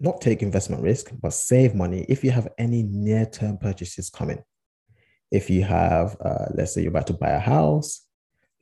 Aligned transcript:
not 0.00 0.20
take 0.20 0.42
investment 0.42 0.82
risk, 0.82 1.10
but 1.20 1.32
save 1.32 1.74
money 1.74 2.06
if 2.08 2.24
you 2.24 2.30
have 2.30 2.48
any 2.58 2.82
near 2.82 3.26
term 3.26 3.58
purchases 3.58 4.10
coming. 4.10 4.42
If 5.30 5.50
you 5.50 5.62
have, 5.62 6.16
uh, 6.24 6.46
let's 6.54 6.74
say 6.74 6.82
you're 6.82 6.90
about 6.90 7.06
to 7.08 7.12
buy 7.12 7.30
a 7.30 7.38
house, 7.38 8.06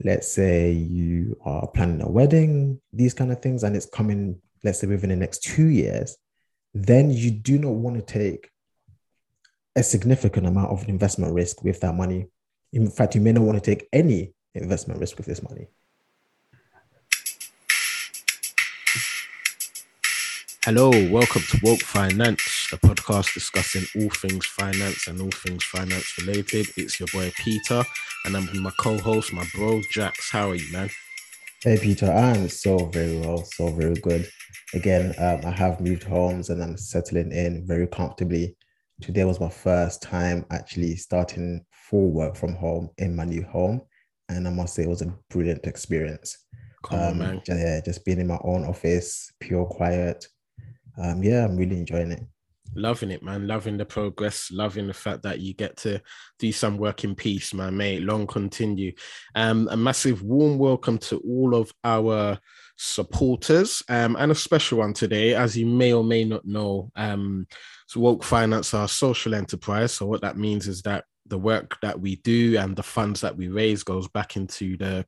let's 0.04 0.28
say 0.30 0.72
you 0.72 1.36
are 1.44 1.66
planning 1.68 2.02
a 2.02 2.10
wedding, 2.10 2.80
these 2.92 3.14
kind 3.14 3.32
of 3.32 3.40
things, 3.40 3.62
and 3.62 3.74
it's 3.76 3.86
coming, 3.86 4.40
let's 4.64 4.80
say 4.80 4.86
within 4.86 5.10
the 5.10 5.16
next 5.16 5.42
two 5.42 5.68
years, 5.68 6.16
then 6.74 7.10
you 7.10 7.30
do 7.30 7.58
not 7.58 7.72
want 7.72 7.96
to 7.96 8.02
take 8.02 8.50
a 9.76 9.82
significant 9.82 10.46
amount 10.46 10.70
of 10.70 10.88
investment 10.88 11.32
risk 11.32 11.62
with 11.62 11.80
that 11.80 11.94
money. 11.94 12.26
In 12.72 12.90
fact, 12.90 13.14
you 13.14 13.20
may 13.20 13.32
not 13.32 13.44
want 13.44 13.62
to 13.62 13.64
take 13.64 13.88
any 13.92 14.34
investment 14.54 15.00
risk 15.00 15.16
with 15.16 15.26
this 15.26 15.42
money. 15.42 15.68
Hello, 20.70 20.90
welcome 21.08 21.40
to 21.40 21.58
Woke 21.62 21.80
Finance, 21.80 22.68
the 22.70 22.76
podcast 22.76 23.32
discussing 23.32 23.86
all 23.96 24.10
things 24.10 24.44
finance 24.44 25.06
and 25.06 25.18
all 25.18 25.30
things 25.30 25.64
finance 25.64 26.12
related. 26.18 26.66
It's 26.76 27.00
your 27.00 27.06
boy 27.10 27.32
Peter, 27.38 27.82
and 28.26 28.36
I'm 28.36 28.44
with 28.44 28.60
my 28.60 28.70
co-host, 28.78 29.32
my 29.32 29.46
bro 29.54 29.80
Jax. 29.92 30.30
How 30.30 30.50
are 30.50 30.56
you, 30.56 30.70
man? 30.70 30.90
Hey 31.62 31.78
Peter, 31.80 32.12
I'm 32.12 32.50
so 32.50 32.84
very 32.92 33.18
well, 33.18 33.44
so 33.44 33.70
very 33.70 33.94
good. 33.94 34.28
Again, 34.74 35.14
um, 35.16 35.40
I 35.46 35.56
have 35.56 35.80
moved 35.80 36.02
homes 36.02 36.50
and 36.50 36.62
I'm 36.62 36.76
settling 36.76 37.32
in 37.32 37.66
very 37.66 37.86
comfortably. 37.86 38.54
Today 39.00 39.24
was 39.24 39.40
my 39.40 39.48
first 39.48 40.02
time 40.02 40.44
actually 40.50 40.96
starting 40.96 41.64
full 41.70 42.10
work 42.12 42.36
from 42.36 42.54
home 42.54 42.90
in 42.98 43.16
my 43.16 43.24
new 43.24 43.42
home, 43.44 43.80
and 44.28 44.46
I 44.46 44.50
must 44.50 44.74
say 44.74 44.82
it 44.82 44.90
was 44.90 45.00
a 45.00 45.16
brilliant 45.30 45.64
experience. 45.64 46.36
Come 46.84 47.00
on, 47.00 47.18
man. 47.18 47.40
Yeah, 47.48 47.80
just 47.82 48.04
being 48.04 48.20
in 48.20 48.26
my 48.26 48.38
own 48.44 48.66
office, 48.66 49.32
pure 49.40 49.64
quiet 49.64 50.26
um, 51.00 51.22
yeah, 51.22 51.44
I'm 51.44 51.56
really 51.56 51.78
enjoying 51.78 52.12
it. 52.12 52.22
Loving 52.74 53.10
it, 53.10 53.22
man. 53.22 53.46
Loving 53.46 53.76
the 53.76 53.84
progress. 53.84 54.50
Loving 54.50 54.86
the 54.86 54.94
fact 54.94 55.22
that 55.22 55.40
you 55.40 55.54
get 55.54 55.76
to 55.78 56.00
do 56.38 56.52
some 56.52 56.76
work 56.76 57.04
in 57.04 57.14
peace, 57.14 57.54
man. 57.54 57.76
May 57.76 57.98
long 57.98 58.26
continue. 58.26 58.92
Um, 59.34 59.68
a 59.70 59.76
massive 59.76 60.22
warm 60.22 60.58
welcome 60.58 60.98
to 60.98 61.18
all 61.18 61.54
of 61.54 61.72
our 61.82 62.38
supporters 62.76 63.82
um, 63.88 64.16
and 64.18 64.30
a 64.30 64.34
special 64.34 64.78
one 64.78 64.92
today, 64.92 65.34
as 65.34 65.56
you 65.56 65.66
may 65.66 65.92
or 65.92 66.04
may 66.04 66.24
not 66.24 66.44
know. 66.44 66.90
Um, 66.94 67.46
so 67.86 68.00
Woke 68.00 68.22
Finance 68.22 68.74
are 68.74 68.88
social 68.88 69.34
enterprise. 69.34 69.92
So 69.92 70.06
what 70.06 70.20
that 70.20 70.36
means 70.36 70.68
is 70.68 70.82
that 70.82 71.04
the 71.28 71.38
work 71.38 71.78
that 71.82 72.00
we 72.00 72.16
do 72.16 72.56
and 72.58 72.76
the 72.76 72.82
funds 72.82 73.20
that 73.20 73.36
we 73.36 73.48
raise 73.48 73.82
goes 73.82 74.08
back 74.08 74.36
into 74.36 74.76
the 74.76 75.04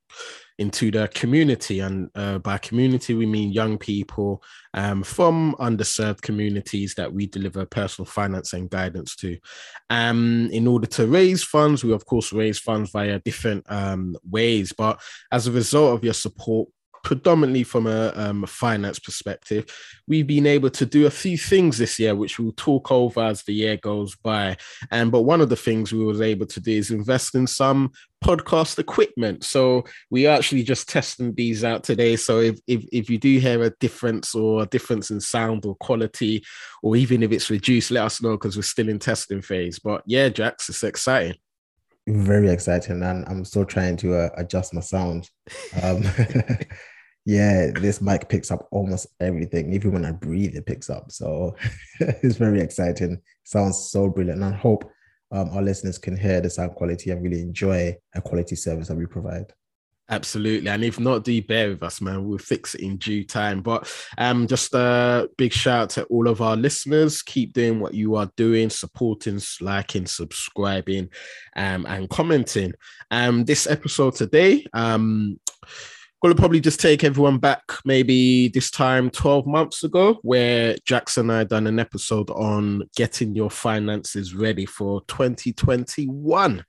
into 0.59 0.91
the 0.91 1.09
community. 1.15 1.81
And 1.81 2.11
uh, 2.15 2.39
by 2.39 2.59
community 2.59 3.15
we 3.15 3.27
mean 3.27 3.53
young 3.53 3.79
people 3.79 4.43
um, 4.75 5.03
from 5.03 5.55
underserved 5.59 6.21
communities 6.21 6.95
that 6.97 7.13
we 7.13 7.27
deliver 7.27 7.65
personal 7.65 8.07
finance 8.07 8.53
and 8.53 8.69
guidance 8.69 9.17
to. 9.17 9.39
Um, 9.89 10.49
in 10.53 10.67
order 10.67 10.87
to 10.89 11.07
raise 11.07 11.43
funds 11.43 11.83
we 11.83 11.93
of 11.93 12.05
course 12.07 12.33
raise 12.33 12.59
funds 12.59 12.91
via 12.91 13.19
different 13.21 13.65
um, 13.71 14.17
ways. 14.29 14.73
But 14.73 15.01
as 15.33 15.47
a 15.47 15.53
result 15.53 15.95
of 15.95 16.05
your 16.05 16.15
support 16.15 16.69
predominantly 17.03 17.65
from 17.65 17.87
a 17.87 18.13
um, 18.15 18.45
finance 18.47 18.99
perspective, 18.99 19.67
we've 20.07 20.27
been 20.27 20.47
able 20.47 20.71
to 20.71 20.87
do 20.87 21.07
a 21.07 21.11
few 21.11 21.39
things 21.39 21.79
this 21.79 21.99
year, 21.99 22.15
which 22.15 22.39
we'll 22.39 22.53
talk 22.53 22.91
over 22.91 23.21
as 23.21 23.43
the 23.43 23.55
year 23.55 23.77
goes 23.77 24.17
by. 24.17 24.57
And 24.91 25.11
but 25.11 25.23
one 25.23 25.41
of 25.41 25.49
the 25.49 25.57
things 25.57 25.93
we 25.93 26.05
was 26.05 26.21
able 26.21 26.47
to 26.47 26.61
do 26.61 26.73
is 26.73 26.91
invest 26.91 27.35
in 27.35 27.47
some 27.47 27.93
podcast 28.25 28.79
equipment. 28.79 29.45
So 29.45 29.85
we 30.11 30.27
are 30.27 30.37
actually 30.37 30.63
just 30.63 30.89
testing 30.89 31.35
these 31.35 31.65
out 31.65 31.85
today. 31.85 32.17
So 32.17 32.41
if, 32.41 32.59
if 32.67 32.85
if 32.93 33.11
you 33.11 33.19
do 33.19 33.39
hear 33.39 33.63
a 33.63 33.71
difference 33.71 34.35
or 34.35 34.63
a 34.63 34.67
difference 34.67 35.11
in 35.11 35.21
sound 35.21 35.65
or 35.65 35.77
quality, 35.77 36.45
or 36.83 36.97
even 36.97 37.23
if 37.23 37.33
it's 37.33 37.51
reduced, 37.51 37.91
let 37.91 38.05
us 38.05 38.23
know 38.23 38.33
because 38.33 38.57
we're 38.57 38.63
still 38.63 38.89
in 38.89 38.99
testing 38.99 39.43
phase. 39.43 39.79
But 39.79 40.03
yeah, 40.07 40.29
Jax, 40.29 40.69
it's 40.69 40.83
exciting 40.83 41.37
very 42.07 42.49
exciting 42.51 43.03
and 43.03 43.25
i'm 43.29 43.45
still 43.45 43.65
trying 43.65 43.97
to 43.97 44.15
uh, 44.15 44.29
adjust 44.37 44.75
my 44.75 44.81
sound 44.81 45.31
um, 45.83 46.03
yeah 47.27 47.71
this 47.75 48.01
mic 48.01 48.29
picks 48.29 48.51
up 48.51 48.67
almost 48.71 49.07
everything 49.21 49.73
even 49.73 49.93
when 49.93 50.05
i 50.05 50.13
breathe 50.13 50.57
it 50.57 50.67
picks 50.67 50.89
up 50.89 51.11
so 51.11 51.55
it's 52.01 52.37
very 52.37 52.61
exciting 52.61 53.21
sounds 53.45 53.91
so 53.91 54.09
brilliant 54.09 54.43
and 54.43 54.55
i 54.55 54.57
hope 54.57 54.91
um, 55.33 55.49
our 55.51 55.63
listeners 55.63 55.99
can 55.99 56.17
hear 56.17 56.41
the 56.41 56.51
sound 56.51 56.75
quality 56.75 57.11
and 57.11 57.23
really 57.23 57.41
enjoy 57.41 57.97
a 58.15 58.21
quality 58.21 58.57
service 58.57 58.89
that 58.89 58.97
we 58.97 59.07
provide 59.07 59.53
Absolutely. 60.11 60.69
And 60.69 60.85
if 60.85 60.99
not, 60.99 61.23
do 61.23 61.41
bear 61.41 61.71
with 61.71 61.85
us, 61.85 62.01
man. 62.01 62.25
We'll 62.25 62.39
fix 62.39 62.75
it 62.75 62.81
in 62.81 62.97
due 62.97 63.25
time. 63.25 63.63
But 63.63 63.91
um, 64.19 64.49
just 64.49 64.75
a 64.75 65.31
big 65.39 65.53
shout 65.53 65.83
out 65.83 65.91
to 65.91 66.05
all 66.07 66.27
of 66.27 66.43
our 66.43 66.57
listeners. 66.57 67.23
Keep 67.23 67.53
doing 67.53 67.79
what 67.79 67.95
you 67.95 68.17
are 68.17 68.29
doing, 68.37 68.71
supporting, 68.71 69.41
liking, 69.61 70.07
subscribing, 70.07 71.11
um, 71.55 71.87
and 71.87 72.11
commenting. 72.11 72.73
Um, 73.13 73.45
this 73.45 73.69
episode 73.69 74.17
today, 74.17 74.67
um, 74.73 75.39
to 76.29 76.35
probably 76.35 76.61
just 76.61 76.81
take 76.81 77.03
everyone 77.03 77.39
back 77.39 77.63
maybe 77.85 78.49
this 78.49 78.71
time 78.71 79.11
12 79.11 79.47
months 79.47 79.85
ago 79.85 80.19
where 80.23 80.77
jackson 80.85 81.31
and 81.31 81.39
i 81.39 81.45
done 81.45 81.67
an 81.67 81.79
episode 81.79 82.29
on 82.31 82.83
getting 82.95 83.35
your 83.35 83.51
finances 83.51 84.35
ready 84.35 84.67
for 84.67 85.01
2021 85.09 86.65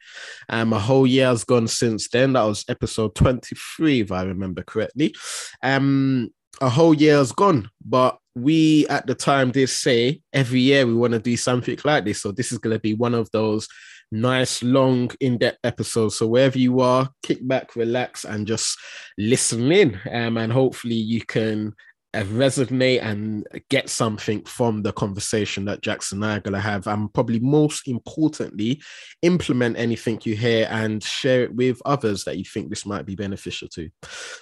um 0.50 0.74
a 0.74 0.80
whole 0.80 1.06
year 1.06 1.28
has 1.28 1.44
gone 1.44 1.68
since 1.68 2.08
then. 2.10 2.34
That 2.34 2.44
was 2.44 2.66
episode 2.70 3.16
23 3.16 4.02
if 4.02 4.12
i 4.12 4.24
remember 4.24 4.64
correctly. 4.64 5.14
Um 5.62 6.30
a 6.60 6.70
whole 6.70 6.94
year 6.94 7.18
has 7.18 7.32
gone 7.32 7.70
but 7.84 8.18
we 8.36 8.88
at 8.88 9.06
the 9.08 9.16
time 9.16 9.52
did 9.52 9.70
say 9.70 10.22
every 10.32 10.62
year 10.62 10.86
we 10.86 10.94
want 10.94 11.14
to 11.14 11.20
do 11.20 11.36
something 11.36 11.78
like 11.84 12.06
this. 12.06 12.22
So 12.22 12.32
this 12.32 12.52
is 12.52 12.60
going 12.60 12.76
to 12.76 12.80
be 12.80 12.94
one 12.94 13.14
of 13.14 13.30
those 13.32 13.68
nice, 14.12 14.62
long, 14.62 15.12
in 15.20 15.38
depth 15.38 15.60
episode. 15.64 16.10
So 16.10 16.28
wherever 16.28 16.58
you 16.58 16.82
are, 16.82 17.10
kick 17.24 17.46
back, 17.48 17.76
relax, 17.76 18.26
and 18.26 18.46
just 18.46 18.78
listen 19.18 19.72
in. 19.72 20.00
Um, 20.12 20.38
and 20.38 20.52
hopefully 20.52 20.96
you 20.96 21.22
can 21.22 21.74
uh, 22.14 22.24
resonate 22.24 23.02
and 23.02 23.48
get 23.70 23.90
something 23.90 24.44
from 24.44 24.84
the 24.84 24.92
conversation 24.92 25.64
that 25.66 25.82
Jackson 25.82 26.22
and 26.22 26.32
I 26.32 26.38
are 26.38 26.42
going 26.42 26.54
to 26.54 26.60
have. 26.60 26.88
And 26.88 27.14
probably 27.14 27.40
most 27.40 27.88
importantly, 27.88 28.82
implement 29.22 29.78
anything 29.78 30.20
you 30.24 30.36
hear 30.36 30.68
and 30.70 31.02
share 31.02 31.44
it 31.44 31.56
with 31.56 31.82
others 31.86 32.26
that 32.26 32.38
you 32.38 32.44
think 32.44 32.70
this 32.70 32.86
might 32.86 33.06
be 33.06 33.16
beneficial 33.16 33.70
to. 33.70 33.90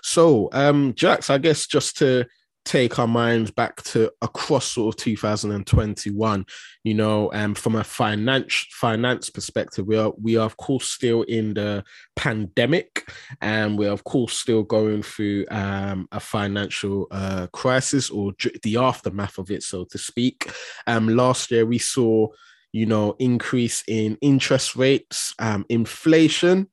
So, 0.01 0.49
um, 0.51 0.93
Jax, 0.95 1.29
I 1.29 1.37
guess 1.37 1.67
just 1.67 1.97
to 1.97 2.25
take 2.65 2.99
our 2.99 3.07
minds 3.07 3.51
back 3.51 3.81
to 3.81 4.11
across 4.21 4.71
sort 4.71 4.93
of 4.93 5.01
2021 5.01 6.45
you 6.83 6.93
know 6.93 7.31
um 7.33 7.55
from 7.55 7.75
a 7.75 7.83
finance 7.83 8.65
finance 8.71 9.29
perspective 9.29 9.87
we 9.87 9.97
are 9.97 10.13
we 10.21 10.37
are 10.37 10.45
of 10.45 10.57
course 10.57 10.87
still 10.87 11.23
in 11.23 11.53
the 11.53 11.83
pandemic 12.15 13.09
and 13.41 13.77
we're 13.77 13.91
of 13.91 14.03
course 14.03 14.33
still 14.33 14.63
going 14.63 15.01
through 15.01 15.45
um 15.49 16.07
a 16.11 16.19
financial 16.19 17.07
uh 17.11 17.47
crisis 17.53 18.09
or 18.09 18.33
the 18.63 18.77
aftermath 18.77 19.37
of 19.37 19.49
it 19.51 19.63
so 19.63 19.85
to 19.85 19.97
speak. 19.97 20.51
Um 20.85 21.07
last 21.07 21.51
year 21.51 21.65
we 21.65 21.77
saw 21.77 22.27
you 22.71 22.85
know 22.85 23.15
increase 23.19 23.83
in 23.87 24.17
interest 24.21 24.75
rates 24.75 25.33
um 25.39 25.65
inflation 25.69 26.67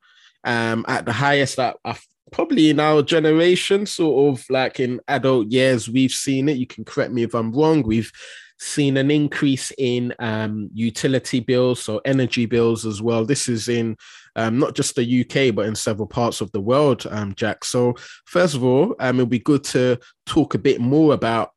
um, 0.45 0.85
at 0.87 1.05
the 1.05 1.13
highest 1.13 1.57
that 1.57 1.77
I've 1.85 2.07
probably 2.33 2.71
in 2.71 2.81
our 2.81 3.03
generation, 3.03 3.87
sort 3.87 4.35
of 4.35 4.49
like 4.51 4.81
in 4.81 5.01
adult 5.09 5.49
years, 5.49 5.89
we've 5.89 6.13
seen 6.13 6.49
it. 6.49 6.57
You 6.57 6.67
can 6.67 6.85
correct 6.85 7.13
me 7.13 7.23
if 7.23 7.35
I'm 7.35 7.53
wrong. 7.53 7.83
We've 7.83 8.11
seen 8.59 8.97
an 8.97 9.11
increase 9.11 9.73
in 9.79 10.15
um, 10.19 10.71
utility 10.73 11.41
bills, 11.41 11.83
so 11.83 12.01
energy 12.05 12.47
bills 12.47 12.87
as 12.87 13.03
well. 13.03 13.25
This 13.25 13.49
is 13.49 13.69
in 13.69 13.97
um, 14.35 14.59
not 14.59 14.75
just 14.75 14.95
the 14.95 15.21
UK, 15.21 15.55
but 15.55 15.67
in 15.67 15.75
several 15.75 16.07
parts 16.07 16.41
of 16.41 16.51
the 16.53 16.61
world, 16.61 17.07
um, 17.11 17.35
Jack. 17.35 17.65
So, 17.65 17.95
first 18.27 18.55
of 18.55 18.65
all, 18.65 18.95
um, 18.99 19.17
it'll 19.17 19.27
be 19.27 19.39
good 19.39 19.65
to 19.65 19.99
talk 20.27 20.55
a 20.55 20.59
bit 20.59 20.81
more 20.81 21.15
about. 21.15 21.51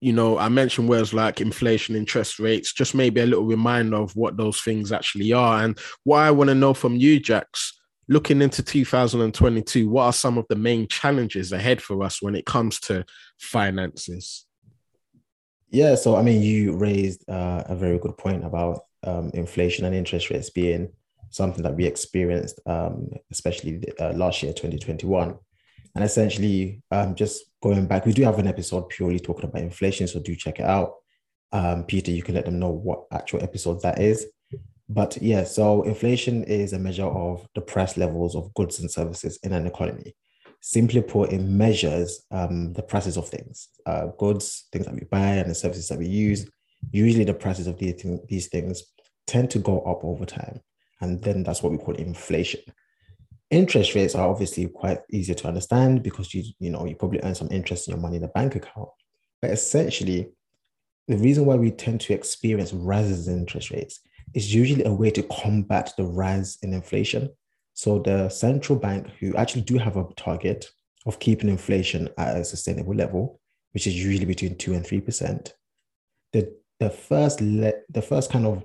You 0.00 0.12
know, 0.12 0.36
I 0.36 0.48
mentioned 0.48 0.88
words 0.88 1.14
like 1.14 1.40
inflation, 1.40 1.94
interest 1.94 2.40
rates, 2.40 2.72
just 2.72 2.92
maybe 2.92 3.20
a 3.20 3.26
little 3.26 3.44
reminder 3.44 3.98
of 3.98 4.16
what 4.16 4.36
those 4.36 4.60
things 4.60 4.90
actually 4.90 5.32
are. 5.32 5.62
And 5.62 5.78
what 6.02 6.18
I 6.18 6.32
want 6.32 6.48
to 6.48 6.56
know 6.56 6.74
from 6.74 6.96
you, 6.96 7.20
Jax, 7.20 7.80
looking 8.12 8.42
into 8.42 8.62
2022, 8.62 9.88
what 9.88 10.04
are 10.04 10.12
some 10.12 10.36
of 10.36 10.46
the 10.48 10.56
main 10.56 10.86
challenges 10.86 11.50
ahead 11.50 11.80
for 11.80 12.02
us 12.02 12.20
when 12.20 12.34
it 12.34 12.44
comes 12.44 12.78
to 12.80 13.04
finances? 13.38 14.46
Yeah, 15.70 15.94
so 15.94 16.16
I 16.16 16.22
mean, 16.22 16.42
you 16.42 16.76
raised 16.76 17.28
uh, 17.28 17.64
a 17.66 17.74
very 17.74 17.98
good 17.98 18.18
point 18.18 18.44
about 18.44 18.82
um, 19.02 19.30
inflation 19.32 19.86
and 19.86 19.94
interest 19.94 20.28
rates 20.28 20.50
being 20.50 20.92
something 21.30 21.62
that 21.62 21.74
we 21.74 21.86
experienced, 21.86 22.60
um, 22.66 23.08
especially 23.30 23.82
uh, 23.98 24.12
last 24.12 24.42
year, 24.42 24.52
2021. 24.52 25.34
And 25.94 26.04
essentially, 26.04 26.82
um, 26.90 27.14
just 27.14 27.44
going 27.62 27.86
back, 27.86 28.04
we 28.04 28.12
do 28.12 28.22
have 28.24 28.38
an 28.38 28.46
episode 28.46 28.90
purely 28.90 29.18
talking 29.18 29.46
about 29.46 29.62
inflation, 29.62 30.06
so 30.06 30.20
do 30.20 30.36
check 30.36 30.60
it 30.60 30.66
out. 30.66 30.96
Um, 31.52 31.84
Peter, 31.84 32.10
you 32.10 32.22
can 32.22 32.34
let 32.34 32.44
them 32.44 32.58
know 32.58 32.70
what 32.70 33.04
actual 33.10 33.42
episode 33.42 33.80
that 33.82 34.00
is. 34.00 34.26
But 34.92 35.16
yeah, 35.22 35.44
so 35.44 35.82
inflation 35.84 36.44
is 36.44 36.74
a 36.74 36.78
measure 36.78 37.06
of 37.06 37.48
the 37.54 37.62
price 37.62 37.96
levels 37.96 38.36
of 38.36 38.52
goods 38.52 38.78
and 38.78 38.90
services 38.90 39.38
in 39.42 39.52
an 39.52 39.66
economy. 39.66 40.14
simply 40.60 41.00
put, 41.00 41.32
it 41.32 41.40
measures 41.40 42.24
um, 42.30 42.72
the 42.74 42.82
prices 42.82 43.16
of 43.16 43.26
things, 43.28 43.68
uh, 43.86 44.08
goods, 44.18 44.68
things 44.70 44.84
that 44.84 44.94
we 44.94 45.04
buy, 45.10 45.36
and 45.40 45.50
the 45.50 45.54
services 45.54 45.88
that 45.88 45.98
we 45.98 46.06
use. 46.06 46.48
Usually, 46.92 47.24
the 47.24 47.34
prices 47.34 47.66
of 47.66 47.78
these, 47.78 48.04
these 48.28 48.48
things 48.48 48.82
tend 49.26 49.50
to 49.50 49.58
go 49.58 49.80
up 49.80 50.04
over 50.04 50.26
time. 50.26 50.60
And 51.00 51.22
then 51.22 51.42
that's 51.42 51.62
what 51.62 51.72
we 51.72 51.78
call 51.78 51.94
inflation. 51.94 52.60
Interest 53.50 53.94
rates 53.94 54.14
are 54.14 54.28
obviously 54.28 54.68
quite 54.68 55.00
easier 55.10 55.34
to 55.36 55.48
understand 55.48 56.02
because 56.02 56.34
you, 56.34 56.44
you 56.58 56.70
know, 56.70 56.84
you 56.86 56.96
probably 56.96 57.20
earn 57.22 57.34
some 57.34 57.48
interest 57.50 57.88
in 57.88 57.92
your 57.92 58.00
money 58.00 58.16
in 58.16 58.22
the 58.22 58.28
bank 58.28 58.54
account. 58.56 58.90
But 59.40 59.52
essentially, 59.52 60.30
the 61.08 61.16
reason 61.16 61.46
why 61.46 61.56
we 61.56 61.70
tend 61.70 62.02
to 62.02 62.12
experience 62.12 62.72
rises 62.72 63.26
in 63.26 63.38
interest 63.38 63.70
rates 63.70 64.00
is 64.34 64.54
usually 64.54 64.84
a 64.84 64.92
way 64.92 65.10
to 65.10 65.22
combat 65.24 65.92
the 65.96 66.04
rise 66.04 66.58
in 66.62 66.72
inflation. 66.72 67.30
So 67.74 67.98
the 67.98 68.28
central 68.28 68.78
bank, 68.78 69.08
who 69.18 69.34
actually 69.36 69.62
do 69.62 69.78
have 69.78 69.96
a 69.96 70.06
target 70.16 70.70
of 71.06 71.18
keeping 71.18 71.48
inflation 71.48 72.08
at 72.18 72.36
a 72.36 72.44
sustainable 72.44 72.94
level, 72.94 73.40
which 73.72 73.86
is 73.86 73.96
usually 73.96 74.26
between 74.26 74.56
two 74.56 74.74
and 74.74 74.86
three 74.86 75.00
percent, 75.00 75.54
the 76.32 76.54
the 76.80 76.90
first 76.90 77.40
le- 77.40 77.82
the 77.90 78.02
first 78.02 78.30
kind 78.30 78.46
of 78.46 78.64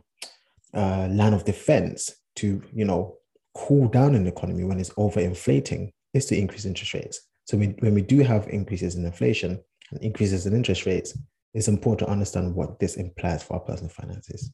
uh, 0.74 1.08
line 1.12 1.34
of 1.34 1.46
defense 1.46 2.16
to 2.36 2.62
you 2.74 2.86
know 2.86 3.16
cool 3.56 3.88
down 3.88 4.16
an 4.16 4.28
economy 4.28 4.64
when 4.64 4.80
it's 4.80 4.92
overinflating 4.92 5.92
is 6.14 6.26
to 6.28 6.38
increase 6.38 6.66
interest 6.66 6.94
rates. 6.94 7.22
So 7.46 7.58
we, 7.58 7.68
when 7.80 7.94
we 7.94 8.02
do 8.02 8.20
have 8.20 8.48
increases 8.50 8.96
in 8.96 9.06
inflation 9.06 9.60
and 9.92 10.02
increases 10.02 10.46
in 10.46 10.54
interest 10.54 10.86
rates, 10.86 11.18
it's 11.54 11.68
important 11.68 12.08
to 12.08 12.12
understand 12.12 12.54
what 12.54 12.80
this 12.80 12.98
implies 12.98 13.42
for 13.42 13.56
our 13.56 13.62
personal 13.62 13.90
finances. 13.90 14.52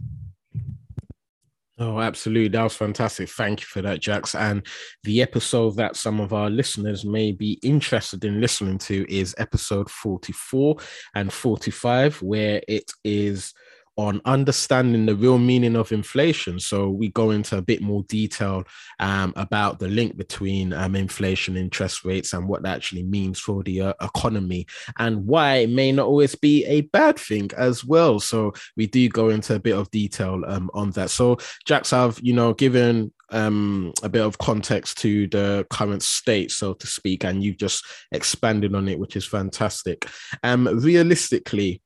Oh, 1.80 2.00
absolutely. 2.00 2.50
That 2.50 2.64
was 2.64 2.76
fantastic. 2.76 3.30
Thank 3.30 3.62
you 3.62 3.66
for 3.66 3.82
that, 3.82 4.00
Jax. 4.00 4.36
And 4.36 4.66
the 5.04 5.24
episode 5.24 5.76
that 5.78 5.96
some 5.96 6.20
of 6.20 6.32
our 6.32 6.50
listeners 6.50 7.04
may 7.04 7.32
be 7.32 7.54
interested 7.64 8.24
in 8.26 8.40
listening 8.40 8.78
to 8.80 9.12
is 9.12 9.34
episode 9.40 9.90
44 9.90 10.76
and 11.16 11.34
45, 11.34 12.22
where 12.22 12.62
it 12.68 12.92
is 13.04 13.54
on 13.96 14.22
understanding 14.26 15.06
the 15.06 15.16
real 15.16 15.38
meaning 15.38 15.76
of 15.76 15.92
inflation. 15.92 16.60
So 16.60 16.90
we 16.90 17.10
go 17.10 17.32
into 17.32 17.58
a 17.58 17.62
bit 17.62 17.82
more 17.82 18.04
detail 18.04 18.64
um, 19.00 19.34
about 19.36 19.80
the 19.80 19.88
link 19.88 20.18
between 20.18 20.74
um, 20.74 20.96
inflation, 20.96 21.58
interest 21.58 22.04
rates, 22.04 22.34
and 22.34 22.48
what 22.48 22.64
that 22.64 22.76
actually 22.76 23.04
means 23.04 23.40
for 23.40 23.64
the 23.64 23.82
uh, 23.82 23.94
economy, 24.02 24.66
and 24.98 25.26
why 25.26 25.58
it 25.58 25.70
may 25.70 25.92
not 25.92 26.08
always 26.08 26.36
be 26.36 26.66
a 26.66 26.82
bad 26.82 27.20
thing 27.20 27.50
as 27.58 27.84
well. 27.84 28.20
So 28.20 28.54
we 28.76 28.88
do 28.88 29.08
go 29.10 29.30
into 29.30 29.56
a 29.56 29.60
bit 29.60 29.76
of 29.76 29.92
detail 29.92 30.42
um, 30.48 30.70
on 30.74 30.92
that. 30.92 31.10
So 31.10 31.38
Jax, 31.66 31.94
I've 31.94 32.20
you 32.22 32.34
know 32.34 32.54
given 32.54 33.12
um, 33.30 33.94
a 34.04 34.10
bit 34.10 34.22
of 34.22 34.38
context 34.38 35.00
to 35.00 35.28
the 35.28 35.66
current 35.70 36.04
state, 36.04 36.52
so 36.52 36.74
to 36.74 36.88
speak, 36.88 37.24
and 37.24 37.44
you've 37.44 37.58
just 37.58 37.86
expanded 38.12 38.76
on 38.76 38.88
it, 38.88 39.00
which 39.00 39.16
is 39.16 39.26
fantastic. 39.26 40.08
Um, 40.44 40.68
realistically, 40.68 41.82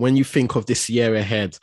when 0.00 0.16
you 0.16 0.24
think 0.24 0.56
of 0.56 0.64
this 0.64 0.88
year 0.88 1.14
ahead, 1.14 1.58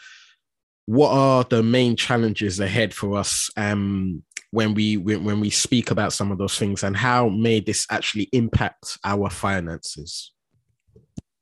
what 0.85 1.11
are 1.11 1.43
the 1.43 1.63
main 1.63 1.95
challenges 1.95 2.59
ahead 2.59 2.93
for 2.93 3.17
us 3.17 3.49
um, 3.57 4.23
when 4.51 4.73
we 4.73 4.95
when 4.95 5.39
we 5.39 5.49
speak 5.49 5.91
about 5.91 6.13
some 6.13 6.31
of 6.31 6.37
those 6.37 6.57
things, 6.57 6.83
and 6.83 6.95
how 6.95 7.29
may 7.29 7.59
this 7.59 7.85
actually 7.89 8.29
impact 8.31 8.97
our 9.03 9.29
finances? 9.29 10.31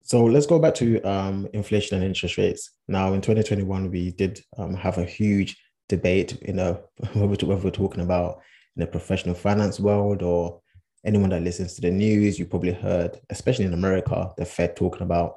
So 0.03 0.23
let's 0.23 0.45
go 0.45 0.57
back 0.57 0.73
to 0.75 1.01
um, 1.01 1.47
inflation 1.53 1.97
and 1.97 2.05
interest 2.05 2.37
rates. 2.37 2.71
Now, 2.87 3.13
in 3.13 3.21
2021, 3.21 3.91
we 3.91 4.11
did 4.11 4.41
um, 4.57 4.73
have 4.75 4.97
a 4.97 5.05
huge 5.05 5.57
debate 5.89 6.37
in 6.43 6.59
a 6.59 6.73
whether 7.13 7.45
we're 7.45 7.71
talking 7.71 8.03
about 8.03 8.39
in 8.75 8.81
the 8.81 8.87
professional 8.87 9.35
finance 9.35 9.79
world 9.79 10.23
or 10.23 10.61
anyone 11.05 11.31
that 11.31 11.43
listens 11.43 11.75
to 11.75 11.81
the 11.81 11.91
news. 11.91 12.39
You 12.39 12.45
probably 12.45 12.73
heard, 12.73 13.19
especially 13.29 13.65
in 13.65 13.73
America, 13.73 14.31
the 14.37 14.45
Fed 14.45 14.75
talking 14.75 15.03
about 15.03 15.35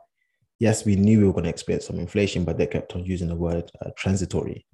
yes, 0.59 0.85
we 0.85 0.97
knew 0.97 1.21
we 1.21 1.27
were 1.27 1.33
going 1.33 1.45
to 1.45 1.51
experience 1.51 1.87
some 1.87 1.99
inflation, 1.99 2.45
but 2.45 2.59
they 2.59 2.67
kept 2.67 2.95
on 2.95 3.05
using 3.05 3.29
the 3.29 3.35
word 3.35 3.71
uh, 3.85 3.91
transitory, 3.97 4.67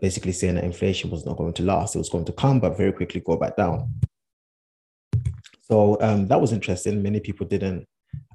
basically 0.00 0.32
saying 0.32 0.54
that 0.54 0.64
inflation 0.64 1.10
was 1.10 1.26
not 1.26 1.36
going 1.36 1.52
to 1.54 1.62
last. 1.62 1.94
It 1.94 1.98
was 1.98 2.08
going 2.08 2.24
to 2.26 2.32
come, 2.32 2.60
but 2.60 2.76
very 2.76 2.92
quickly 2.92 3.20
go 3.20 3.36
back 3.36 3.56
down. 3.56 3.92
So 5.62 6.00
um, 6.00 6.26
that 6.28 6.40
was 6.40 6.52
interesting. 6.52 7.02
Many 7.02 7.20
people 7.20 7.46
didn't 7.46 7.86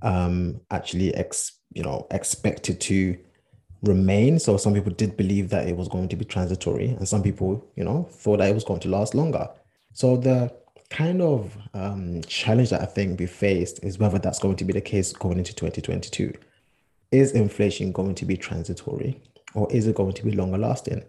um, 0.02 0.60
actually, 0.72 1.14
ex, 1.16 1.60
you 1.74 1.84
know, 1.84 2.08
expect 2.12 2.70
it 2.70 2.80
to 2.82 3.18
remain. 3.84 4.40
So 4.40 4.58
some 4.58 4.74
people 4.74 4.92
did 4.92 5.16
believe 5.16 5.50
that 5.50 5.68
it 5.68 5.78
was 5.78 5.88
going 5.88 6.10
to 6.10 6.16
be 6.16 6.26
transitory, 6.26 6.90
and 6.90 7.08
some 7.08 7.24
people, 7.24 7.66
you 7.76 7.84
know, 7.84 8.08
thought 8.12 8.40
that 8.40 8.50
it 8.50 8.56
was 8.56 8.64
going 8.64 8.80
to 8.82 8.90
last 8.90 9.16
longer. 9.16 9.48
So 9.94 10.18
the 10.18 10.52
kind 10.90 11.22
of 11.22 11.58
um, 11.74 12.22
challenge 12.24 12.70
that 12.70 12.82
I 12.82 12.86
think 12.86 13.20
we 13.20 13.28
faced 13.28 13.84
is 13.84 14.00
whether 14.00 14.20
that's 14.20 14.40
going 14.40 14.56
to 14.58 14.66
be 14.66 14.74
the 14.74 14.82
case 14.82 15.12
going 15.12 15.38
into 15.38 15.54
2022 15.54 16.34
is 17.12 17.32
inflation 17.32 17.92
going 17.92 18.16
to 18.16 18.26
be 18.26 18.38
transitory 18.38 19.22
or 19.54 19.72
is 19.72 19.88
it 19.88 19.96
going 19.96 20.14
to 20.14 20.24
be 20.24 20.32
longer 20.32 20.58
lasting? 20.58 21.04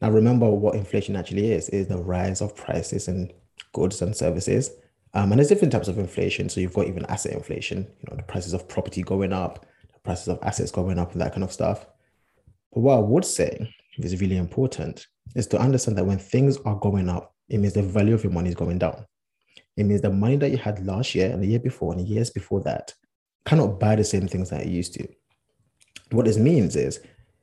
Now, 0.00 0.10
remember 0.10 0.50
what 0.50 0.74
inflation 0.74 1.16
actually 1.16 1.52
is, 1.52 1.68
is 1.68 1.86
the 1.86 1.98
rise 1.98 2.40
of 2.40 2.56
prices 2.56 3.08
in 3.08 3.32
goods 3.72 4.02
and 4.02 4.16
services. 4.16 4.70
Um, 5.14 5.30
and 5.30 5.38
there's 5.38 5.48
different 5.48 5.72
types 5.72 5.88
of 5.88 5.98
inflation. 5.98 6.48
So 6.48 6.60
you've 6.60 6.74
got 6.74 6.86
even 6.86 7.06
asset 7.06 7.32
inflation, 7.32 7.86
you 8.00 8.10
know, 8.10 8.16
the 8.16 8.22
prices 8.24 8.52
of 8.52 8.68
property 8.68 9.02
going 9.02 9.32
up, 9.32 9.64
the 9.92 10.00
prices 10.00 10.28
of 10.28 10.38
assets 10.42 10.70
going 10.70 10.98
up 10.98 11.12
and 11.12 11.20
that 11.20 11.32
kind 11.32 11.44
of 11.44 11.52
stuff. 11.52 11.86
But 12.72 12.80
what 12.80 12.96
I 12.96 13.00
would 13.00 13.24
say 13.24 13.72
is 13.98 14.20
really 14.20 14.38
important 14.38 15.06
is 15.36 15.46
to 15.48 15.60
understand 15.60 15.98
that 15.98 16.06
when 16.06 16.18
things 16.18 16.58
are 16.64 16.76
going 16.76 17.08
up, 17.08 17.34
it 17.48 17.58
means 17.58 17.74
the 17.74 17.82
value 17.82 18.14
of 18.14 18.24
your 18.24 18.32
money 18.32 18.48
is 18.48 18.54
going 18.54 18.78
down. 18.78 19.06
It 19.76 19.84
means 19.84 20.00
the 20.00 20.10
money 20.10 20.36
that 20.36 20.50
you 20.50 20.58
had 20.58 20.84
last 20.84 21.14
year 21.14 21.30
and 21.30 21.42
the 21.42 21.46
year 21.46 21.58
before 21.58 21.92
and 21.92 22.00
the 22.00 22.08
years 22.08 22.30
before 22.30 22.60
that 22.62 22.94
cannot 23.44 23.78
buy 23.78 23.96
the 23.96 24.04
same 24.04 24.28
things 24.28 24.50
that 24.50 24.62
it 24.62 24.68
used 24.68 24.94
to. 24.94 25.08
What 26.10 26.26
this 26.26 26.38
means 26.38 26.76
is 26.76 27.00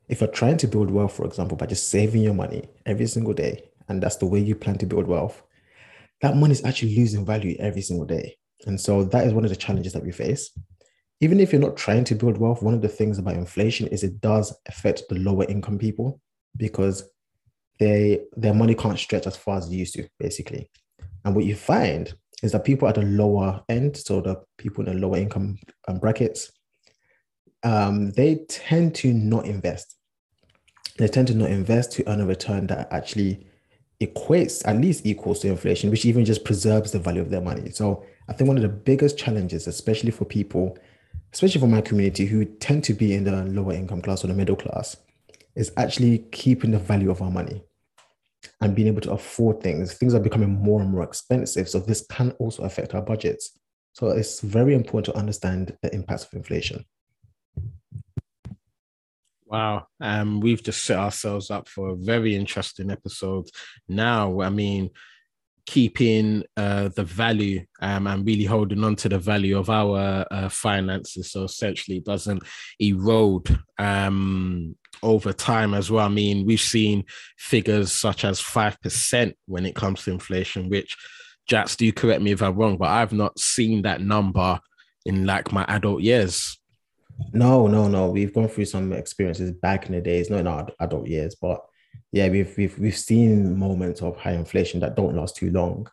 if 0.07 0.21
you're 0.21 0.29
trying 0.29 0.57
to 0.57 0.67
build 0.67 0.91
wealth, 0.91 1.13
for 1.13 1.25
example, 1.25 1.57
by 1.57 1.67
just 1.67 1.89
saving 1.89 2.23
your 2.23 2.33
money 2.33 2.67
every 2.85 3.07
single 3.07 3.33
day, 3.33 3.69
and 3.87 4.01
that's 4.01 4.17
the 4.17 4.25
way 4.25 4.39
you 4.39 4.55
plan 4.55 4.77
to 4.79 4.85
build 4.85 5.07
wealth, 5.07 5.41
that 6.21 6.35
money 6.35 6.51
is 6.51 6.63
actually 6.65 6.95
losing 6.95 7.25
value 7.25 7.55
every 7.59 7.81
single 7.81 8.05
day. 8.05 8.37
And 8.65 8.79
so 8.79 9.03
that 9.05 9.25
is 9.25 9.33
one 9.33 9.45
of 9.45 9.49
the 9.49 9.55
challenges 9.55 9.93
that 9.93 10.03
we 10.03 10.11
face. 10.11 10.51
Even 11.21 11.39
if 11.39 11.51
you're 11.51 11.61
not 11.61 11.77
trying 11.77 12.03
to 12.05 12.15
build 12.15 12.37
wealth, 12.37 12.61
one 12.61 12.73
of 12.73 12.81
the 12.81 12.87
things 12.87 13.17
about 13.17 13.35
inflation 13.35 13.87
is 13.87 14.03
it 14.03 14.21
does 14.21 14.55
affect 14.67 15.03
the 15.09 15.15
lower 15.15 15.45
income 15.45 15.77
people 15.77 16.19
because 16.57 17.09
they 17.79 18.21
their 18.35 18.53
money 18.53 18.75
can't 18.75 18.99
stretch 18.99 19.27
as 19.27 19.35
far 19.35 19.57
as 19.57 19.67
it 19.67 19.75
used 19.75 19.93
to, 19.95 20.07
basically. 20.19 20.69
And 21.23 21.35
what 21.35 21.45
you 21.45 21.55
find 21.55 22.13
is 22.41 22.51
that 22.53 22.63
people 22.63 22.87
at 22.87 22.95
the 22.95 23.01
lower 23.01 23.61
end, 23.69 23.97
so 23.97 24.21
the 24.21 24.41
people 24.57 24.85
in 24.87 24.93
the 24.93 25.07
lower 25.07 25.17
income 25.17 25.57
um, 25.87 25.99
brackets, 25.99 26.51
um, 27.63 28.11
they 28.11 28.45
tend 28.47 28.95
to 28.95 29.13
not 29.13 29.45
invest. 29.45 29.95
They 30.97 31.07
tend 31.07 31.27
to 31.29 31.35
not 31.35 31.49
invest 31.49 31.93
to 31.93 32.09
earn 32.09 32.21
a 32.21 32.25
return 32.25 32.67
that 32.67 32.91
actually 32.91 33.47
equates, 34.01 34.65
at 34.65 34.77
least 34.77 35.05
equals 35.05 35.39
to 35.39 35.49
inflation, 35.49 35.89
which 35.89 36.05
even 36.05 36.25
just 36.25 36.45
preserves 36.45 36.91
the 36.91 36.99
value 36.99 37.21
of 37.21 37.29
their 37.29 37.41
money. 37.41 37.69
So 37.71 38.03
I 38.27 38.33
think 38.33 38.47
one 38.47 38.57
of 38.57 38.63
the 38.63 38.69
biggest 38.69 39.17
challenges, 39.17 39.67
especially 39.67 40.11
for 40.11 40.25
people, 40.25 40.77
especially 41.33 41.61
for 41.61 41.67
my 41.67 41.81
community 41.81 42.25
who 42.25 42.45
tend 42.45 42.83
to 42.85 42.93
be 42.93 43.13
in 43.13 43.23
the 43.23 43.43
lower 43.45 43.73
income 43.73 44.01
class 44.01 44.23
or 44.23 44.27
the 44.27 44.33
middle 44.33 44.55
class, 44.55 44.97
is 45.55 45.71
actually 45.77 46.19
keeping 46.31 46.71
the 46.71 46.79
value 46.79 47.11
of 47.11 47.21
our 47.21 47.31
money 47.31 47.61
and 48.61 48.75
being 48.75 48.87
able 48.87 49.01
to 49.01 49.11
afford 49.11 49.61
things. 49.61 49.93
Things 49.93 50.13
are 50.13 50.19
becoming 50.19 50.49
more 50.49 50.81
and 50.81 50.89
more 50.89 51.03
expensive. 51.03 51.67
So 51.67 51.79
this 51.79 52.05
can 52.09 52.31
also 52.39 52.63
affect 52.63 52.93
our 52.93 53.01
budgets. 53.01 53.57
So 53.93 54.09
it's 54.09 54.39
very 54.39 54.73
important 54.73 55.13
to 55.13 55.19
understand 55.19 55.77
the 55.81 55.93
impacts 55.93 56.25
of 56.25 56.33
inflation. 56.33 56.85
Wow. 59.49 59.87
Um, 59.99 60.41
we've 60.41 60.61
just 60.61 60.85
set 60.85 60.99
ourselves 60.99 61.49
up 61.49 61.67
for 61.67 61.89
a 61.89 61.95
very 61.95 62.35
interesting 62.35 62.91
episode. 62.91 63.49
Now, 63.87 64.41
I 64.41 64.49
mean, 64.51 64.91
keeping 65.65 66.43
uh, 66.55 66.89
the 66.89 67.03
value 67.03 67.65
um, 67.81 68.05
and 68.05 68.25
really 68.27 68.43
holding 68.43 68.83
on 68.83 68.95
to 68.97 69.09
the 69.09 69.17
value 69.17 69.57
of 69.57 69.71
our 69.71 70.27
uh, 70.29 70.49
finances. 70.49 71.31
So 71.31 71.45
essentially, 71.45 71.99
doesn't 71.99 72.43
erode 72.79 73.59
um, 73.79 74.75
over 75.01 75.33
time 75.33 75.73
as 75.73 75.89
well. 75.89 76.05
I 76.05 76.09
mean, 76.09 76.45
we've 76.45 76.61
seen 76.61 77.05
figures 77.39 77.91
such 77.91 78.25
as 78.25 78.39
5% 78.39 79.33
when 79.47 79.65
it 79.65 79.73
comes 79.73 80.03
to 80.03 80.11
inflation, 80.11 80.69
which, 80.69 80.95
Jax, 81.47 81.75
do 81.75 81.91
correct 81.91 82.21
me 82.21 82.33
if 82.33 82.43
I'm 82.43 82.55
wrong, 82.55 82.77
but 82.77 82.89
I've 82.89 83.13
not 83.13 83.39
seen 83.39 83.81
that 83.81 83.99
number 83.99 84.59
in 85.07 85.25
like 85.25 85.51
my 85.51 85.65
adult 85.67 86.03
years. 86.03 86.59
No, 87.33 87.67
no, 87.67 87.87
no. 87.87 88.09
We've 88.09 88.33
gone 88.33 88.47
through 88.47 88.65
some 88.65 88.93
experiences 88.93 89.51
back 89.51 89.87
in 89.87 89.93
the 89.93 90.01
days, 90.01 90.29
not 90.29 90.39
in 90.39 90.47
our 90.47 90.67
adult 90.79 91.07
years, 91.07 91.35
but 91.35 91.61
yeah, 92.11 92.29
we've 92.29 92.55
we've 92.57 92.77
we've 92.79 92.97
seen 92.97 93.57
moments 93.57 94.01
of 94.01 94.17
high 94.17 94.33
inflation 94.33 94.79
that 94.79 94.95
don't 94.95 95.15
last 95.15 95.35
too 95.35 95.51
long. 95.51 95.87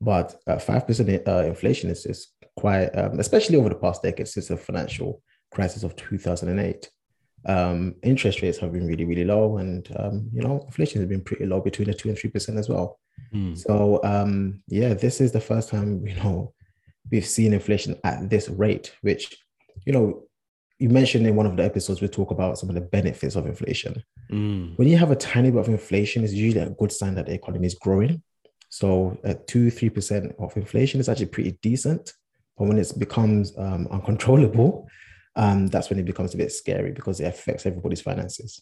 But 0.00 0.36
five 0.46 0.82
uh, 0.82 0.84
percent 0.84 1.28
uh, 1.28 1.44
inflation 1.44 1.90
is 1.90 2.06
is 2.06 2.28
quite, 2.56 2.88
um, 2.90 3.18
especially 3.18 3.56
over 3.56 3.68
the 3.68 3.74
past 3.74 4.02
decade 4.02 4.28
since 4.28 4.48
the 4.48 4.56
financial 4.56 5.22
crisis 5.50 5.82
of 5.82 5.96
two 5.96 6.18
thousand 6.18 6.50
and 6.50 6.60
eight. 6.60 6.90
Um, 7.46 7.96
interest 8.02 8.40
rates 8.40 8.58
have 8.58 8.72
been 8.72 8.86
really, 8.86 9.04
really 9.04 9.24
low, 9.24 9.58
and 9.58 9.88
um, 9.98 10.28
you 10.32 10.42
know, 10.42 10.62
inflation 10.66 11.00
has 11.00 11.08
been 11.08 11.22
pretty 11.22 11.46
low, 11.46 11.60
between 11.60 11.88
the 11.88 11.94
two 11.94 12.08
and 12.08 12.18
three 12.18 12.30
percent 12.30 12.58
as 12.58 12.68
well. 12.68 12.98
Mm. 13.32 13.56
So 13.56 14.00
um, 14.02 14.62
yeah, 14.68 14.94
this 14.94 15.20
is 15.20 15.32
the 15.32 15.40
first 15.40 15.70
time 15.70 16.06
you 16.06 16.14
know 16.16 16.54
we've 17.10 17.26
seen 17.26 17.52
inflation 17.52 17.96
at 18.04 18.28
this 18.30 18.48
rate, 18.48 18.92
which, 19.02 19.36
you 19.86 19.92
know, 19.92 20.24
you 20.84 20.90
mentioned 20.90 21.26
in 21.26 21.34
one 21.34 21.46
of 21.46 21.56
the 21.56 21.64
episodes, 21.64 22.02
we 22.02 22.08
talk 22.08 22.30
about 22.30 22.58
some 22.58 22.68
of 22.68 22.74
the 22.74 22.80
benefits 22.82 23.36
of 23.36 23.46
inflation. 23.46 24.04
Mm. 24.30 24.76
When 24.76 24.86
you 24.86 24.98
have 24.98 25.10
a 25.10 25.16
tiny 25.16 25.50
bit 25.50 25.60
of 25.60 25.68
inflation, 25.68 26.22
it's 26.22 26.34
usually 26.34 26.62
a 26.62 26.68
good 26.68 26.92
sign 26.92 27.14
that 27.14 27.24
the 27.24 27.32
economy 27.32 27.66
is 27.66 27.74
growing. 27.74 28.22
So 28.68 29.18
at 29.24 29.46
two, 29.46 29.70
three 29.70 29.88
percent 29.88 30.34
of 30.38 30.54
inflation 30.58 31.00
is 31.00 31.08
actually 31.08 31.32
pretty 31.36 31.52
decent. 31.62 32.12
But 32.58 32.68
when 32.68 32.76
it 32.76 32.92
becomes 32.98 33.56
um, 33.56 33.88
uncontrollable, 33.90 34.86
um, 35.36 35.68
that's 35.68 35.88
when 35.88 35.98
it 35.98 36.04
becomes 36.04 36.34
a 36.34 36.36
bit 36.36 36.52
scary 36.52 36.92
because 36.92 37.18
it 37.18 37.28
affects 37.28 37.64
everybody's 37.64 38.02
finances. 38.02 38.60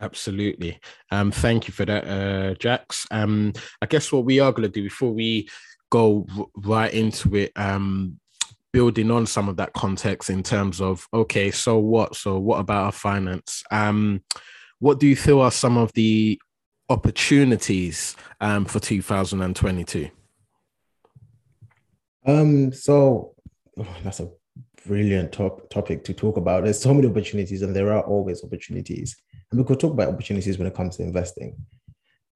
Absolutely. 0.00 0.78
Um, 1.10 1.32
thank 1.32 1.66
you 1.66 1.74
for 1.74 1.84
that, 1.86 2.04
uh, 2.06 2.54
Jax. 2.54 3.04
Um, 3.10 3.52
I 3.82 3.86
guess 3.86 4.12
what 4.12 4.24
we 4.24 4.38
are 4.38 4.52
going 4.52 4.62
to 4.62 4.68
do 4.68 4.84
before 4.84 5.12
we 5.12 5.48
go 5.90 6.24
right 6.54 6.94
into 6.94 7.34
it, 7.34 7.50
um, 7.56 8.20
building 8.74 9.08
on 9.08 9.24
some 9.24 9.48
of 9.48 9.56
that 9.56 9.72
context 9.72 10.28
in 10.28 10.42
terms 10.42 10.80
of 10.80 11.06
okay, 11.14 11.50
so 11.52 11.78
what? 11.78 12.16
So 12.16 12.38
what 12.38 12.58
about 12.58 12.86
our 12.86 12.92
finance? 12.92 13.62
Um, 13.70 14.22
what 14.80 14.98
do 14.98 15.06
you 15.06 15.14
feel 15.14 15.40
are 15.40 15.52
some 15.52 15.78
of 15.78 15.92
the 15.92 16.40
opportunities 16.88 18.16
um, 18.40 18.64
for 18.64 18.80
2022? 18.80 20.10
Um, 22.26 22.72
so 22.72 23.36
oh, 23.78 23.96
that's 24.02 24.18
a 24.18 24.28
brilliant 24.84 25.30
top, 25.32 25.70
topic 25.70 26.02
to 26.04 26.12
talk 26.12 26.36
about. 26.36 26.64
There's 26.64 26.80
so 26.80 26.92
many 26.92 27.08
opportunities, 27.08 27.62
and 27.62 27.74
there 27.74 27.92
are 27.92 28.02
always 28.02 28.42
opportunities. 28.42 29.16
And 29.52 29.60
we 29.60 29.64
could 29.64 29.78
talk 29.78 29.92
about 29.92 30.08
opportunities 30.08 30.58
when 30.58 30.66
it 30.66 30.74
comes 30.74 30.96
to 30.96 31.04
investing. 31.04 31.56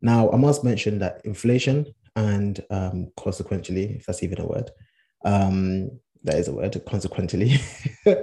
Now, 0.01 0.31
I 0.31 0.37
must 0.37 0.63
mention 0.63 1.01
that 1.01 1.21
inflation 1.25 1.87
and 2.15 2.65
um, 2.71 3.11
consequently, 3.19 3.97
if 3.97 4.07
that's 4.07 4.23
even 4.23 4.41
a 4.41 4.47
word, 4.47 4.71
um, 5.25 5.91
that 6.25 6.37
is 6.37 6.49
a 6.49 6.53
word, 6.53 6.81
consequently, 6.87 7.61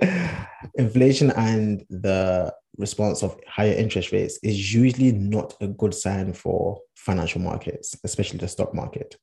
inflation 0.75 1.31
and 1.31 1.85
the 1.89 2.53
response 2.77 3.23
of 3.23 3.39
higher 3.47 3.73
interest 3.73 4.11
rates 4.11 4.37
is 4.43 4.73
usually 4.73 5.11
not 5.11 5.53
a 5.61 5.67
good 5.67 5.93
sign 5.93 6.33
for 6.33 6.79
financial 6.95 7.41
markets, 7.41 7.95
especially 8.03 8.39
the 8.39 8.47
stock 8.47 8.73
market. 8.73 9.15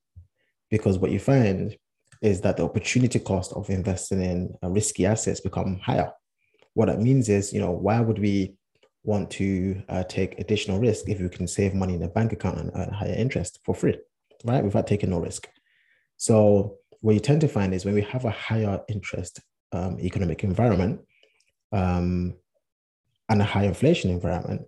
Because 0.70 0.98
what 0.98 1.10
you 1.10 1.18
find 1.18 1.76
is 2.22 2.40
that 2.40 2.56
the 2.56 2.64
opportunity 2.64 3.18
cost 3.18 3.52
of 3.52 3.68
investing 3.68 4.22
in 4.22 4.54
uh, 4.62 4.68
risky 4.68 5.04
assets 5.04 5.40
become 5.40 5.78
higher. 5.80 6.10
What 6.74 6.86
that 6.86 7.00
means 7.00 7.28
is, 7.28 7.52
you 7.52 7.60
know, 7.60 7.72
why 7.72 8.00
would 8.00 8.18
we 8.18 8.54
want 9.04 9.30
to 9.32 9.82
uh, 9.88 10.04
take 10.04 10.38
additional 10.38 10.78
risk 10.78 11.08
if 11.08 11.20
we 11.20 11.28
can 11.28 11.46
save 11.46 11.74
money 11.74 11.94
in 11.94 12.02
a 12.02 12.08
bank 12.08 12.32
account 12.32 12.58
and 12.58 12.70
earn 12.74 12.92
higher 12.92 13.14
interest 13.14 13.58
for 13.64 13.74
free, 13.74 13.98
right? 14.44 14.64
Without 14.64 14.86
taking 14.86 15.10
no 15.10 15.18
risk. 15.18 15.48
So 16.16 16.78
what 17.02 17.14
you 17.14 17.20
tend 17.20 17.40
to 17.42 17.48
find 17.48 17.74
is 17.74 17.84
when 17.84 17.94
we 17.94 18.02
have 18.02 18.24
a 18.24 18.30
higher 18.30 18.80
interest 18.88 19.40
um, 19.72 19.98
economic 20.00 20.44
environment 20.44 21.00
um, 21.72 22.34
and 23.28 23.40
a 23.40 23.44
high 23.44 23.64
inflation 23.64 24.10
environment, 24.10 24.62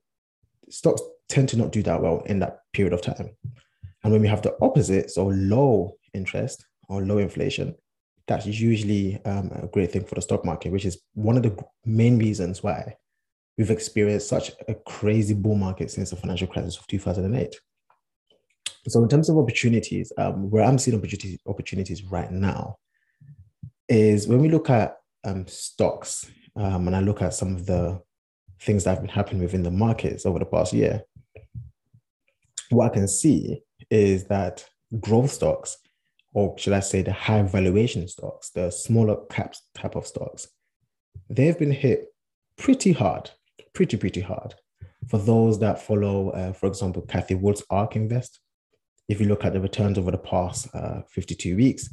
stocks 0.69 1.01
tend 1.29 1.49
to 1.49 1.57
not 1.57 1.73
do 1.73 1.83
that 1.83 2.03
well 2.03 2.23
in 2.27 2.41
that 2.41 2.59
period 2.73 2.93
of 2.93 3.01
time. 3.01 3.31
And 4.03 4.13
when 4.13 4.21
we 4.21 4.29
have 4.29 4.43
the 4.43 4.57
opposite, 4.61 5.11
so 5.11 5.27
low 5.27 5.97
interest 6.13 6.67
or 6.89 7.03
low 7.03 7.19
inflation, 7.19 7.75
that's 8.27 8.47
usually 8.47 9.23
um, 9.25 9.51
a 9.55 9.67
great 9.69 9.93
thing 9.93 10.05
for 10.05 10.17
the 10.17 10.23
stock 10.23 10.45
market, 10.45 10.73
which 10.73 10.85
is 10.85 11.01
one 11.15 11.37
of 11.37 11.43
the 11.43 11.57
main 11.85 12.19
reasons 12.19 12.63
why 12.63 12.97
we've 13.57 13.71
experienced 13.71 14.29
such 14.29 14.51
a 14.67 14.75
crazy 14.75 15.35
bull 15.35 15.55
market 15.55 15.91
since 15.91 16.11
the 16.11 16.17
financial 16.17 16.49
crisis 16.49 16.79
of 16.79 16.87
2008. 16.89 17.55
So, 18.89 19.03
in 19.03 19.09
terms 19.09 19.29
of 19.29 19.39
opportunities, 19.39 20.13
um, 20.19 20.51
where 20.51 20.65
I'm 20.65 20.79
seeing 20.79 20.97
opportunities, 20.97 21.39
opportunities 21.47 22.05
right 22.05 22.31
now 22.31 22.77
is 23.89 24.29
when 24.29 24.41
we 24.41 24.49
look 24.49 24.71
at 24.71 24.99
um, 25.25 25.47
stocks, 25.47 26.31
um, 26.57 26.87
and 26.87 26.97
I 26.97 27.01
look 27.01 27.23
at 27.23 27.35
some 27.35 27.55
of 27.55 27.67
the 27.67 28.01
things 28.61 28.85
that 28.85 28.91
have 28.91 29.01
been 29.01 29.09
happening 29.09 29.43
within 29.43 29.63
the 29.63 29.71
markets 29.71 30.27
over 30.27 30.39
the 30.39 30.45
past 30.45 30.73
year, 30.73 31.03
what 32.71 32.91
I 32.91 32.95
can 32.95 33.09
see 33.09 33.63
is 33.91 34.25
that 34.25 34.65
growth 35.01 35.31
stocks 35.31 35.77
or 36.35 36.59
should 36.59 36.73
I 36.73 36.81
say 36.81 37.01
the 37.01 37.13
high 37.13 37.43
valuation 37.43 38.07
stocks, 38.09 38.51
the 38.51 38.71
smaller 38.71 39.17
caps 39.31 39.63
type 39.75 39.95
of 39.95 40.07
stocks, 40.07 40.49
they've 41.31 41.59
been 41.59 41.71
hit 41.71 42.09
pretty 42.59 42.93
hard, 42.93 43.31
pretty, 43.73 43.97
pretty 43.97 44.21
hard. 44.21 44.55
For 45.09 45.19
those 45.19 45.61
that 45.61 45.81
follow, 45.81 46.31
uh, 46.31 46.53
for 46.53 46.67
example, 46.67 47.03
Cathie 47.03 47.37
Wood's 47.37 47.63
ARK 47.71 47.95
Invest, 47.95 48.41
if 49.09 49.21
you 49.21 49.27
look 49.27 49.45
at 49.45 49.53
the 49.53 49.61
returns 49.61 49.99
over 49.99 50.11
the 50.11 50.19
past 50.19 50.69
uh, 50.75 51.03
52 51.09 51.57
weeks, 51.57 51.89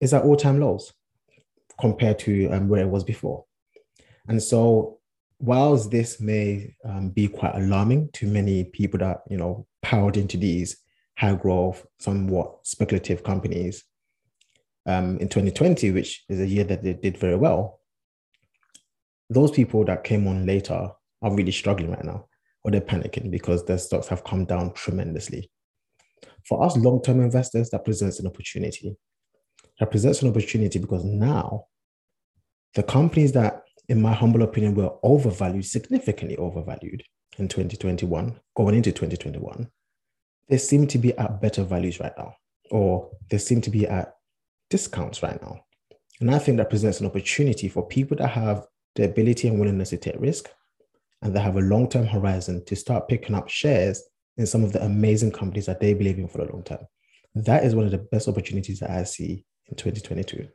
it's 0.00 0.12
at 0.12 0.22
all 0.22 0.36
time 0.36 0.60
lows 0.60 0.92
compared 1.80 2.18
to 2.20 2.48
um, 2.50 2.68
where 2.68 2.82
it 2.82 2.88
was 2.88 3.04
before. 3.04 3.44
And 4.28 4.42
so, 4.42 4.98
whilst 5.38 5.90
this 5.90 6.20
may 6.20 6.74
um, 6.84 7.10
be 7.10 7.28
quite 7.28 7.54
alarming 7.54 8.10
to 8.14 8.26
many 8.26 8.64
people 8.64 8.98
that, 9.00 9.22
you 9.28 9.36
know, 9.36 9.66
powered 9.82 10.16
into 10.16 10.36
these 10.36 10.76
high 11.18 11.34
growth, 11.34 11.84
somewhat 11.98 12.58
speculative 12.62 13.22
companies 13.22 13.84
um, 14.86 15.18
in 15.18 15.28
2020, 15.28 15.90
which 15.92 16.24
is 16.28 16.40
a 16.40 16.46
year 16.46 16.64
that 16.64 16.82
they 16.82 16.94
did 16.94 17.16
very 17.16 17.36
well, 17.36 17.80
those 19.30 19.50
people 19.50 19.84
that 19.84 20.04
came 20.04 20.26
on 20.26 20.46
later 20.46 20.90
are 21.22 21.34
really 21.34 21.52
struggling 21.52 21.90
right 21.90 22.04
now, 22.04 22.26
or 22.62 22.70
they're 22.70 22.80
panicking 22.80 23.30
because 23.30 23.64
their 23.64 23.78
stocks 23.78 24.08
have 24.08 24.24
come 24.24 24.44
down 24.44 24.72
tremendously. 24.74 25.50
For 26.48 26.62
us 26.62 26.76
long 26.76 27.02
term 27.02 27.20
investors, 27.20 27.70
that 27.70 27.84
presents 27.84 28.20
an 28.20 28.26
opportunity. 28.26 28.96
That 29.80 29.90
presents 29.90 30.22
an 30.22 30.28
opportunity 30.28 30.78
because 30.78 31.04
now 31.04 31.66
the 32.74 32.82
companies 32.82 33.32
that, 33.32 33.62
in 33.88 34.00
my 34.00 34.12
humble 34.12 34.42
opinion, 34.42 34.74
were 34.74 34.92
overvalued, 35.02 35.64
significantly 35.64 36.36
overvalued 36.36 37.02
in 37.38 37.48
2021, 37.48 38.38
going 38.56 38.74
into 38.74 38.92
2021, 38.92 39.68
they 40.48 40.58
seem 40.58 40.86
to 40.86 40.98
be 40.98 41.16
at 41.16 41.40
better 41.40 41.64
values 41.64 41.98
right 42.00 42.12
now, 42.18 42.34
or 42.70 43.10
they 43.30 43.38
seem 43.38 43.60
to 43.62 43.70
be 43.70 43.86
at 43.86 44.14
discounts 44.70 45.22
right 45.22 45.40
now. 45.40 45.60
And 46.20 46.34
I 46.34 46.38
think 46.38 46.58
that 46.58 46.70
presents 46.70 47.00
an 47.00 47.06
opportunity 47.06 47.68
for 47.68 47.86
people 47.86 48.16
that 48.18 48.28
have 48.28 48.66
the 48.94 49.04
ability 49.04 49.48
and 49.48 49.58
willingness 49.58 49.90
to 49.90 49.96
take 49.96 50.20
risk 50.20 50.48
and 51.22 51.34
that 51.34 51.40
have 51.40 51.56
a 51.56 51.60
long 51.60 51.88
term 51.88 52.06
horizon 52.06 52.64
to 52.66 52.76
start 52.76 53.08
picking 53.08 53.34
up 53.34 53.48
shares 53.48 54.02
in 54.36 54.46
some 54.46 54.64
of 54.64 54.72
the 54.72 54.84
amazing 54.84 55.32
companies 55.32 55.66
that 55.66 55.80
they 55.80 55.94
believe 55.94 56.18
in 56.18 56.28
for 56.28 56.42
a 56.42 56.52
long 56.52 56.62
time. 56.62 56.86
That 57.34 57.64
is 57.64 57.74
one 57.74 57.84
of 57.84 57.90
the 57.90 57.98
best 57.98 58.28
opportunities 58.28 58.80
that 58.80 58.90
I 58.90 59.04
see 59.04 59.44
in 59.66 59.76
2022. 59.76 60.48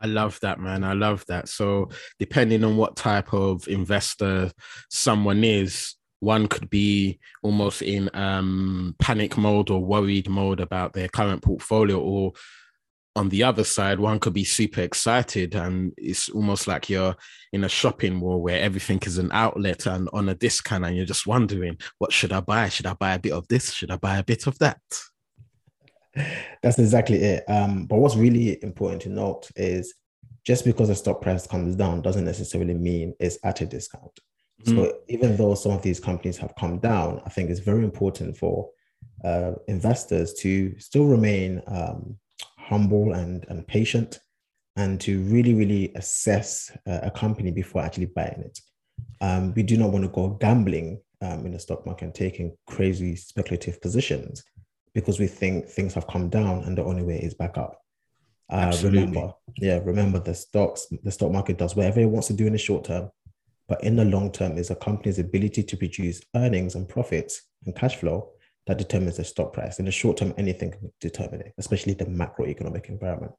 I 0.00 0.06
love 0.06 0.38
that, 0.40 0.58
man. 0.58 0.82
I 0.82 0.94
love 0.94 1.24
that. 1.28 1.48
So, 1.48 1.88
depending 2.18 2.64
on 2.64 2.76
what 2.76 2.96
type 2.96 3.32
of 3.32 3.68
investor 3.68 4.50
someone 4.90 5.44
is, 5.44 5.94
one 6.18 6.48
could 6.48 6.68
be 6.70 7.20
almost 7.42 7.82
in 7.82 8.10
um, 8.14 8.96
panic 8.98 9.36
mode 9.36 9.70
or 9.70 9.84
worried 9.84 10.28
mode 10.28 10.60
about 10.60 10.92
their 10.92 11.08
current 11.08 11.42
portfolio, 11.42 12.00
or 12.00 12.32
on 13.14 13.28
the 13.28 13.42
other 13.42 13.64
side, 13.64 14.00
one 14.00 14.18
could 14.18 14.32
be 14.32 14.44
super 14.44 14.80
excited 14.80 15.54
and 15.54 15.92
it's 15.96 16.28
almost 16.30 16.66
like 16.66 16.88
you're 16.88 17.14
in 17.52 17.64
a 17.64 17.68
shopping 17.68 18.14
mall 18.14 18.40
where 18.40 18.60
everything 18.60 18.98
is 19.04 19.18
an 19.18 19.30
outlet 19.32 19.86
and 19.86 20.08
on 20.12 20.28
a 20.28 20.34
discount, 20.34 20.84
and 20.84 20.96
you're 20.96 21.04
just 21.04 21.26
wondering, 21.26 21.76
what 21.98 22.12
should 22.12 22.32
I 22.32 22.40
buy? 22.40 22.68
Should 22.68 22.86
I 22.86 22.94
buy 22.94 23.14
a 23.14 23.18
bit 23.18 23.32
of 23.32 23.46
this? 23.48 23.72
Should 23.72 23.90
I 23.90 23.96
buy 23.96 24.16
a 24.16 24.24
bit 24.24 24.46
of 24.46 24.58
that? 24.58 24.80
That's 26.62 26.78
exactly 26.78 27.18
it. 27.18 27.44
Um, 27.48 27.86
but 27.86 27.98
what's 27.98 28.16
really 28.16 28.62
important 28.62 29.02
to 29.02 29.08
note 29.10 29.48
is 29.56 29.94
just 30.44 30.64
because 30.64 30.88
the 30.88 30.94
stock 30.94 31.20
price 31.20 31.46
comes 31.46 31.76
down 31.76 32.02
doesn't 32.02 32.24
necessarily 32.24 32.74
mean 32.74 33.14
it's 33.20 33.38
at 33.44 33.60
a 33.60 33.66
discount. 33.66 34.18
So 34.64 34.72
mm. 34.72 34.92
even 35.08 35.36
though 35.36 35.54
some 35.54 35.72
of 35.72 35.82
these 35.82 36.00
companies 36.00 36.36
have 36.38 36.54
come 36.58 36.78
down, 36.78 37.20
I 37.26 37.30
think 37.30 37.50
it's 37.50 37.60
very 37.60 37.84
important 37.84 38.36
for 38.36 38.70
uh, 39.24 39.52
investors 39.68 40.34
to 40.34 40.78
still 40.78 41.06
remain 41.06 41.62
um, 41.66 42.16
humble 42.68 43.12
and, 43.12 43.44
and 43.48 43.66
patient 43.66 44.20
and 44.76 45.00
to 45.00 45.20
really, 45.22 45.54
really 45.54 45.92
assess 45.96 46.70
uh, 46.86 47.00
a 47.02 47.10
company 47.10 47.50
before 47.50 47.82
actually 47.82 48.06
buying 48.06 48.42
it. 48.44 48.58
Um, 49.20 49.52
we 49.54 49.62
do 49.62 49.76
not 49.76 49.92
want 49.92 50.04
to 50.04 50.10
go 50.10 50.30
gambling 50.30 51.00
um, 51.20 51.44
in 51.44 51.52
the 51.52 51.58
stock 51.58 51.84
market 51.86 52.06
and 52.06 52.14
taking 52.14 52.56
crazy 52.66 53.14
speculative 53.16 53.80
positions 53.80 54.42
because 54.94 55.18
we 55.18 55.26
think 55.26 55.66
things 55.66 55.94
have 55.94 56.06
come 56.06 56.28
down 56.28 56.64
and 56.64 56.76
the 56.76 56.84
only 56.84 57.02
way 57.02 57.18
is 57.18 57.34
back 57.34 57.58
up. 57.58 57.78
Uh, 58.50 58.76
remember, 58.82 59.32
yeah, 59.56 59.80
remember 59.84 60.18
the 60.18 60.34
stocks, 60.34 60.86
the 61.02 61.10
stock 61.10 61.32
market 61.32 61.56
does 61.56 61.74
whatever 61.74 62.00
it 62.00 62.06
wants 62.06 62.26
to 62.26 62.34
do 62.34 62.46
in 62.46 62.52
the 62.52 62.58
short 62.58 62.84
term 62.84 63.10
but 63.72 63.82
in 63.84 63.96
the 63.96 64.04
long 64.04 64.30
term, 64.30 64.58
is 64.58 64.70
a 64.70 64.74
company's 64.74 65.18
ability 65.18 65.62
to 65.62 65.76
produce 65.78 66.20
earnings 66.36 66.74
and 66.74 66.86
profits 66.86 67.42
and 67.64 67.74
cash 67.74 67.96
flow 67.96 68.30
that 68.66 68.78
determines 68.78 69.16
the 69.16 69.24
stock 69.24 69.52
price. 69.52 69.78
In 69.78 69.84
the 69.84 69.92
short 69.92 70.16
term, 70.16 70.34
anything 70.38 70.72
can 70.72 70.92
determine 71.00 71.40
it, 71.40 71.54
especially 71.58 71.94
the 71.94 72.04
macroeconomic 72.06 72.88
environment. 72.88 73.32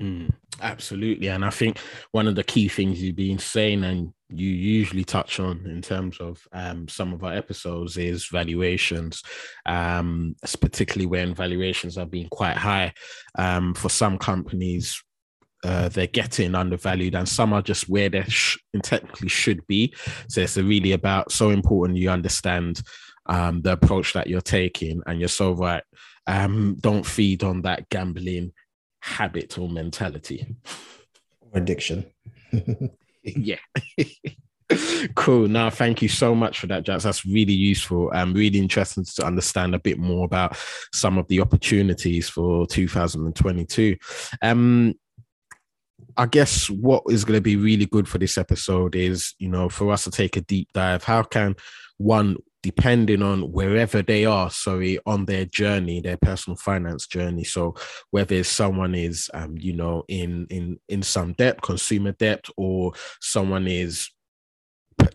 Mm, 0.00 0.30
absolutely. 0.60 1.28
And 1.28 1.44
I 1.44 1.50
think 1.50 1.78
one 2.12 2.26
of 2.26 2.34
the 2.34 2.44
key 2.44 2.68
things 2.68 3.00
you've 3.00 3.16
been 3.16 3.38
saying 3.38 3.84
and 3.84 4.12
you 4.28 4.48
usually 4.48 5.04
touch 5.04 5.38
on 5.38 5.64
in 5.66 5.82
terms 5.82 6.18
of 6.18 6.46
um, 6.52 6.88
some 6.88 7.12
of 7.12 7.22
our 7.22 7.32
episodes 7.32 7.96
is 7.96 8.26
valuations, 8.26 9.22
um, 9.66 10.34
particularly 10.60 11.06
when 11.06 11.34
valuations 11.34 11.96
are 11.96 12.06
being 12.06 12.28
quite 12.28 12.56
high. 12.56 12.92
Um, 13.36 13.74
for 13.74 13.88
some 13.88 14.18
companies, 14.18 15.00
uh, 15.64 15.88
they're 15.88 16.06
getting 16.06 16.54
undervalued 16.54 17.14
and 17.14 17.28
some 17.28 17.52
are 17.52 17.62
just 17.62 17.88
where 17.88 18.08
they 18.08 18.22
sh- 18.24 18.58
technically 18.82 19.28
should 19.28 19.66
be. 19.66 19.94
So 20.28 20.42
it's 20.42 20.56
really 20.56 20.92
about 20.92 21.32
so 21.32 21.50
important 21.50 21.98
you 21.98 22.10
understand 22.10 22.82
um, 23.26 23.62
the 23.62 23.72
approach 23.72 24.12
that 24.12 24.26
you're 24.26 24.40
taking 24.40 25.02
and 25.06 25.18
you're 25.18 25.28
so 25.28 25.52
right. 25.52 25.82
Um, 26.26 26.76
don't 26.80 27.04
feed 27.04 27.42
on 27.44 27.62
that 27.62 27.88
gambling 27.90 28.52
habit 29.00 29.58
or 29.58 29.68
mentality. 29.68 30.56
Addiction. 31.52 32.06
yeah. 33.22 33.58
cool. 35.14 35.46
Now, 35.48 35.70
thank 35.70 36.02
you 36.02 36.08
so 36.08 36.34
much 36.34 36.58
for 36.58 36.66
that, 36.68 36.84
Jax. 36.84 37.04
That's 37.04 37.26
really 37.26 37.52
useful. 37.52 38.10
Um, 38.14 38.32
really 38.32 38.58
interesting 38.58 39.04
to 39.16 39.26
understand 39.26 39.74
a 39.74 39.78
bit 39.78 39.98
more 39.98 40.24
about 40.24 40.56
some 40.92 41.18
of 41.18 41.28
the 41.28 41.40
opportunities 41.40 42.28
for 42.28 42.66
2022. 42.66 43.96
Um, 44.42 44.94
I 46.16 46.26
guess 46.26 46.70
what 46.70 47.02
is 47.10 47.24
going 47.24 47.38
to 47.38 47.42
be 47.42 47.56
really 47.56 47.86
good 47.86 48.08
for 48.08 48.18
this 48.18 48.38
episode 48.38 48.94
is, 48.94 49.34
you 49.38 49.48
know, 49.48 49.68
for 49.68 49.92
us 49.92 50.04
to 50.04 50.10
take 50.10 50.36
a 50.36 50.40
deep 50.40 50.68
dive. 50.72 51.02
How 51.04 51.22
can 51.22 51.56
one 51.98 52.36
depending 52.64 53.22
on 53.22 53.52
wherever 53.52 54.00
they 54.00 54.24
are 54.24 54.48
sorry 54.48 54.98
on 55.04 55.26
their 55.26 55.44
journey 55.44 56.00
their 56.00 56.16
personal 56.16 56.56
finance 56.56 57.06
journey. 57.06 57.44
So 57.44 57.74
whether 58.10 58.42
someone 58.42 58.94
is 58.94 59.30
um 59.34 59.54
you 59.58 59.74
know 59.74 60.04
in 60.08 60.46
in 60.48 60.80
in 60.88 61.02
some 61.02 61.34
debt 61.34 61.60
consumer 61.60 62.12
debt 62.12 62.46
or 62.56 62.92
someone 63.20 63.66
is 63.66 64.08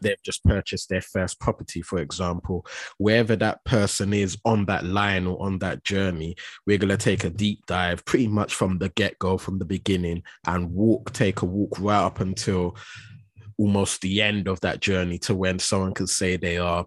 they've 0.02 0.22
just 0.24 0.44
purchased 0.44 0.90
their 0.90 1.02
first 1.02 1.40
property 1.40 1.82
for 1.82 1.98
example 1.98 2.66
wherever 3.00 3.36
that 3.36 3.64
person 3.64 4.14
is 4.14 4.38
on 4.46 4.66
that 4.66 4.86
line 4.86 5.26
or 5.26 5.42
on 5.42 5.58
that 5.58 5.84
journey 5.84 6.36
we're 6.68 6.78
going 6.78 6.90
to 6.90 6.98
take 6.98 7.24
a 7.24 7.30
deep 7.30 7.66
dive 7.66 8.06
pretty 8.06 8.28
much 8.28 8.54
from 8.54 8.78
the 8.78 8.90
get-go 8.90 9.38
from 9.38 9.58
the 9.58 9.66
beginning 9.66 10.22
and 10.46 10.72
walk 10.72 11.12
take 11.14 11.42
a 11.42 11.46
walk 11.46 11.80
right 11.80 12.04
up 12.04 12.20
until 12.20 12.76
almost 13.58 14.02
the 14.02 14.22
end 14.22 14.48
of 14.48 14.60
that 14.62 14.82
journey 14.82 15.18
to 15.18 15.34
when 15.34 15.58
someone 15.58 15.94
can 15.94 16.08
say 16.08 16.38
they 16.38 16.58
are 16.58 16.86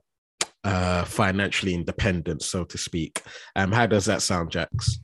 uh, 0.64 1.04
financially 1.04 1.74
independent, 1.74 2.42
so 2.42 2.64
to 2.64 2.78
speak. 2.78 3.22
Um, 3.56 3.72
how 3.72 3.86
does 3.86 4.04
that 4.06 4.22
sound, 4.22 4.50
Jax? 4.50 4.98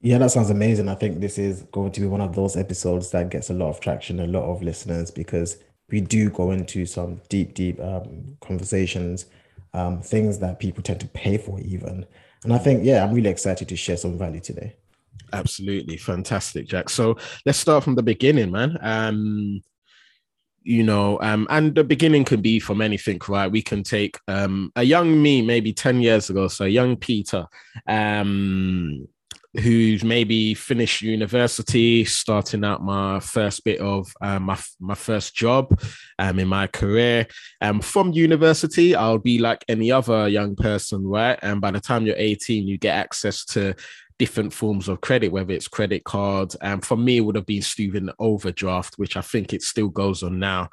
Yeah, 0.00 0.18
that 0.18 0.32
sounds 0.32 0.50
amazing. 0.50 0.88
I 0.88 0.96
think 0.96 1.20
this 1.20 1.38
is 1.38 1.62
going 1.70 1.92
to 1.92 2.00
be 2.00 2.06
one 2.06 2.20
of 2.20 2.34
those 2.34 2.56
episodes 2.56 3.10
that 3.12 3.30
gets 3.30 3.50
a 3.50 3.54
lot 3.54 3.68
of 3.68 3.80
traction, 3.80 4.20
a 4.20 4.26
lot 4.26 4.44
of 4.44 4.62
listeners, 4.62 5.10
because 5.10 5.58
we 5.90 6.00
do 6.00 6.30
go 6.30 6.50
into 6.50 6.86
some 6.86 7.20
deep, 7.28 7.54
deep 7.54 7.78
um, 7.80 8.36
conversations, 8.40 9.26
um, 9.74 10.00
things 10.00 10.38
that 10.40 10.58
people 10.58 10.82
tend 10.82 11.00
to 11.00 11.06
pay 11.08 11.38
for, 11.38 11.60
even. 11.60 12.04
And 12.42 12.52
I 12.52 12.58
think, 12.58 12.84
yeah, 12.84 13.04
I'm 13.04 13.14
really 13.14 13.30
excited 13.30 13.68
to 13.68 13.76
share 13.76 13.96
some 13.96 14.18
value 14.18 14.40
today. 14.40 14.74
Absolutely 15.32 15.96
fantastic, 15.96 16.66
Jack. 16.66 16.88
So 16.90 17.16
let's 17.46 17.58
start 17.58 17.84
from 17.84 17.94
the 17.94 18.02
beginning, 18.02 18.50
man. 18.50 18.76
Um, 18.80 19.62
you 20.64 20.82
know 20.82 21.18
um 21.22 21.46
and 21.50 21.74
the 21.74 21.84
beginning 21.84 22.24
can 22.24 22.40
be 22.40 22.58
from 22.58 22.80
anything 22.80 23.20
right? 23.28 23.50
We 23.50 23.62
can 23.62 23.82
take 23.82 24.18
um 24.28 24.72
a 24.76 24.82
young 24.82 25.22
me 25.22 25.42
maybe 25.42 25.72
10 25.72 26.00
years 26.00 26.30
ago 26.30 26.48
so 26.48 26.64
young 26.64 26.96
peter 26.96 27.46
um 27.86 29.06
who's 29.60 30.02
maybe 30.02 30.54
finished 30.54 31.02
university 31.02 32.04
starting 32.04 32.64
out 32.64 32.82
my 32.82 33.20
first 33.20 33.64
bit 33.64 33.80
of 33.80 34.10
um, 34.22 34.44
my, 34.44 34.58
my 34.80 34.94
first 34.94 35.34
job 35.34 35.78
um, 36.18 36.38
in 36.38 36.48
my 36.48 36.66
career. 36.66 37.26
Um, 37.60 37.80
from 37.80 38.12
university 38.12 38.94
i'll 38.94 39.18
be 39.18 39.38
like 39.38 39.64
any 39.68 39.92
other 39.92 40.28
young 40.28 40.56
person 40.56 41.06
right? 41.06 41.38
And 41.42 41.60
by 41.60 41.70
the 41.70 41.80
time 41.80 42.06
you're 42.06 42.16
18 42.16 42.66
you 42.66 42.78
get 42.78 42.96
access 42.96 43.44
to 43.46 43.74
different 44.22 44.52
forms 44.52 44.88
of 44.88 45.00
credit, 45.00 45.32
whether 45.32 45.52
it's 45.52 45.66
credit 45.66 46.04
cards. 46.04 46.54
And 46.60 46.86
for 46.86 46.96
me, 46.96 47.16
it 47.16 47.22
would 47.22 47.34
have 47.34 47.44
been 47.44 47.60
student 47.60 48.08
overdraft, 48.20 48.94
which 48.94 49.16
I 49.16 49.20
think 49.20 49.52
it 49.52 49.62
still 49.62 49.88
goes 49.88 50.22
on 50.22 50.38
now. 50.38 50.68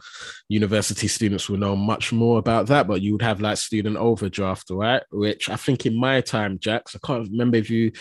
University 0.49 1.07
students 1.07 1.49
will 1.49 1.57
know 1.57 1.75
much 1.75 2.13
more 2.13 2.37
about 2.37 2.67
that, 2.67 2.87
but 2.87 3.01
you 3.01 3.13
would 3.13 3.23
have 3.23 3.41
like 3.41 3.57
student 3.57 3.97
overdraft, 3.97 4.69
right? 4.69 5.01
Which 5.09 5.49
I 5.49 5.55
think 5.55 5.87
in 5.87 5.99
my 5.99 6.21
time, 6.21 6.59
Jax, 6.59 6.95
I 6.95 6.99
can't 7.03 7.27
remember 7.27 7.57
if 7.57 7.71
you 7.71 7.91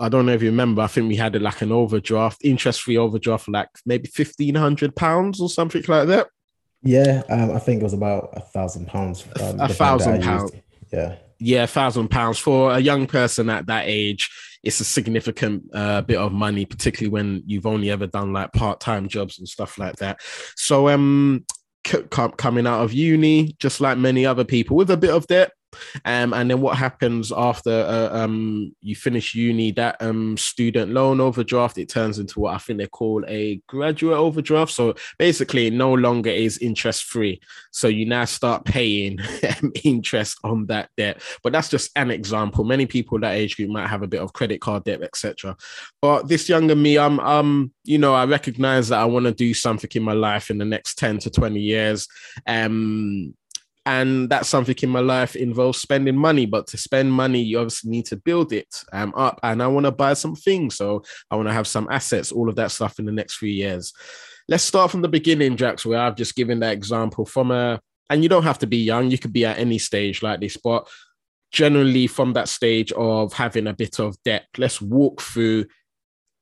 I 0.00 0.08
don't 0.08 0.26
know 0.26 0.32
if 0.32 0.42
you 0.42 0.50
remember. 0.50 0.82
I 0.82 0.88
think 0.88 1.06
we 1.06 1.14
had 1.14 1.40
like 1.40 1.62
an 1.62 1.70
overdraft, 1.70 2.44
interest-free 2.44 2.96
overdraft, 2.96 3.48
like 3.48 3.68
maybe 3.86 4.08
fifteen 4.08 4.56
hundred 4.56 4.96
pounds 4.96 5.40
or 5.40 5.48
something 5.48 5.84
like 5.86 6.08
that. 6.08 6.26
Yeah, 6.82 7.22
um, 7.28 7.52
I 7.52 7.60
think 7.60 7.80
it 7.80 7.84
was 7.84 7.92
about 7.92 8.30
a 8.32 8.40
thousand 8.40 8.88
pounds. 8.88 9.24
Um, 9.40 9.60
a 9.60 9.68
thousand 9.68 10.20
pounds. 10.20 10.50
Yeah, 10.92 11.14
yeah, 11.38 11.62
a 11.62 11.68
thousand 11.68 12.08
pounds 12.08 12.38
for 12.40 12.72
a 12.72 12.80
young 12.80 13.06
person 13.06 13.50
at 13.50 13.66
that 13.66 13.84
age 13.86 14.30
it's 14.62 14.80
a 14.80 14.84
significant 14.84 15.64
uh, 15.72 16.02
bit 16.02 16.18
of 16.18 16.32
money, 16.32 16.64
particularly 16.64 17.10
when 17.10 17.42
you've 17.46 17.66
only 17.66 17.90
ever 17.90 18.06
done 18.06 18.32
like 18.32 18.52
part 18.52 18.80
time 18.80 19.08
jobs 19.08 19.38
and 19.38 19.48
stuff 19.48 19.78
like 19.78 19.96
that. 19.96 20.20
So, 20.56 20.88
um, 20.88 21.44
c- 21.86 22.04
coming 22.10 22.66
out 22.66 22.82
of 22.82 22.92
uni, 22.92 23.54
just 23.58 23.80
like 23.80 23.98
many 23.98 24.26
other 24.26 24.44
people, 24.44 24.76
with 24.76 24.90
a 24.90 24.96
bit 24.96 25.10
of 25.10 25.26
debt, 25.26 25.52
um, 26.04 26.32
and 26.32 26.50
then 26.50 26.60
what 26.60 26.76
happens 26.76 27.32
after 27.32 27.70
uh, 27.70 28.10
um, 28.12 28.74
you 28.80 28.96
finish 28.96 29.34
uni? 29.34 29.72
That 29.72 29.96
um, 30.00 30.36
student 30.36 30.92
loan 30.92 31.20
overdraft 31.20 31.78
it 31.78 31.88
turns 31.88 32.18
into 32.18 32.40
what 32.40 32.54
I 32.54 32.58
think 32.58 32.78
they 32.78 32.86
call 32.86 33.24
a 33.28 33.60
graduate 33.66 34.16
overdraft. 34.16 34.72
So 34.72 34.94
basically, 35.18 35.70
no 35.70 35.92
longer 35.92 36.30
is 36.30 36.58
interest 36.58 37.04
free. 37.04 37.40
So 37.70 37.88
you 37.88 38.06
now 38.06 38.24
start 38.24 38.64
paying 38.64 39.18
interest 39.84 40.38
on 40.44 40.66
that 40.66 40.90
debt. 40.96 41.22
But 41.42 41.52
that's 41.52 41.68
just 41.68 41.90
an 41.96 42.10
example. 42.10 42.64
Many 42.64 42.86
people 42.86 43.18
that 43.20 43.34
age 43.34 43.56
group 43.56 43.70
might 43.70 43.88
have 43.88 44.02
a 44.02 44.08
bit 44.08 44.20
of 44.20 44.32
credit 44.32 44.60
card 44.60 44.84
debt, 44.84 45.02
etc. 45.02 45.56
But 46.00 46.28
this 46.28 46.48
younger 46.48 46.76
me, 46.76 46.98
I'm 46.98 47.20
um, 47.20 47.72
you 47.84 47.98
know, 47.98 48.14
I 48.14 48.24
recognize 48.26 48.88
that 48.88 49.00
I 49.00 49.04
want 49.04 49.26
to 49.26 49.32
do 49.32 49.54
something 49.54 49.90
in 49.94 50.02
my 50.02 50.12
life 50.12 50.50
in 50.50 50.58
the 50.58 50.64
next 50.64 50.98
ten 50.98 51.18
to 51.18 51.30
twenty 51.30 51.60
years. 51.60 52.08
Um, 52.46 53.34
and 53.86 54.28
that's 54.28 54.48
something 54.48 54.76
in 54.82 54.90
my 54.90 55.00
life 55.00 55.34
involves 55.36 55.80
spending 55.80 56.16
money 56.16 56.44
but 56.44 56.66
to 56.66 56.76
spend 56.76 57.10
money 57.12 57.40
you 57.40 57.58
obviously 57.58 57.90
need 57.90 58.04
to 58.04 58.16
build 58.16 58.52
it 58.52 58.84
um, 58.92 59.12
up. 59.16 59.40
And 59.42 59.62
i 59.62 59.66
want 59.66 59.86
to 59.86 59.92
buy 59.92 60.14
some 60.14 60.34
things 60.34 60.76
so 60.76 61.02
i 61.30 61.36
want 61.36 61.48
to 61.48 61.54
have 61.54 61.66
some 61.66 61.88
assets 61.90 62.32
all 62.32 62.48
of 62.48 62.56
that 62.56 62.70
stuff 62.70 62.98
in 62.98 63.06
the 63.06 63.12
next 63.12 63.36
few 63.36 63.50
years. 63.50 63.92
Let's 64.48 64.64
start 64.64 64.90
from 64.90 65.02
the 65.02 65.08
beginning 65.08 65.56
jax 65.56 65.86
where 65.86 66.00
i've 66.00 66.16
just 66.16 66.34
given 66.34 66.60
that 66.60 66.72
example 66.72 67.24
from 67.24 67.50
a 67.50 67.80
and 68.10 68.22
you 68.22 68.28
don't 68.28 68.42
have 68.42 68.58
to 68.58 68.66
be 68.66 68.78
young 68.78 69.10
you 69.10 69.18
could 69.18 69.32
be 69.32 69.46
at 69.46 69.58
any 69.58 69.78
stage 69.78 70.22
like 70.22 70.40
this 70.40 70.56
but 70.56 70.88
generally 71.52 72.06
from 72.06 72.32
that 72.32 72.48
stage 72.48 72.92
of 72.92 73.32
having 73.32 73.66
a 73.66 73.72
bit 73.72 73.98
of 73.98 74.16
debt 74.24 74.46
let's 74.58 74.80
walk 74.80 75.20
through 75.20 75.64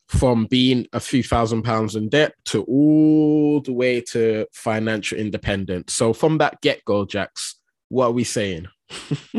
from 0.08 0.46
being 0.46 0.86
a 0.94 1.00
few 1.00 1.22
thousand 1.22 1.62
pounds 1.62 1.94
in 1.94 2.08
debt 2.08 2.32
to 2.46 2.62
all 2.64 3.60
the 3.60 3.72
way 3.72 4.00
to 4.00 4.46
financial 4.52 5.18
independence. 5.18 5.92
So 5.92 6.12
from 6.12 6.38
that 6.38 6.60
get 6.62 6.84
go, 6.84 7.04
Jax, 7.04 7.56
what 7.90 8.06
are 8.06 8.12
we 8.12 8.24
saying? 8.24 8.66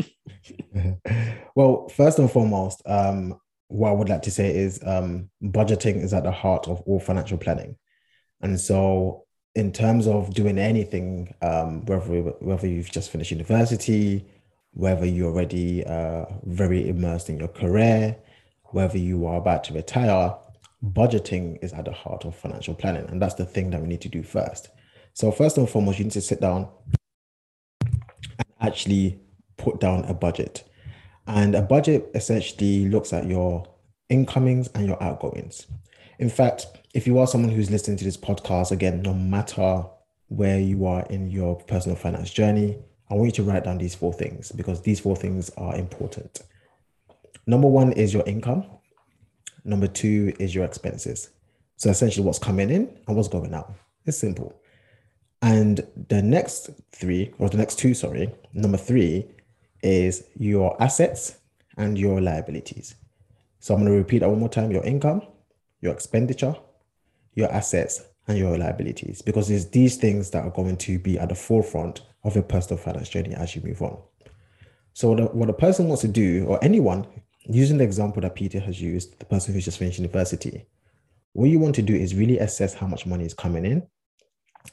well, 1.54 1.88
first 1.88 2.20
and 2.20 2.30
foremost, 2.30 2.82
um, 2.86 3.38
what 3.66 3.90
I 3.90 3.92
would 3.92 4.08
like 4.08 4.22
to 4.22 4.30
say 4.30 4.56
is 4.56 4.80
um, 4.86 5.28
budgeting 5.42 6.02
is 6.02 6.14
at 6.14 6.22
the 6.22 6.30
heart 6.30 6.68
of 6.68 6.80
all 6.82 7.00
financial 7.00 7.38
planning. 7.38 7.76
And 8.40 8.58
so, 8.58 9.24
in 9.56 9.72
terms 9.72 10.06
of 10.06 10.32
doing 10.32 10.58
anything, 10.58 11.34
um, 11.42 11.84
whether 11.86 12.04
whether 12.40 12.66
you've 12.66 12.90
just 12.90 13.10
finished 13.10 13.32
university, 13.32 14.24
whether 14.72 15.04
you're 15.04 15.30
already 15.30 15.84
uh, 15.84 16.26
very 16.44 16.88
immersed 16.88 17.28
in 17.28 17.38
your 17.38 17.48
career, 17.48 18.16
whether 18.66 18.98
you 18.98 19.26
are 19.26 19.36
about 19.36 19.64
to 19.64 19.74
retire, 19.74 20.34
budgeting 20.84 21.62
is 21.62 21.72
at 21.72 21.84
the 21.84 21.92
heart 21.92 22.24
of 22.24 22.34
financial 22.34 22.74
planning. 22.74 23.06
And 23.08 23.20
that's 23.20 23.34
the 23.34 23.44
thing 23.44 23.70
that 23.70 23.80
we 23.80 23.88
need 23.88 24.00
to 24.02 24.08
do 24.08 24.22
first. 24.22 24.68
So, 25.14 25.30
first 25.30 25.58
and 25.58 25.68
foremost, 25.68 25.98
you 25.98 26.04
need 26.04 26.12
to 26.12 26.20
sit 26.20 26.40
down 26.40 26.68
and 27.82 28.46
actually 28.60 29.20
put 29.56 29.80
down 29.80 30.04
a 30.04 30.14
budget. 30.14 30.64
And 31.26 31.54
a 31.54 31.62
budget 31.62 32.10
essentially 32.14 32.88
looks 32.88 33.12
at 33.12 33.26
your 33.26 33.66
incomings 34.08 34.68
and 34.74 34.86
your 34.86 35.02
outgoings. 35.02 35.66
In 36.18 36.28
fact, 36.28 36.66
if 36.94 37.06
you 37.06 37.18
are 37.18 37.26
someone 37.26 37.50
who's 37.50 37.70
listening 37.70 37.96
to 37.98 38.04
this 38.04 38.16
podcast, 38.16 38.72
again, 38.72 39.02
no 39.02 39.14
matter 39.14 39.84
where 40.28 40.60
you 40.60 40.86
are 40.86 41.04
in 41.06 41.30
your 41.30 41.56
personal 41.56 41.96
finance 41.96 42.30
journey, 42.30 42.78
I 43.10 43.14
want 43.14 43.26
you 43.26 43.44
to 43.44 43.50
write 43.50 43.64
down 43.64 43.78
these 43.78 43.94
four 43.94 44.12
things 44.12 44.52
because 44.52 44.82
these 44.82 45.00
four 45.00 45.16
things 45.16 45.50
are 45.56 45.76
important. 45.76 46.42
Number 47.46 47.66
one 47.68 47.92
is 47.92 48.14
your 48.14 48.24
income. 48.26 48.64
Number 49.64 49.86
two 49.86 50.32
is 50.38 50.54
your 50.54 50.64
expenses. 50.64 51.30
So 51.76 51.90
essentially, 51.90 52.24
what's 52.26 52.38
coming 52.38 52.70
in 52.70 52.94
and 53.06 53.16
what's 53.16 53.28
going 53.28 53.54
out. 53.54 53.72
It's 54.04 54.18
simple. 54.18 54.60
And 55.42 55.86
the 56.08 56.22
next 56.22 56.70
three, 56.92 57.32
or 57.38 57.48
the 57.48 57.56
next 57.56 57.78
two, 57.78 57.94
sorry, 57.94 58.34
number 58.52 58.76
three 58.76 59.26
is 59.82 60.24
your 60.38 60.80
assets 60.82 61.38
and 61.76 61.98
your 61.98 62.20
liabilities. 62.20 62.94
So 63.58 63.74
I'm 63.74 63.80
going 63.80 63.92
to 63.92 63.98
repeat 63.98 64.18
that 64.18 64.28
one 64.28 64.40
more 64.40 64.48
time 64.48 64.70
your 64.70 64.84
income, 64.84 65.22
your 65.80 65.92
expenditure, 65.92 66.54
your 67.34 67.50
assets, 67.52 68.02
and 68.28 68.38
your 68.38 68.56
liabilities, 68.58 69.22
because 69.22 69.50
it's 69.50 69.66
these 69.66 69.96
things 69.96 70.30
that 70.30 70.44
are 70.44 70.50
going 70.50 70.76
to 70.76 70.98
be 70.98 71.18
at 71.18 71.30
the 71.30 71.34
forefront 71.34 72.02
of 72.24 72.34
your 72.34 72.44
personal 72.44 72.82
finance 72.82 73.08
journey 73.08 73.34
as 73.34 73.56
you 73.56 73.62
move 73.62 73.82
on. 73.82 73.98
So, 74.92 75.08
what 75.08 75.20
a, 75.20 75.24
what 75.26 75.50
a 75.50 75.54
person 75.54 75.88
wants 75.88 76.02
to 76.02 76.08
do, 76.08 76.44
or 76.46 76.62
anyone 76.62 77.06
using 77.54 77.78
the 77.78 77.84
example 77.84 78.22
that 78.22 78.34
Peter 78.34 78.60
has 78.60 78.80
used, 78.80 79.18
the 79.18 79.24
person 79.24 79.54
who's 79.54 79.64
just 79.64 79.78
finished 79.78 79.98
university, 79.98 80.66
what 81.32 81.50
you 81.50 81.58
want 81.58 81.74
to 81.76 81.82
do 81.82 81.94
is 81.94 82.14
really 82.14 82.38
assess 82.38 82.74
how 82.74 82.86
much 82.86 83.06
money 83.06 83.24
is 83.24 83.34
coming 83.34 83.64
in, 83.64 83.86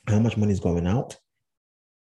how 0.07 0.19
much 0.19 0.37
money 0.37 0.51
is 0.51 0.59
going 0.59 0.87
out. 0.87 1.17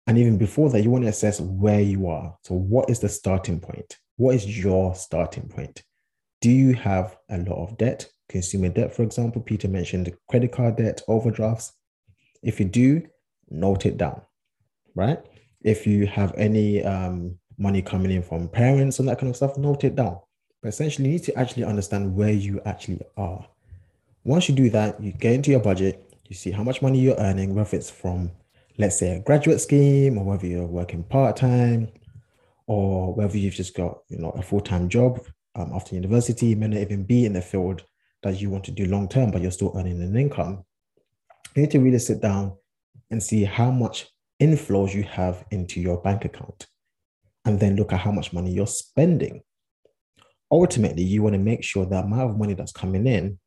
And 0.05 0.17
even 0.17 0.37
before 0.37 0.69
that, 0.69 0.81
you 0.81 0.89
want 0.89 1.03
to 1.03 1.09
assess 1.09 1.41
where 1.41 1.81
you 1.81 2.07
are. 2.07 2.37
So, 2.43 2.55
what 2.55 2.89
is 2.89 2.99
the 2.99 3.09
starting 3.09 3.59
point? 3.59 3.97
What 4.15 4.35
is 4.35 4.63
your 4.63 4.95
starting 4.95 5.49
point? 5.49 5.83
Do 6.41 6.49
you 6.49 6.73
have 6.75 7.17
a 7.29 7.39
lot 7.39 7.63
of 7.63 7.77
debt? 7.77 8.07
Consumer 8.29 8.69
debt, 8.69 8.95
for 8.95 9.03
example, 9.03 9.41
Peter 9.41 9.67
mentioned 9.67 10.13
credit 10.29 10.51
card 10.51 10.77
debt, 10.77 11.01
overdrafts. 11.07 11.73
If 12.43 12.59
you 12.59 12.65
do, 12.65 13.03
note 13.49 13.85
it 13.85 13.97
down, 13.97 14.21
right? 14.95 15.19
If 15.61 15.87
you 15.87 16.05
have 16.07 16.33
any 16.37 16.83
um, 16.83 17.37
money 17.57 17.81
coming 17.81 18.11
in 18.11 18.21
from 18.21 18.47
parents 18.47 18.99
and 18.99 19.07
that 19.09 19.19
kind 19.19 19.29
of 19.29 19.35
stuff, 19.35 19.57
note 19.57 19.83
it 19.83 19.95
down. 19.95 20.19
But 20.61 20.69
essentially, 20.69 21.07
you 21.07 21.13
need 21.13 21.23
to 21.23 21.35
actually 21.37 21.63
understand 21.63 22.15
where 22.15 22.31
you 22.31 22.61
actually 22.65 23.01
are. 23.15 23.47
Once 24.23 24.49
you 24.49 24.55
do 24.55 24.69
that, 24.71 25.01
you 25.01 25.13
get 25.13 25.33
into 25.33 25.51
your 25.51 25.59
budget, 25.59 26.03
you 26.27 26.35
see 26.35 26.51
how 26.51 26.63
much 26.63 26.81
money 26.81 26.99
you're 26.99 27.17
earning, 27.17 27.55
whether 27.55 27.77
it's 27.77 27.89
from, 27.89 28.31
let's 28.77 28.99
say, 28.99 29.15
a 29.15 29.19
graduate 29.19 29.61
scheme 29.61 30.17
or 30.17 30.25
whether 30.25 30.47
you're 30.47 30.65
working 30.65 31.03
part 31.03 31.37
time 31.37 31.87
or 32.65 33.13
whether 33.13 33.37
you've 33.37 33.53
just 33.53 33.75
got 33.75 33.99
you 34.09 34.17
know 34.17 34.31
a 34.31 34.41
full-time 34.41 34.89
job 34.89 35.25
um, 35.55 35.71
after 35.73 35.95
university, 35.95 36.47
you 36.47 36.55
may 36.55 36.67
not 36.67 36.81
even 36.81 37.03
be 37.03 37.25
in 37.25 37.33
the 37.33 37.41
field 37.41 37.83
that 38.23 38.39
you 38.39 38.49
want 38.49 38.63
to 38.65 38.71
do 38.71 38.85
long 38.85 39.07
term, 39.07 39.31
but 39.31 39.41
you're 39.41 39.51
still 39.51 39.73
earning 39.75 40.01
an 40.01 40.15
income. 40.15 40.63
You 41.55 41.63
need 41.63 41.71
to 41.71 41.79
really 41.79 41.99
sit 41.99 42.21
down 42.21 42.55
and 43.09 43.21
see 43.21 43.43
how 43.43 43.71
much 43.71 44.07
inflows 44.39 44.93
you 44.93 45.03
have 45.03 45.45
into 45.49 45.81
your 45.81 45.97
bank 45.97 46.25
account 46.25 46.67
and 47.45 47.59
then 47.59 47.75
look 47.75 47.93
at 47.93 48.01
how 48.01 48.11
much 48.11 48.33
money 48.33 48.51
you're 48.51 48.67
spending. 48.67 49.41
Ultimately, 50.51 51.03
you 51.03 51.23
want 51.23 51.33
to 51.33 51.39
make 51.39 51.63
sure 51.63 51.85
the 51.85 51.99
amount 51.99 52.31
of 52.31 52.37
money 52.37 52.53
that's 52.53 52.71
coming 52.71 53.05
in 53.05 53.37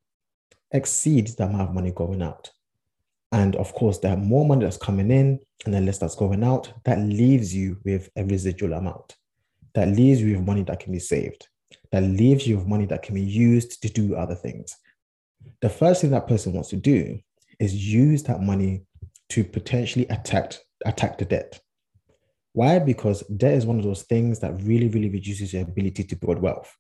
exceeds 0.73 1.35
the 1.35 1.45
amount 1.45 1.71
of 1.71 1.75
money 1.75 1.93
going 1.93 2.23
out. 2.23 2.51
And 3.33 3.57
of 3.57 3.73
course, 3.75 3.99
the 3.99 4.17
more 4.17 4.45
money 4.45 4.65
that's 4.65 4.77
coming 4.77 5.11
in 5.11 5.39
and 5.65 5.75
the 5.75 5.81
less 5.81 5.99
that's 5.99 6.17
going 6.17 6.43
out, 6.43 6.73
that 6.85 6.99
leaves 6.99 7.55
you 7.55 7.79
with 7.85 8.11
a 8.17 8.25
residual 8.25 8.73
amount. 8.75 9.17
That 9.75 9.89
leaves 9.89 10.21
you 10.21 10.37
with 10.37 10.47
money 10.47 10.65
that 10.65 10.81
can 10.81 10.93
be 10.93 10.99
saved. 10.99 11.49
That 11.93 12.03
leaves 12.03 12.47
you 12.47 12.57
with 12.57 12.67
money 12.67 12.87
that 12.87 13.03
can 13.03 13.15
be 13.15 13.23
used 13.23 13.83
to 13.83 13.89
do 13.89 14.17
other 14.17 14.35
things. 14.35 14.77
The 15.61 15.69
first 15.69 16.01
thing 16.01 16.11
that 16.11 16.27
person 16.27 16.53
wants 16.53 16.71
to 16.71 16.77
do 16.77 17.19
is 17.59 17.75
use 17.75 18.23
that 18.25 18.43
money 18.43 18.83
to 19.31 19.45
potentially 19.45 20.07
attack, 20.09 20.55
attack 20.85 21.19
the 21.19 21.25
debt. 21.25 21.61
Why? 22.53 22.81
Because 22.81 23.21
debt 23.29 23.55
is 23.55 23.67
one 23.67 23.79
of 23.79 23.85
those 23.85 24.03
things 24.03 24.41
that 24.41 24.61
really, 24.63 24.89
really 24.89 25.09
reduces 25.09 25.53
your 25.53 25.63
ability 25.63 26.05
to 26.05 26.17
build 26.17 26.41
wealth. 26.43 26.75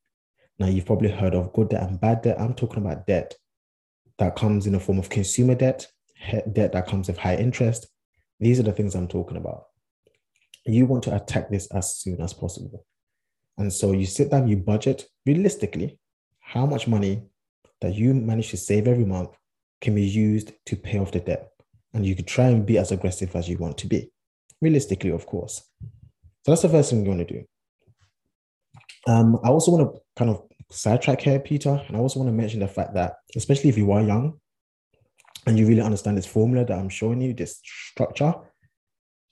Now, 0.60 0.66
you've 0.66 0.84
probably 0.84 1.10
heard 1.10 1.34
of 1.34 1.54
good 1.54 1.70
debt 1.70 1.88
and 1.88 1.98
bad 1.98 2.20
debt. 2.20 2.38
I'm 2.38 2.52
talking 2.52 2.84
about 2.84 3.06
debt 3.06 3.34
that 4.18 4.36
comes 4.36 4.66
in 4.66 4.74
the 4.74 4.78
form 4.78 4.98
of 4.98 5.08
consumer 5.08 5.54
debt, 5.54 5.86
debt 6.52 6.72
that 6.72 6.86
comes 6.86 7.08
with 7.08 7.16
high 7.16 7.36
interest. 7.36 7.86
These 8.38 8.60
are 8.60 8.64
the 8.64 8.72
things 8.72 8.94
I'm 8.94 9.08
talking 9.08 9.38
about. 9.38 9.64
You 10.66 10.84
want 10.84 11.04
to 11.04 11.16
attack 11.16 11.48
this 11.48 11.66
as 11.68 11.96
soon 11.96 12.20
as 12.20 12.34
possible. 12.34 12.84
And 13.56 13.72
so 13.72 13.92
you 13.92 14.04
sit 14.04 14.30
down, 14.30 14.48
you 14.48 14.58
budget 14.58 15.06
realistically 15.24 15.98
how 16.40 16.66
much 16.66 16.86
money 16.86 17.22
that 17.80 17.94
you 17.94 18.12
manage 18.12 18.50
to 18.50 18.58
save 18.58 18.86
every 18.86 19.06
month 19.06 19.30
can 19.80 19.94
be 19.94 20.04
used 20.04 20.52
to 20.66 20.76
pay 20.76 20.98
off 20.98 21.10
the 21.10 21.20
debt. 21.20 21.48
And 21.94 22.04
you 22.04 22.14
could 22.14 22.26
try 22.26 22.48
and 22.48 22.66
be 22.66 22.76
as 22.76 22.92
aggressive 22.92 23.34
as 23.34 23.48
you 23.48 23.56
want 23.56 23.78
to 23.78 23.86
be, 23.86 24.12
realistically, 24.60 25.10
of 25.10 25.24
course. 25.24 25.62
So 26.44 26.52
that's 26.52 26.62
the 26.62 26.68
first 26.68 26.90
thing 26.90 27.02
you 27.02 27.08
want 27.08 27.26
to 27.26 27.34
do. 27.34 27.44
Um, 29.06 29.38
I 29.42 29.48
also 29.48 29.70
want 29.70 29.94
to 29.94 30.00
kind 30.16 30.30
of 30.30 30.49
sidetrack 30.70 31.20
here, 31.20 31.38
Peter, 31.38 31.82
and 31.86 31.96
I 31.96 32.00
also 32.00 32.20
want 32.20 32.28
to 32.28 32.36
mention 32.36 32.60
the 32.60 32.68
fact 32.68 32.94
that, 32.94 33.16
especially 33.36 33.70
if 33.70 33.76
you 33.76 33.90
are 33.92 34.02
young, 34.02 34.38
and 35.46 35.58
you 35.58 35.66
really 35.66 35.80
understand 35.80 36.16
this 36.16 36.26
formula 36.26 36.64
that 36.66 36.78
I'm 36.78 36.88
showing 36.88 37.20
you, 37.20 37.32
this 37.32 37.60
structure, 37.64 38.34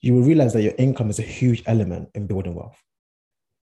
you 0.01 0.15
will 0.15 0.23
realize 0.23 0.53
that 0.53 0.63
your 0.63 0.75
income 0.79 1.11
is 1.11 1.19
a 1.19 1.23
huge 1.23 1.63
element 1.67 2.09
in 2.15 2.27
building 2.27 2.55
wealth. 2.55 2.81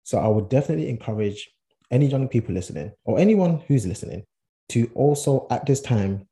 So 0.05 0.19
I 0.19 0.29
would 0.29 0.49
definitely 0.49 0.89
encourage 0.89 1.51
any 1.91 2.07
young 2.07 2.29
people 2.29 2.55
listening 2.55 2.93
or 3.05 3.19
anyone 3.19 3.61
who's 3.67 3.87
listening 3.87 4.25
to 4.71 4.91
also 4.95 5.47
at 5.51 5.67
this 5.67 5.81
time 5.81 6.29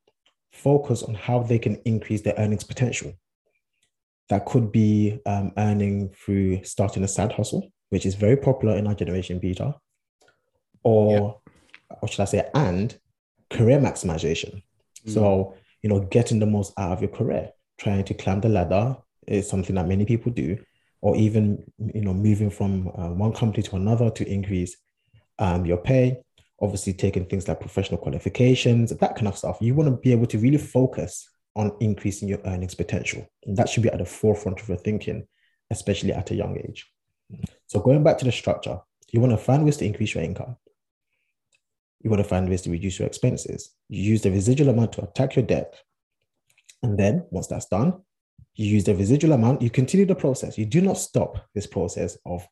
focus 0.53 1.03
on 1.03 1.15
how 1.15 1.43
they 1.43 1.59
can 1.59 1.77
increase 1.85 2.23
their 2.23 2.35
earnings 2.39 2.65
potential. 2.65 3.13
That 4.29 4.47
could 4.47 4.73
be 4.73 5.21
um, 5.27 5.53
earning 5.57 6.11
through 6.11 6.65
starting 6.65 7.05
a 7.05 7.09
side 7.09 7.33
hustle, 7.33 7.73
which 7.91 8.07
is 8.07 8.15
very 8.15 8.37
popular 8.37 8.77
in 8.77 8.87
our 8.87 8.95
generation, 8.95 9.41
Peter, 9.41 9.75
or, 10.87 11.41
yeah. 11.91 11.97
or 12.01 12.09
should 12.09 12.23
I 12.23 12.27
say, 12.27 12.49
and 12.55 12.97
career 13.51 13.79
maximization. 13.79 14.63
Mm. 15.07 15.15
So 15.15 15.55
you 15.87 15.91
know, 15.91 16.01
getting 16.01 16.41
the 16.41 16.47
most 16.47 16.73
out 16.77 16.91
of 16.91 17.01
your 17.01 17.11
career, 17.11 17.51
trying 17.79 18.03
to 18.03 18.15
climb 18.15 18.41
the 18.41 18.49
ladder 18.49 18.97
is 19.29 19.49
something 19.49 19.77
that 19.77 19.87
many 19.87 20.05
people 20.05 20.33
do, 20.33 20.59
or 21.01 21.15
even, 21.15 21.63
you 21.95 22.01
know, 22.01 22.13
moving 22.13 22.51
from 22.51 22.89
uh, 22.89 23.11
one 23.11 23.33
company 23.33 23.63
to 23.63 23.77
another 23.77 24.11
to 24.11 24.29
increase 24.29 24.77
um, 25.39 25.65
your 25.65 25.77
pay. 25.77 26.19
Obviously, 26.61 26.93
taking 26.93 27.27
things 27.27 27.47
like 27.47 27.61
professional 27.61 28.01
qualifications, 28.01 28.91
that 28.91 29.15
kind 29.15 29.29
of 29.29 29.39
stuff. 29.39 29.59
You 29.61 29.75
want 29.75 29.89
to 29.89 29.97
be 29.97 30.11
able 30.11 30.27
to 30.27 30.39
really 30.39 30.59
focus 30.59 31.29
on 31.55 31.77
increasing 31.79 32.29
your 32.29 32.41
earnings 32.45 32.75
potential. 32.75 33.25
And 33.45 33.57
that 33.57 33.69
should 33.69 33.85
be 33.85 33.89
at 33.91 33.99
the 33.99 34.05
forefront 34.05 34.61
of 34.61 34.69
your 34.69 34.79
thinking, 34.79 35.27
especially 35.71 36.13
at 36.13 36.33
a 36.33 36.35
young 36.35 36.59
age. 36.59 36.91
So, 37.67 37.79
going 37.79 38.03
back 38.03 38.19
to 38.19 38.25
the 38.25 38.33
structure, 38.33 38.81
you 39.13 39.21
want 39.21 39.33
to 39.33 39.39
find 39.39 39.65
ways 39.65 39.77
to 39.77 39.85
increase 39.85 40.15
your 40.15 40.25
income. 40.25 40.57
You 42.03 42.11
want 42.11 42.23
to 42.23 42.29
find 42.29 42.49
ways 42.49 42.63
to 42.63 42.71
reduce 42.71 42.99
your 42.99 43.07
expenses. 43.07 43.75
You 43.89 44.03
use 44.03 44.23
the 44.23 44.31
residual 44.31 44.69
amount 44.69 44.93
to 44.95 45.03
attack 45.03 45.37
your 45.37 45.45
debt. 45.45 45.75
And 46.83 46.99
then 46.99 47.27
once 47.31 47.47
that's 47.47 47.67
done, 47.67 48.03
you 48.55 48.67
use 48.67 48.85
the 48.85 48.95
residual 48.95 49.33
amount, 49.33 49.63
you 49.63 49.71
continue 49.71 50.07
the 50.07 50.15
process. 50.15 50.57
You 50.57 50.67
do 50.67 50.81
not 50.81 50.99
stop 50.99 51.47
this 51.55 51.67
process 51.67 52.17
of 52.25 52.47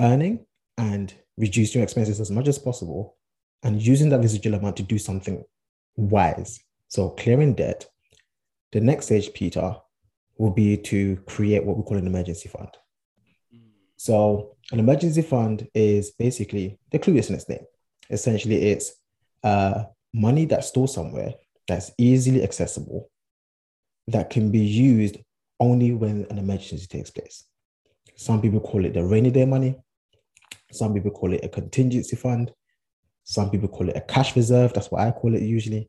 earning 0.00 0.46
and 0.78 1.12
reduce 1.36 1.74
your 1.74 1.84
expenses 1.84 2.20
as 2.20 2.30
much 2.30 2.48
as 2.48 2.58
possible 2.58 3.16
and 3.62 3.80
using 3.80 4.08
that 4.10 4.20
residual 4.20 4.54
amount 4.54 4.76
to 4.76 4.82
do 4.82 4.98
something 4.98 5.42
wise. 5.96 6.60
So 6.88 7.10
clearing 7.10 7.54
debt. 7.54 7.86
The 8.72 8.80
next 8.80 9.06
stage, 9.06 9.32
Peter, 9.32 9.76
will 10.38 10.50
be 10.50 10.76
to 10.76 11.16
create 11.26 11.64
what 11.64 11.76
we 11.76 11.82
call 11.82 11.96
an 11.96 12.06
emergency 12.06 12.48
fund. 12.48 12.68
Mm. 13.54 13.60
So 13.96 14.56
an 14.72 14.78
emergency 14.78 15.22
fund 15.22 15.68
is 15.74 16.10
basically 16.12 16.78
the 16.90 16.98
clue 16.98 17.16
is 17.16 17.30
in 17.30 17.36
its 17.36 17.48
name. 17.48 17.64
Essentially, 18.10 18.70
it's 18.70 18.92
uh, 19.42 19.84
money 20.12 20.44
that's 20.44 20.68
stored 20.68 20.90
somewhere 20.90 21.34
that's 21.68 21.90
easily 21.98 22.42
accessible 22.42 23.10
that 24.08 24.30
can 24.30 24.50
be 24.50 24.60
used 24.60 25.16
only 25.58 25.92
when 25.92 26.26
an 26.30 26.38
emergency 26.38 26.86
takes 26.86 27.10
place. 27.10 27.44
Some 28.16 28.40
people 28.40 28.60
call 28.60 28.84
it 28.84 28.94
the 28.94 29.04
rainy 29.04 29.30
day 29.30 29.44
money. 29.44 29.76
Some 30.72 30.94
people 30.94 31.10
call 31.10 31.32
it 31.32 31.44
a 31.44 31.48
contingency 31.48 32.16
fund. 32.16 32.52
Some 33.24 33.50
people 33.50 33.68
call 33.68 33.88
it 33.88 33.96
a 33.96 34.00
cash 34.00 34.36
reserve. 34.36 34.72
That's 34.72 34.90
what 34.90 35.02
I 35.02 35.10
call 35.10 35.34
it 35.34 35.42
usually. 35.42 35.88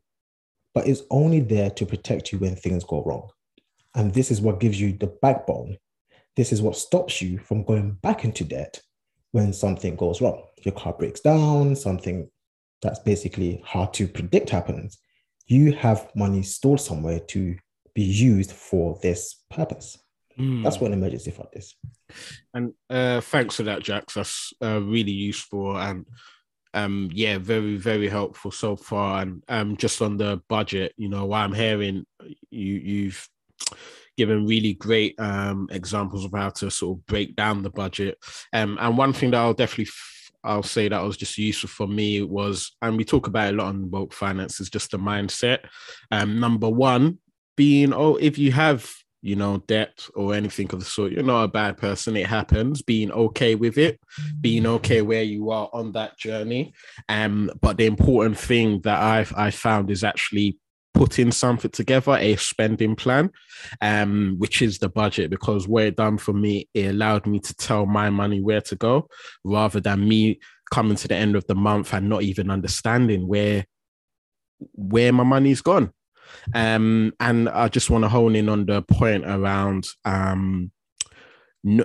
But 0.74 0.86
it's 0.86 1.02
only 1.10 1.40
there 1.40 1.70
to 1.70 1.86
protect 1.86 2.32
you 2.32 2.38
when 2.38 2.56
things 2.56 2.84
go 2.84 3.02
wrong. 3.04 3.30
And 3.94 4.12
this 4.12 4.30
is 4.30 4.40
what 4.40 4.60
gives 4.60 4.80
you 4.80 4.92
the 4.92 5.06
backbone. 5.22 5.78
This 6.36 6.52
is 6.52 6.60
what 6.60 6.76
stops 6.76 7.22
you 7.22 7.38
from 7.38 7.64
going 7.64 7.92
back 8.02 8.24
into 8.24 8.44
debt 8.44 8.80
when 9.32 9.52
something 9.52 9.96
goes 9.96 10.20
wrong. 10.20 10.44
Your 10.64 10.74
car 10.74 10.92
breaks 10.92 11.20
down, 11.20 11.76
something 11.76 12.30
that's 12.82 12.98
basically 13.00 13.62
hard 13.64 13.92
to 13.94 14.06
predict 14.06 14.50
happens. 14.50 14.98
You 15.46 15.72
have 15.72 16.10
money 16.14 16.42
stored 16.42 16.80
somewhere 16.80 17.20
to 17.20 17.56
be 17.94 18.02
used 18.02 18.52
for 18.52 18.98
this 19.02 19.42
purpose. 19.50 19.98
Mm. 20.38 20.62
That's 20.62 20.78
what 20.78 20.92
an 20.92 20.98
emergency 20.98 21.30
fund 21.30 21.48
is. 21.52 21.74
And 22.54 22.72
uh, 22.88 23.20
thanks 23.20 23.56
for 23.56 23.64
that, 23.64 23.82
Jax. 23.82 24.14
That's 24.14 24.52
uh, 24.62 24.80
really 24.80 25.12
useful 25.12 25.76
and 25.76 26.06
um, 26.74 27.08
yeah, 27.12 27.38
very 27.38 27.76
very 27.76 28.08
helpful 28.08 28.50
so 28.50 28.76
far. 28.76 29.22
And 29.22 29.42
um, 29.48 29.76
just 29.76 30.02
on 30.02 30.16
the 30.16 30.40
budget, 30.48 30.92
you 30.96 31.08
know, 31.08 31.26
what 31.26 31.38
I'm 31.38 31.52
hearing, 31.52 32.04
you 32.50 32.74
you've 32.74 33.28
given 34.16 34.46
really 34.46 34.74
great 34.74 35.14
um, 35.18 35.68
examples 35.70 36.24
of 36.24 36.32
how 36.32 36.50
to 36.50 36.70
sort 36.70 36.98
of 36.98 37.06
break 37.06 37.36
down 37.36 37.62
the 37.62 37.70
budget. 37.70 38.18
Um, 38.52 38.76
and 38.80 38.98
one 38.98 39.12
thing 39.12 39.30
that 39.30 39.38
I'll 39.38 39.54
definitely 39.54 39.90
I'll 40.44 40.62
say 40.62 40.88
that 40.88 41.02
was 41.02 41.16
just 41.16 41.38
useful 41.38 41.68
for 41.68 41.86
me 41.86 42.22
was, 42.22 42.76
and 42.82 42.96
we 42.96 43.04
talk 43.04 43.26
about 43.26 43.52
a 43.52 43.56
lot 43.56 43.68
on 43.68 43.90
woke 43.90 44.12
finance, 44.12 44.60
is 44.60 44.70
just 44.70 44.90
the 44.90 44.98
mindset. 44.98 45.60
Um, 46.10 46.38
number 46.38 46.68
one, 46.68 47.18
being 47.56 47.92
oh, 47.92 48.16
if 48.16 48.38
you 48.38 48.52
have 48.52 48.90
you 49.20 49.34
know 49.34 49.58
debt 49.66 50.06
or 50.14 50.34
anything 50.34 50.70
of 50.72 50.78
the 50.78 50.84
sort, 50.84 51.12
you're 51.12 51.22
not 51.22 51.44
a 51.44 51.48
bad 51.48 51.76
person. 51.76 52.16
It 52.16 52.26
happens. 52.26 52.82
Being 52.82 53.10
okay 53.10 53.56
with 53.56 53.78
it, 53.78 54.00
being 54.40 54.66
okay 54.66 55.02
where 55.02 55.24
you 55.24 55.50
are 55.50 55.68
on 55.72 55.92
that 55.92 56.16
journey. 56.18 56.72
Um, 57.08 57.50
but 57.60 57.76
the 57.76 57.86
important 57.86 58.38
thing 58.38 58.80
that 58.82 59.00
I've 59.00 59.32
I 59.36 59.50
found 59.50 59.90
is 59.90 60.04
actually 60.04 60.58
putting 60.98 61.30
something 61.30 61.70
together, 61.70 62.16
a 62.18 62.34
spending 62.36 62.96
plan, 62.96 63.30
um, 63.80 64.34
which 64.38 64.60
is 64.60 64.78
the 64.78 64.88
budget. 64.88 65.30
Because 65.30 65.68
what 65.68 65.84
it 65.84 65.96
done 65.96 66.18
for 66.18 66.32
me, 66.32 66.68
it 66.74 66.90
allowed 66.90 67.24
me 67.24 67.38
to 67.38 67.54
tell 67.54 67.86
my 67.86 68.10
money 68.10 68.40
where 68.40 68.60
to 68.62 68.74
go, 68.74 69.08
rather 69.44 69.80
than 69.80 70.08
me 70.08 70.40
coming 70.72 70.96
to 70.96 71.08
the 71.08 71.14
end 71.14 71.36
of 71.36 71.46
the 71.46 71.54
month 71.54 71.94
and 71.94 72.08
not 72.08 72.22
even 72.22 72.50
understanding 72.50 73.26
where 73.26 73.64
where 74.72 75.12
my 75.12 75.22
money's 75.22 75.62
gone. 75.62 75.92
Um, 76.52 77.12
and 77.20 77.48
I 77.48 77.68
just 77.68 77.90
want 77.90 78.02
to 78.02 78.08
hone 78.08 78.34
in 78.34 78.48
on 78.48 78.66
the 78.66 78.82
point 78.82 79.24
around 79.24 79.86
um, 80.04 80.72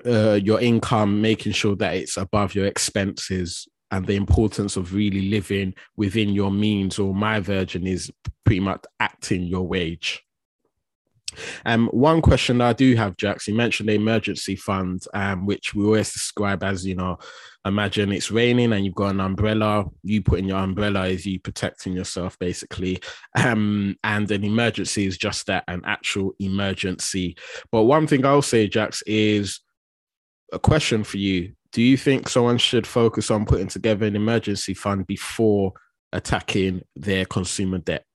uh, 0.05 0.39
your 0.43 0.59
income, 0.59 1.21
making 1.21 1.51
sure 1.51 1.75
that 1.75 1.95
it's 1.95 2.17
above 2.17 2.55
your 2.55 2.65
expenses, 2.65 3.67
and 3.93 4.07
the 4.07 4.15
importance 4.15 4.75
of 4.75 4.95
really 4.95 5.29
living 5.29 5.71
within 5.95 6.29
your 6.29 6.51
means. 6.51 6.97
Or 6.97 7.13
my 7.13 7.39
version 7.39 7.85
is 7.85 8.11
pretty 8.43 8.59
much 8.59 8.83
acting 8.99 9.43
your 9.43 9.67
wage. 9.67 10.23
Um, 11.65 11.87
one 11.89 12.21
question 12.21 12.59
I 12.59 12.73
do 12.73 12.95
have, 12.95 13.17
Jax, 13.17 13.47
you 13.47 13.53
mentioned 13.53 13.89
the 13.89 13.93
emergency 13.93 14.55
fund, 14.55 15.03
um, 15.13 15.45
which 15.45 15.75
we 15.75 15.85
always 15.85 16.11
describe 16.11 16.63
as, 16.63 16.85
you 16.85 16.95
know, 16.95 17.19
imagine 17.65 18.11
it's 18.11 18.31
raining 18.31 18.73
and 18.73 18.83
you've 18.83 18.95
got 18.95 19.13
an 19.13 19.19
umbrella. 19.19 19.85
You 20.03 20.23
putting 20.23 20.47
your 20.47 20.57
umbrella 20.57 21.05
is 21.05 21.25
you 21.25 21.39
protecting 21.39 21.93
yourself, 21.93 22.37
basically. 22.39 22.99
Um, 23.35 23.95
and 24.03 24.29
an 24.31 24.43
emergency 24.43 25.05
is 25.05 25.19
just 25.19 25.45
that, 25.47 25.65
an 25.67 25.81
actual 25.85 26.33
emergency. 26.39 27.37
But 27.71 27.83
one 27.83 28.07
thing 28.07 28.25
I'll 28.25 28.41
say, 28.41 28.67
Jax, 28.67 29.03
is 29.05 29.59
a 30.51 30.57
question 30.57 31.03
for 31.03 31.17
you. 31.17 31.53
Do 31.73 31.81
you 31.81 31.97
think 31.97 32.29
someone 32.29 32.59
should 32.59 32.85
focus 32.85 33.31
on 33.31 33.45
putting 33.45 33.67
together 33.67 34.05
an 34.05 34.15
emergency 34.15 34.75
fund 34.75 35.07
before 35.07 35.73
attacking 36.11 36.83
their 36.95 37.25
consumer 37.25 37.79
debt? 37.79 38.05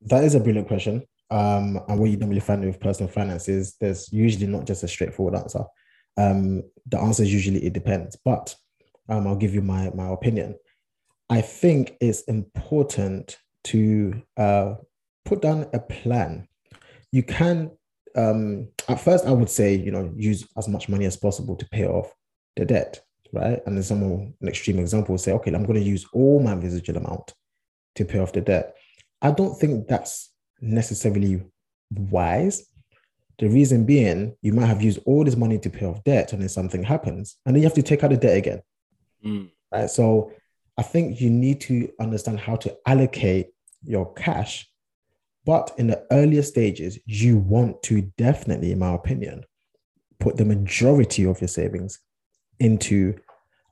That 0.00 0.24
is 0.24 0.34
a 0.34 0.40
brilliant 0.40 0.66
question. 0.66 1.02
Um, 1.30 1.78
and 1.88 1.98
what 1.98 2.10
you 2.10 2.16
normally 2.16 2.40
find 2.40 2.64
with 2.64 2.80
personal 2.80 3.10
finance 3.10 3.48
is 3.48 3.76
there's 3.80 4.10
usually 4.12 4.46
not 4.46 4.66
just 4.66 4.82
a 4.82 4.88
straightforward 4.88 5.34
answer. 5.34 5.64
Um, 6.16 6.62
the 6.86 6.98
answer 6.98 7.22
is 7.22 7.32
usually 7.32 7.64
it 7.64 7.72
depends, 7.72 8.16
but 8.24 8.54
um, 9.08 9.26
I'll 9.26 9.36
give 9.36 9.54
you 9.54 9.62
my 9.62 9.90
my 9.94 10.08
opinion. 10.08 10.56
I 11.30 11.40
think 11.40 11.96
it's 12.00 12.22
important 12.22 13.38
to 13.64 14.22
uh, 14.36 14.74
put 15.24 15.40
down 15.40 15.66
a 15.72 15.78
plan. 15.78 16.48
You 17.12 17.22
can, 17.22 17.70
um, 18.16 18.68
at 18.88 19.00
first, 19.00 19.26
I 19.26 19.30
would 19.30 19.50
say, 19.50 19.74
you 19.74 19.90
know, 19.90 20.12
use 20.16 20.46
as 20.56 20.68
much 20.68 20.88
money 20.88 21.04
as 21.04 21.16
possible 21.16 21.56
to 21.56 21.68
pay 21.70 21.86
off 21.86 22.12
the 22.56 22.64
debt, 22.64 23.00
right? 23.32 23.60
And 23.66 23.76
then 23.76 23.82
someone, 23.82 24.34
an 24.40 24.48
extreme 24.48 24.78
example, 24.78 25.12
will 25.12 25.18
say, 25.18 25.32
okay, 25.32 25.52
I'm 25.52 25.64
going 25.64 25.80
to 25.80 25.86
use 25.86 26.06
all 26.12 26.40
my 26.40 26.54
residual 26.54 26.98
amount 26.98 27.34
to 27.96 28.04
pay 28.04 28.18
off 28.18 28.32
the 28.32 28.40
debt. 28.40 28.76
I 29.20 29.30
don't 29.30 29.58
think 29.58 29.88
that's 29.88 30.30
necessarily 30.60 31.42
wise. 31.90 32.66
The 33.38 33.48
reason 33.48 33.84
being, 33.84 34.36
you 34.42 34.52
might 34.52 34.66
have 34.66 34.82
used 34.82 35.00
all 35.04 35.24
this 35.24 35.36
money 35.36 35.58
to 35.58 35.70
pay 35.70 35.86
off 35.86 36.04
debt, 36.04 36.32
and 36.32 36.42
then 36.42 36.48
something 36.48 36.82
happens, 36.82 37.36
and 37.44 37.54
then 37.54 37.62
you 37.62 37.66
have 37.66 37.74
to 37.74 37.82
take 37.82 38.04
out 38.04 38.10
the 38.10 38.16
debt 38.16 38.36
again. 38.36 38.62
Mm. 39.24 39.50
Right. 39.72 39.88
So 39.90 40.32
I 40.76 40.82
think 40.82 41.20
you 41.20 41.30
need 41.30 41.60
to 41.62 41.90
understand 41.98 42.40
how 42.40 42.56
to 42.56 42.76
allocate 42.86 43.48
your 43.84 44.12
cash. 44.14 44.68
But 45.44 45.72
in 45.76 45.88
the 45.88 46.06
earlier 46.10 46.42
stages, 46.42 46.98
you 47.04 47.36
want 47.36 47.82
to 47.84 48.02
definitely, 48.16 48.72
in 48.72 48.78
my 48.78 48.94
opinion, 48.94 49.44
put 50.20 50.36
the 50.36 50.44
majority 50.44 51.26
of 51.26 51.40
your 51.40 51.48
savings 51.48 51.98
into 52.60 53.16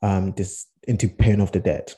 um, 0.03 0.33
this 0.33 0.67
into 0.89 1.09
paying 1.09 1.41
off 1.41 1.53
the 1.53 1.61
debt 1.61 1.95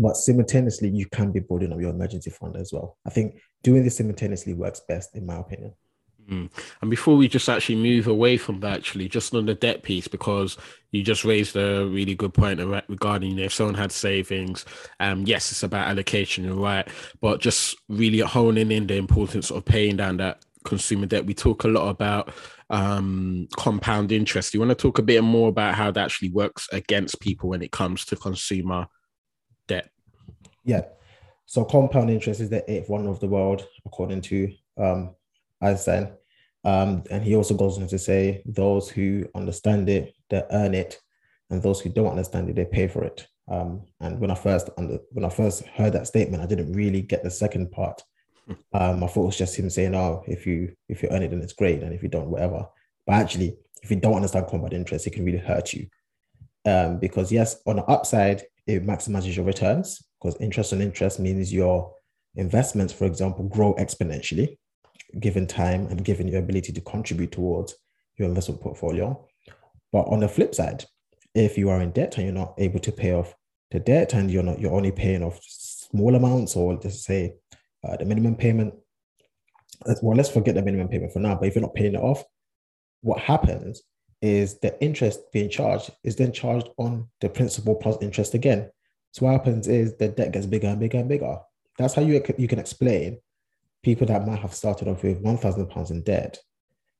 but 0.00 0.16
simultaneously 0.16 0.88
you 0.88 1.06
can 1.06 1.32
be 1.32 1.40
building 1.40 1.72
up 1.72 1.80
your 1.80 1.90
emergency 1.90 2.30
fund 2.30 2.56
as 2.56 2.72
well. 2.72 2.96
I 3.06 3.10
think 3.10 3.40
doing 3.62 3.84
this 3.84 3.96
simultaneously 3.96 4.54
works 4.54 4.80
best, 4.88 5.14
in 5.14 5.26
my 5.26 5.36
opinion. 5.36 5.74
Mm. 6.30 6.48
And 6.80 6.90
before 6.90 7.16
we 7.16 7.28
just 7.28 7.48
actually 7.48 7.76
move 7.76 8.06
away 8.06 8.36
from 8.36 8.60
that, 8.60 8.78
actually, 8.78 9.08
just 9.08 9.34
on 9.34 9.46
the 9.46 9.54
debt 9.54 9.82
piece, 9.82 10.06
because 10.06 10.56
you 10.92 11.02
just 11.02 11.24
raised 11.24 11.56
a 11.56 11.86
really 11.86 12.14
good 12.14 12.32
point 12.32 12.60
regarding 12.88 13.30
you 13.30 13.36
know, 13.36 13.42
if 13.44 13.52
someone 13.52 13.74
had 13.74 13.90
savings, 13.90 14.64
um, 15.00 15.24
yes, 15.26 15.50
it's 15.50 15.62
about 15.62 15.88
allocation, 15.88 16.44
you're 16.44 16.54
right, 16.54 16.86
but 17.20 17.40
just 17.40 17.76
really 17.88 18.20
honing 18.20 18.70
in 18.70 18.86
the 18.86 18.96
importance 18.96 19.50
of 19.50 19.64
paying 19.64 19.96
down 19.96 20.18
that 20.18 20.44
consumer 20.64 21.06
debt. 21.06 21.26
We 21.26 21.34
talk 21.34 21.64
a 21.64 21.68
lot 21.68 21.88
about 21.88 22.32
um, 22.70 23.48
compound 23.56 24.12
interest. 24.12 24.54
You 24.54 24.60
want 24.60 24.70
to 24.70 24.76
talk 24.76 24.98
a 24.98 25.02
bit 25.02 25.22
more 25.22 25.48
about 25.48 25.74
how 25.74 25.90
that 25.90 26.04
actually 26.04 26.30
works 26.30 26.68
against 26.72 27.20
people 27.20 27.50
when 27.50 27.62
it 27.62 27.72
comes 27.72 28.04
to 28.06 28.16
consumer 28.16 28.86
debt. 29.66 29.90
Yeah. 30.64 30.82
So 31.46 31.64
compound 31.64 32.10
interest 32.10 32.40
is 32.40 32.50
the 32.50 32.68
eighth 32.70 32.88
one 32.88 33.08
of 33.08 33.18
the 33.18 33.26
world, 33.26 33.66
according 33.84 34.20
to 34.22 34.52
um, 34.76 35.16
Einstein. 35.60 36.12
Um, 36.64 37.04
and 37.10 37.24
he 37.24 37.36
also 37.36 37.54
goes 37.54 37.78
on 37.78 37.86
to 37.88 37.98
say 37.98 38.42
those 38.44 38.88
who 38.88 39.26
understand 39.34 39.88
it, 39.88 40.14
they 40.28 40.42
earn 40.50 40.74
it, 40.74 41.00
and 41.48 41.62
those 41.62 41.80
who 41.80 41.90
don't 41.90 42.10
understand 42.10 42.48
it, 42.48 42.56
they 42.56 42.64
pay 42.64 42.86
for 42.86 43.02
it. 43.04 43.26
Um, 43.48 43.82
and 44.00 44.20
when 44.20 44.30
I 44.30 44.34
first 44.34 44.70
under, 44.76 44.98
when 45.10 45.24
I 45.24 45.30
first 45.30 45.64
heard 45.66 45.94
that 45.94 46.06
statement, 46.06 46.42
I 46.42 46.46
didn't 46.46 46.72
really 46.72 47.02
get 47.02 47.22
the 47.22 47.30
second 47.30 47.70
part. 47.70 48.02
Um, 48.72 49.04
I 49.04 49.06
thought 49.06 49.22
it 49.22 49.26
was 49.26 49.38
just 49.38 49.56
him 49.56 49.70
saying, 49.70 49.94
"Oh, 49.94 50.24
if 50.26 50.44
you 50.44 50.74
if 50.88 51.04
you 51.04 51.08
earn 51.12 51.22
it, 51.22 51.30
then 51.30 51.40
it's 51.40 51.52
great, 51.52 51.84
and 51.84 51.94
if 51.94 52.02
you 52.02 52.08
don't, 52.08 52.30
whatever." 52.30 52.66
But 53.06 53.12
actually, 53.12 53.56
if 53.80 53.90
you 53.92 53.96
don't 53.96 54.16
understand 54.16 54.48
compound 54.48 54.72
interest, 54.72 55.06
it 55.06 55.12
can 55.12 55.24
really 55.24 55.38
hurt 55.38 55.72
you. 55.72 55.86
Um, 56.64 56.98
because 56.98 57.30
yes, 57.30 57.62
on 57.64 57.76
the 57.76 57.84
upside, 57.84 58.42
it 58.66 58.84
maximizes 58.84 59.36
your 59.36 59.44
returns 59.44 60.02
because 60.20 60.40
interest 60.40 60.72
on 60.72 60.80
interest 60.80 61.20
means 61.20 61.52
your 61.52 61.94
investments, 62.34 62.92
for 62.92 63.04
example, 63.04 63.44
grow 63.44 63.72
exponentially 63.74 64.56
given 65.18 65.46
time 65.46 65.86
and 65.86 66.04
given 66.04 66.28
your 66.28 66.40
ability 66.40 66.72
to 66.72 66.80
contribute 66.80 67.32
towards 67.32 67.74
your 68.16 68.28
investment 68.28 68.60
portfolio. 68.60 69.26
But 69.92 70.02
on 70.02 70.20
the 70.20 70.28
flip 70.28 70.54
side, 70.54 70.84
if 71.34 71.58
you 71.58 71.70
are 71.70 71.80
in 71.80 71.90
debt 71.90 72.16
and 72.16 72.26
you're 72.26 72.34
not 72.34 72.54
able 72.58 72.80
to 72.80 72.92
pay 72.92 73.12
off 73.12 73.34
the 73.70 73.80
debt 73.80 74.14
and 74.14 74.30
you're 74.30 74.42
not 74.42 74.60
you're 74.60 74.74
only 74.74 74.90
paying 74.90 75.22
off 75.22 75.38
small 75.42 76.14
amounts 76.14 76.56
or 76.56 76.74
let's 76.74 77.04
say 77.04 77.34
uh, 77.84 77.96
the 77.96 78.04
minimum 78.04 78.34
payment 78.34 78.74
well 80.02 80.16
let's 80.16 80.28
forget 80.28 80.56
the 80.56 80.62
minimum 80.62 80.88
payment 80.88 81.12
for 81.12 81.20
now 81.20 81.36
but 81.36 81.46
if 81.46 81.54
you're 81.54 81.62
not 81.62 81.74
paying 81.74 81.94
it 81.94 82.00
off 82.00 82.24
what 83.02 83.20
happens 83.20 83.82
is 84.22 84.58
the 84.58 84.80
interest 84.82 85.20
being 85.32 85.48
charged 85.48 85.90
is 86.04 86.16
then 86.16 86.32
charged 86.32 86.68
on 86.76 87.08
the 87.20 87.28
principal 87.28 87.74
plus 87.74 87.96
interest 88.00 88.34
again. 88.34 88.70
So 89.12 89.26
what 89.26 89.32
happens 89.32 89.66
is 89.66 89.96
the 89.96 90.08
debt 90.08 90.32
gets 90.32 90.46
bigger 90.46 90.68
and 90.68 90.78
bigger 90.78 90.98
and 90.98 91.08
bigger. 91.08 91.38
That's 91.78 91.94
how 91.94 92.02
you, 92.02 92.22
you 92.36 92.48
can 92.48 92.58
explain 92.58 93.18
people 93.82 94.06
that 94.06 94.26
might 94.26 94.40
have 94.40 94.54
started 94.54 94.88
off 94.88 95.02
with 95.02 95.22
£1,000 95.22 95.90
in 95.90 96.02
debt 96.02 96.38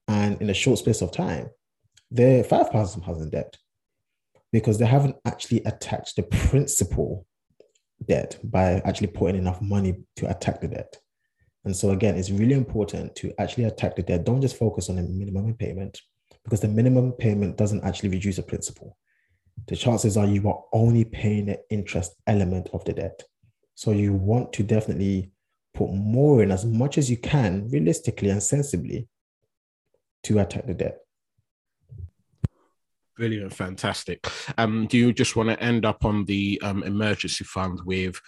and 0.08 0.40
in 0.40 0.50
a 0.50 0.54
short 0.54 0.78
space 0.78 1.02
of 1.02 1.12
time, 1.12 1.48
they're 2.10 2.42
£5,000 2.42 3.22
in 3.22 3.30
debt 3.30 3.56
because 4.52 4.78
they 4.78 4.86
haven't 4.86 5.16
actually 5.24 5.62
attached 5.64 6.16
the 6.16 6.22
principal 6.22 7.26
debt 8.08 8.38
by 8.42 8.80
actually 8.84 9.06
putting 9.08 9.36
enough 9.36 9.60
money 9.60 9.94
to 10.16 10.28
attack 10.28 10.60
the 10.60 10.68
debt. 10.68 10.96
And 11.64 11.76
so 11.76 11.90
again, 11.90 12.16
it's 12.16 12.30
really 12.30 12.54
important 12.54 13.14
to 13.16 13.32
actually 13.38 13.64
attack 13.64 13.96
the 13.96 14.02
debt. 14.02 14.24
Don't 14.24 14.40
just 14.40 14.56
focus 14.56 14.88
on 14.88 14.96
the 14.96 15.02
minimum 15.02 15.54
payment 15.54 16.00
because 16.42 16.60
the 16.60 16.68
minimum 16.68 17.12
payment 17.12 17.56
doesn't 17.56 17.84
actually 17.84 18.08
reduce 18.08 18.36
the 18.36 18.42
principal. 18.42 18.96
The 19.66 19.76
chances 19.76 20.16
are 20.16 20.26
you 20.26 20.48
are 20.48 20.64
only 20.72 21.04
paying 21.04 21.46
the 21.46 21.60
interest 21.70 22.14
element 22.26 22.70
of 22.72 22.84
the 22.84 22.94
debt. 22.94 23.22
So 23.74 23.92
you 23.92 24.14
want 24.14 24.52
to 24.54 24.62
definitely 24.62 25.32
put 25.74 25.92
more 25.92 26.42
in 26.42 26.50
as 26.50 26.64
much 26.64 26.98
as 26.98 27.11
you 27.11 27.16
can, 27.16 27.68
realistically 27.70 28.30
and 28.30 28.42
sensibly, 28.42 29.09
to 30.24 30.38
attack 30.38 30.66
the 30.66 30.74
debt. 30.74 30.98
Brilliant, 33.16 33.52
fantastic. 33.52 34.26
Um, 34.56 34.87
do 34.87 34.96
you 34.96 35.12
just 35.12 35.37
want 35.37 35.50
to 35.50 35.61
end 35.62 35.85
up 35.85 36.04
on 36.04 36.24
the 36.24 36.61
um, 36.62 36.83
emergency 36.83 37.44
fund 37.44 37.80
with 37.85 38.20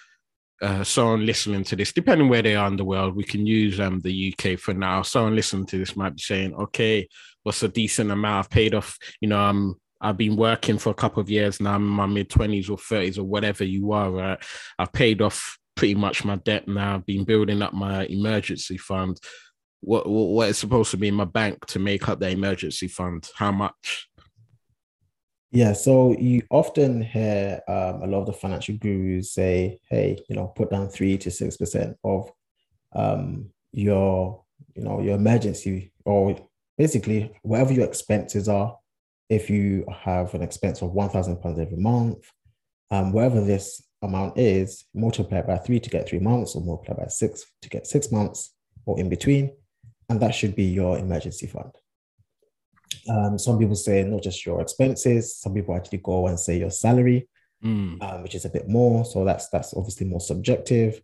uh, 0.60 0.84
someone 0.84 1.26
listening 1.26 1.64
to 1.64 1.74
this, 1.76 1.92
depending 1.92 2.28
where 2.28 2.42
they 2.42 2.54
are 2.54 2.68
in 2.68 2.76
the 2.76 2.84
world, 2.84 3.16
we 3.16 3.24
can 3.24 3.44
use 3.44 3.80
um, 3.80 4.00
the 4.00 4.32
UK 4.32 4.58
for 4.58 4.72
now. 4.72 5.02
Someone 5.02 5.34
listening 5.34 5.66
to 5.66 5.78
this 5.78 5.96
might 5.96 6.14
be 6.14 6.22
saying, 6.22 6.54
okay, 6.54 7.08
what's 7.42 7.64
a 7.64 7.68
decent 7.68 8.12
amount 8.12 8.44
I've 8.44 8.50
paid 8.50 8.74
off? 8.74 8.96
You 9.20 9.28
know, 9.28 9.40
I'm 9.40 9.74
I've 10.00 10.16
been 10.16 10.36
working 10.36 10.78
for 10.78 10.90
a 10.90 10.94
couple 10.94 11.20
of 11.20 11.30
years 11.30 11.60
now. 11.60 11.74
I'm 11.74 11.82
in 11.82 11.88
my 11.88 12.06
mid 12.06 12.28
20s 12.28 12.70
or 12.70 12.76
30s 12.76 13.18
or 13.18 13.24
whatever 13.24 13.64
you 13.64 13.92
are, 13.92 14.10
right? 14.10 14.38
I've 14.78 14.92
paid 14.92 15.22
off 15.22 15.58
pretty 15.82 15.96
much 15.96 16.24
my 16.24 16.36
debt 16.36 16.68
now. 16.68 16.94
I've 16.94 17.06
been 17.06 17.24
building 17.24 17.60
up 17.60 17.72
my 17.72 18.04
emergency 18.04 18.78
fund. 18.78 19.18
What, 19.80 20.08
what 20.08 20.48
is 20.48 20.56
supposed 20.56 20.92
to 20.92 20.96
be 20.96 21.08
in 21.08 21.14
my 21.14 21.24
bank 21.24 21.66
to 21.66 21.80
make 21.80 22.08
up 22.08 22.20
the 22.20 22.28
emergency 22.28 22.86
fund? 22.86 23.28
How 23.34 23.50
much? 23.50 24.08
Yeah, 25.50 25.72
so 25.72 26.16
you 26.16 26.44
often 26.50 27.02
hear 27.02 27.60
um, 27.66 28.04
a 28.04 28.06
lot 28.06 28.20
of 28.20 28.26
the 28.26 28.32
financial 28.32 28.76
gurus 28.76 29.32
say, 29.32 29.80
"Hey, 29.90 30.20
you 30.28 30.36
know, 30.36 30.46
put 30.46 30.70
down 30.70 30.88
three 30.88 31.18
to 31.18 31.32
six 31.32 31.56
percent 31.56 31.96
of 32.04 32.30
um, 32.94 33.50
your, 33.72 34.44
you 34.76 34.84
know, 34.84 35.00
your 35.00 35.16
emergency 35.16 35.92
or 36.04 36.36
basically 36.78 37.32
whatever 37.42 37.72
your 37.72 37.86
expenses 37.86 38.48
are. 38.48 38.78
If 39.28 39.50
you 39.50 39.84
have 39.90 40.32
an 40.34 40.42
expense 40.42 40.80
of 40.80 40.92
one 40.92 41.10
thousand 41.10 41.38
pounds 41.42 41.58
every 41.58 41.78
month, 41.78 42.24
um, 42.92 43.10
whatever 43.10 43.40
this 43.40 43.82
amount 44.02 44.38
is, 44.38 44.84
multiply 44.94 45.42
by 45.42 45.58
three 45.58 45.80
to 45.80 45.90
get 45.90 46.08
three 46.08 46.18
months, 46.18 46.54
or 46.54 46.62
multiply 46.62 47.04
by 47.04 47.08
six 47.08 47.44
to 47.62 47.68
get 47.68 47.86
six 47.86 48.10
months, 48.10 48.54
or 48.86 48.98
in 48.98 49.08
between, 49.08 49.52
and 50.08 50.20
that 50.20 50.34
should 50.34 50.54
be 50.54 50.64
your 50.64 50.98
emergency 50.98 51.46
fund. 51.46 51.72
Um, 53.08 53.38
some 53.38 53.58
people 53.58 53.74
say 53.74 54.02
not 54.04 54.22
just 54.22 54.44
your 54.44 54.60
expenses. 54.60 55.36
Some 55.36 55.54
people 55.54 55.74
actually 55.74 55.98
go 55.98 56.26
and 56.26 56.38
say 56.38 56.58
your 56.58 56.70
salary, 56.70 57.28
mm. 57.64 58.02
um, 58.02 58.22
which 58.22 58.34
is 58.34 58.44
a 58.44 58.50
bit 58.50 58.68
more. 58.68 59.04
So 59.04 59.24
that's 59.24 59.48
that's 59.48 59.74
obviously 59.74 60.06
more 60.06 60.20
subjective. 60.20 61.00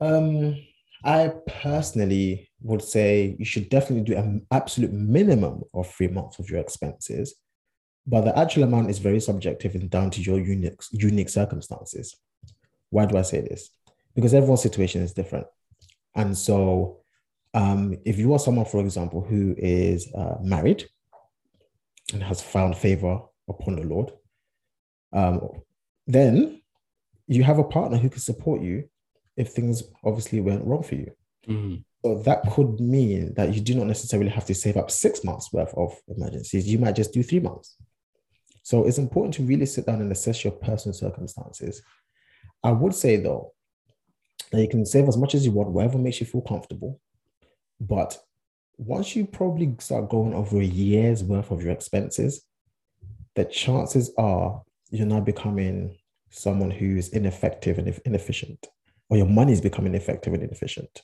Um, 0.00 0.56
I 1.04 1.32
personally 1.46 2.50
would 2.62 2.82
say 2.82 3.36
you 3.38 3.44
should 3.44 3.68
definitely 3.68 4.04
do 4.04 4.18
an 4.18 4.46
absolute 4.50 4.92
minimum 4.92 5.62
of 5.72 5.88
three 5.88 6.08
months 6.08 6.38
of 6.38 6.50
your 6.50 6.60
expenses, 6.60 7.36
but 8.08 8.22
the 8.22 8.36
actual 8.38 8.62
amount 8.62 8.88
is 8.88 8.98
very 8.98 9.20
subjective 9.20 9.74
and 9.74 9.90
down 9.90 10.10
to 10.10 10.22
your 10.22 10.40
unique 10.40 10.80
unique 10.92 11.28
circumstances. 11.28 12.16
Why 12.90 13.04
do 13.04 13.18
I 13.18 13.22
say 13.22 13.42
this? 13.42 13.70
Because 14.14 14.32
everyone's 14.32 14.62
situation 14.62 15.02
is 15.02 15.12
different, 15.12 15.46
and 16.14 16.36
so 16.36 17.00
um, 17.54 17.98
if 18.04 18.18
you 18.18 18.32
are 18.32 18.38
someone, 18.38 18.64
for 18.64 18.80
example, 18.80 19.20
who 19.20 19.54
is 19.58 20.12
uh, 20.14 20.36
married 20.40 20.88
and 22.12 22.22
has 22.22 22.40
found 22.40 22.76
favor 22.76 23.20
upon 23.48 23.76
the 23.76 23.84
Lord, 23.84 24.12
um, 25.12 25.40
then 26.06 26.62
you 27.26 27.44
have 27.44 27.58
a 27.58 27.64
partner 27.64 27.98
who 27.98 28.08
can 28.08 28.20
support 28.20 28.62
you 28.62 28.88
if 29.36 29.48
things 29.48 29.82
obviously 30.02 30.40
went 30.40 30.64
wrong 30.64 30.82
for 30.82 30.94
you. 30.94 31.12
Mm-hmm. 31.46 31.76
So 32.04 32.22
that 32.22 32.42
could 32.52 32.80
mean 32.80 33.34
that 33.34 33.54
you 33.54 33.60
do 33.60 33.74
not 33.74 33.86
necessarily 33.86 34.30
have 34.30 34.46
to 34.46 34.54
save 34.54 34.76
up 34.76 34.90
six 34.90 35.24
months 35.24 35.52
worth 35.52 35.74
of 35.74 35.94
emergencies. 36.08 36.68
You 36.68 36.78
might 36.78 36.96
just 36.96 37.12
do 37.12 37.22
three 37.22 37.40
months. 37.40 37.76
So 38.68 38.84
it's 38.84 38.98
important 38.98 39.32
to 39.36 39.44
really 39.44 39.64
sit 39.64 39.86
down 39.86 40.02
and 40.02 40.12
assess 40.12 40.44
your 40.44 40.52
personal 40.52 40.92
circumstances. 40.92 41.80
I 42.62 42.70
would 42.70 42.94
say 42.94 43.16
though 43.16 43.54
that 44.52 44.60
you 44.60 44.68
can 44.68 44.84
save 44.84 45.08
as 45.08 45.16
much 45.16 45.34
as 45.34 45.46
you 45.46 45.52
want, 45.52 45.70
whatever 45.70 45.96
makes 45.96 46.20
you 46.20 46.26
feel 46.26 46.42
comfortable. 46.42 47.00
But 47.80 48.18
once 48.76 49.16
you 49.16 49.24
probably 49.24 49.74
start 49.78 50.10
going 50.10 50.34
over 50.34 50.58
a 50.58 50.64
year's 50.66 51.24
worth 51.24 51.50
of 51.50 51.62
your 51.62 51.72
expenses, 51.72 52.44
the 53.36 53.46
chances 53.46 54.12
are 54.18 54.60
you're 54.90 55.06
now 55.06 55.20
becoming 55.20 55.96
someone 56.28 56.70
who 56.70 56.94
is 56.98 57.08
ineffective 57.08 57.78
and 57.78 57.98
inefficient, 58.04 58.66
or 59.08 59.16
your 59.16 59.24
money 59.24 59.54
is 59.54 59.62
becoming 59.62 59.94
effective 59.94 60.34
and 60.34 60.42
inefficient. 60.42 61.00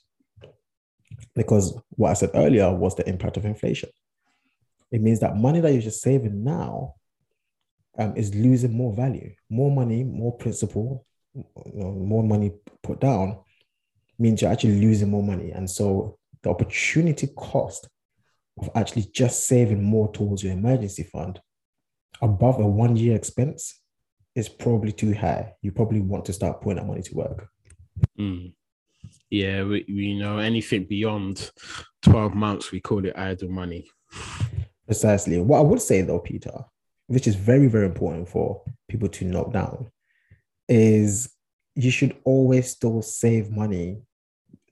Because 1.34 1.80
what 1.92 2.10
I 2.10 2.12
said 2.12 2.32
earlier 2.34 2.70
was 2.70 2.94
the 2.94 3.08
impact 3.08 3.38
of 3.38 3.46
inflation. 3.46 3.88
It 4.92 5.00
means 5.00 5.20
that 5.20 5.38
money 5.38 5.60
that 5.60 5.72
you're 5.72 5.80
just 5.80 6.02
saving 6.02 6.44
now 6.44 6.96
um, 7.98 8.16
is 8.16 8.34
losing 8.34 8.72
more 8.72 8.92
value. 8.94 9.32
More 9.50 9.70
money, 9.70 10.04
more 10.04 10.36
principal, 10.36 11.06
you 11.34 11.44
know, 11.74 11.92
more 11.92 12.22
money 12.22 12.52
put 12.82 13.00
down 13.00 13.38
means 14.18 14.42
you're 14.42 14.52
actually 14.52 14.80
losing 14.80 15.10
more 15.10 15.22
money. 15.22 15.50
And 15.50 15.68
so 15.68 16.18
the 16.42 16.50
opportunity 16.50 17.28
cost 17.36 17.88
of 18.60 18.70
actually 18.74 19.06
just 19.12 19.46
saving 19.46 19.82
more 19.82 20.12
towards 20.12 20.44
your 20.44 20.52
emergency 20.52 21.02
fund 21.02 21.40
above 22.22 22.60
a 22.60 22.66
one 22.66 22.96
year 22.96 23.16
expense 23.16 23.80
is 24.34 24.48
probably 24.48 24.92
too 24.92 25.14
high. 25.14 25.52
You 25.62 25.72
probably 25.72 26.00
want 26.00 26.24
to 26.26 26.32
start 26.32 26.60
putting 26.60 26.76
that 26.76 26.86
money 26.86 27.02
to 27.02 27.14
work. 27.14 27.48
Mm. 28.18 28.52
Yeah, 29.30 29.64
we, 29.64 29.84
we 29.88 30.18
know 30.18 30.38
anything 30.38 30.84
beyond 30.84 31.50
12 32.02 32.34
months, 32.34 32.70
we 32.70 32.80
call 32.80 33.04
it 33.04 33.16
idle 33.16 33.50
money. 33.50 33.88
Precisely. 34.86 35.40
What 35.40 35.58
I 35.58 35.62
would 35.62 35.80
say 35.80 36.02
though, 36.02 36.20
Peter, 36.20 36.64
which 37.06 37.26
is 37.26 37.34
very, 37.34 37.66
very 37.66 37.86
important 37.86 38.28
for 38.28 38.62
people 38.88 39.08
to 39.08 39.24
note 39.24 39.52
down, 39.52 39.90
is 40.68 41.32
you 41.74 41.90
should 41.90 42.16
always 42.24 42.70
still 42.70 43.02
save 43.02 43.50
money 43.50 44.02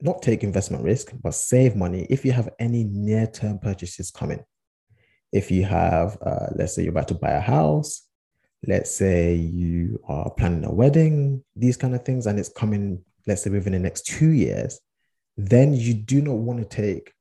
not 0.02 0.20
take 0.20 0.42
investment 0.42 0.82
risk, 0.82 1.12
but 1.22 1.32
save 1.32 1.76
money 1.76 2.06
if 2.10 2.24
you 2.24 2.32
have 2.32 2.48
any 2.58 2.84
near 2.84 3.26
term 3.26 3.58
purchases 3.58 4.10
coming. 4.10 4.44
If 5.32 5.50
you 5.50 5.64
have, 5.64 6.18
uh, 6.20 6.48
let's 6.56 6.74
say 6.74 6.82
you're 6.82 6.90
about 6.90 7.08
to 7.08 7.14
buy 7.14 7.30
a 7.30 7.40
house, 7.40 8.06
let's 8.66 8.90
say 8.90 9.34
you 9.34 10.00
are 10.06 10.30
planning 10.30 10.64
a 10.64 10.72
wedding, 10.72 11.44
these 11.54 11.76
kind 11.76 11.94
of 11.94 12.04
things, 12.04 12.26
and 12.26 12.38
it's 12.38 12.48
coming, 12.48 13.02
let's 13.26 13.42
say 13.42 13.50
within 13.50 13.72
the 13.72 13.78
next 13.78 14.04
two 14.04 14.30
years, 14.30 14.80
then 15.36 15.72
you 15.72 15.94
do 15.94 16.20
not 16.20 16.36
want 16.36 16.58
to 16.58 16.64
take 16.64 17.12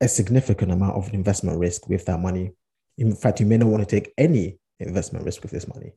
a 0.00 0.06
significant 0.06 0.70
amount 0.70 0.96
of 0.96 1.12
investment 1.14 1.58
risk 1.58 1.88
with 1.88 2.04
that 2.04 2.20
money. 2.20 2.52
In 2.98 3.14
fact, 3.14 3.40
you 3.40 3.46
may 3.46 3.56
not 3.56 3.68
want 3.68 3.86
to 3.86 4.00
take 4.00 4.12
any 4.16 4.58
investment 4.80 5.24
risk 5.24 5.42
with 5.42 5.50
this 5.50 5.68
money. 5.68 5.92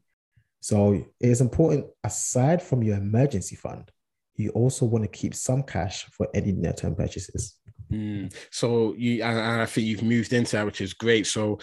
So 0.62 0.94
it 0.94 1.08
is 1.20 1.42
important, 1.42 1.86
aside 2.04 2.62
from 2.62 2.84
your 2.84 2.98
emergency 2.98 3.56
fund, 3.56 3.92
you 4.36 4.50
also 4.52 4.86
want 4.86 5.04
to 5.04 5.10
keep 5.10 5.34
some 5.34 5.64
cash 5.64 6.06
for 6.12 6.28
any 6.34 6.52
near-term 6.52 6.96
purchases. 6.96 7.56
Mm. 7.92 8.34
So 8.52 8.94
you 8.98 9.24
and 9.24 9.62
I 9.62 9.66
think 9.66 9.88
you've 9.88 10.04
moved 10.04 10.34
into 10.34 10.58
that, 10.58 10.66
which 10.66 10.82
is 10.82 10.94
great. 10.94 11.26
So 11.28 11.60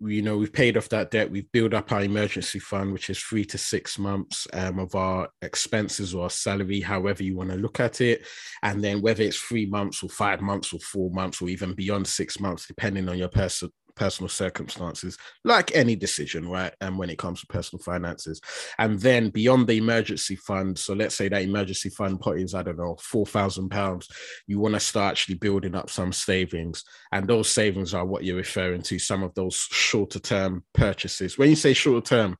you 0.00 0.20
know 0.20 0.36
we've 0.36 0.52
paid 0.52 0.76
off 0.76 0.90
that 0.90 1.10
debt 1.10 1.30
we've 1.30 1.50
built 1.52 1.72
up 1.72 1.90
our 1.90 2.02
emergency 2.02 2.58
fund 2.58 2.92
which 2.92 3.08
is 3.08 3.18
three 3.18 3.44
to 3.44 3.56
six 3.56 3.98
months 3.98 4.46
um, 4.52 4.78
of 4.78 4.94
our 4.94 5.28
expenses 5.40 6.14
or 6.14 6.24
our 6.24 6.30
salary 6.30 6.80
however 6.80 7.22
you 7.22 7.34
want 7.34 7.48
to 7.48 7.56
look 7.56 7.80
at 7.80 8.00
it 8.02 8.26
and 8.62 8.84
then 8.84 9.00
whether 9.00 9.22
it's 9.22 9.38
three 9.38 9.64
months 9.66 10.02
or 10.02 10.10
five 10.10 10.42
months 10.42 10.74
or 10.74 10.80
four 10.80 11.10
months 11.12 11.40
or 11.40 11.48
even 11.48 11.72
beyond 11.72 12.06
six 12.06 12.38
months 12.38 12.66
depending 12.66 13.08
on 13.08 13.16
your 13.16 13.28
person 13.28 13.70
personal 13.94 14.28
circumstances, 14.28 15.16
like 15.44 15.74
any 15.74 15.96
decision, 15.96 16.48
right? 16.48 16.74
And 16.80 16.98
when 16.98 17.10
it 17.10 17.18
comes 17.18 17.40
to 17.40 17.46
personal 17.46 17.82
finances. 17.82 18.40
And 18.78 18.98
then 19.00 19.30
beyond 19.30 19.66
the 19.66 19.76
emergency 19.76 20.36
fund, 20.36 20.78
so 20.78 20.94
let's 20.94 21.14
say 21.14 21.28
that 21.28 21.42
emergency 21.42 21.90
fund 21.90 22.20
pot 22.20 22.38
is, 22.38 22.54
I 22.54 22.62
don't 22.62 22.78
know, 22.78 22.96
£4,000, 23.12 24.06
you 24.46 24.58
want 24.58 24.74
to 24.74 24.80
start 24.80 25.12
actually 25.12 25.36
building 25.36 25.74
up 25.74 25.90
some 25.90 26.12
savings. 26.12 26.84
And 27.12 27.28
those 27.28 27.50
savings 27.50 27.94
are 27.94 28.06
what 28.06 28.24
you're 28.24 28.36
referring 28.36 28.82
to, 28.82 28.98
some 28.98 29.22
of 29.22 29.34
those 29.34 29.56
shorter 29.56 30.18
term 30.18 30.64
purchases. 30.74 31.38
When 31.38 31.50
you 31.50 31.56
say 31.56 31.72
shorter 31.72 32.06
term, 32.06 32.36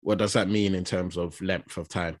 what 0.00 0.18
does 0.18 0.34
that 0.34 0.48
mean 0.48 0.74
in 0.74 0.84
terms 0.84 1.16
of 1.16 1.40
length 1.40 1.76
of 1.76 1.88
time? 1.88 2.18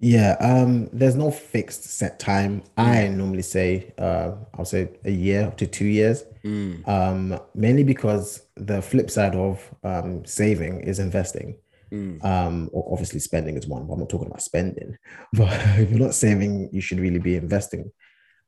Yeah, 0.00 0.36
um, 0.38 0.88
there's 0.92 1.16
no 1.16 1.30
fixed 1.30 1.84
set 1.84 2.20
time. 2.20 2.62
I 2.76 3.08
normally 3.08 3.42
say, 3.42 3.92
uh, 3.98 4.32
I'll 4.54 4.64
say 4.64 4.90
a 5.04 5.10
year 5.10 5.44
up 5.44 5.56
to 5.58 5.66
two 5.66 5.86
years. 5.86 6.24
Mm. 6.44 6.86
Um, 6.86 7.40
mainly 7.54 7.82
because 7.82 8.42
the 8.56 8.80
flip 8.80 9.10
side 9.10 9.34
of 9.34 9.68
um, 9.82 10.24
saving 10.24 10.82
is 10.82 11.00
investing. 11.00 11.58
Mm. 11.92 12.24
Um, 12.24 12.70
obviously 12.74 13.18
spending 13.18 13.56
is 13.56 13.66
one, 13.66 13.86
but 13.86 13.94
I'm 13.94 14.00
not 14.00 14.08
talking 14.08 14.28
about 14.28 14.42
spending. 14.42 14.96
But 15.32 15.52
if 15.78 15.90
you're 15.90 15.98
not 15.98 16.14
saving, 16.14 16.70
you 16.72 16.80
should 16.80 17.00
really 17.00 17.18
be 17.18 17.34
investing. 17.36 17.90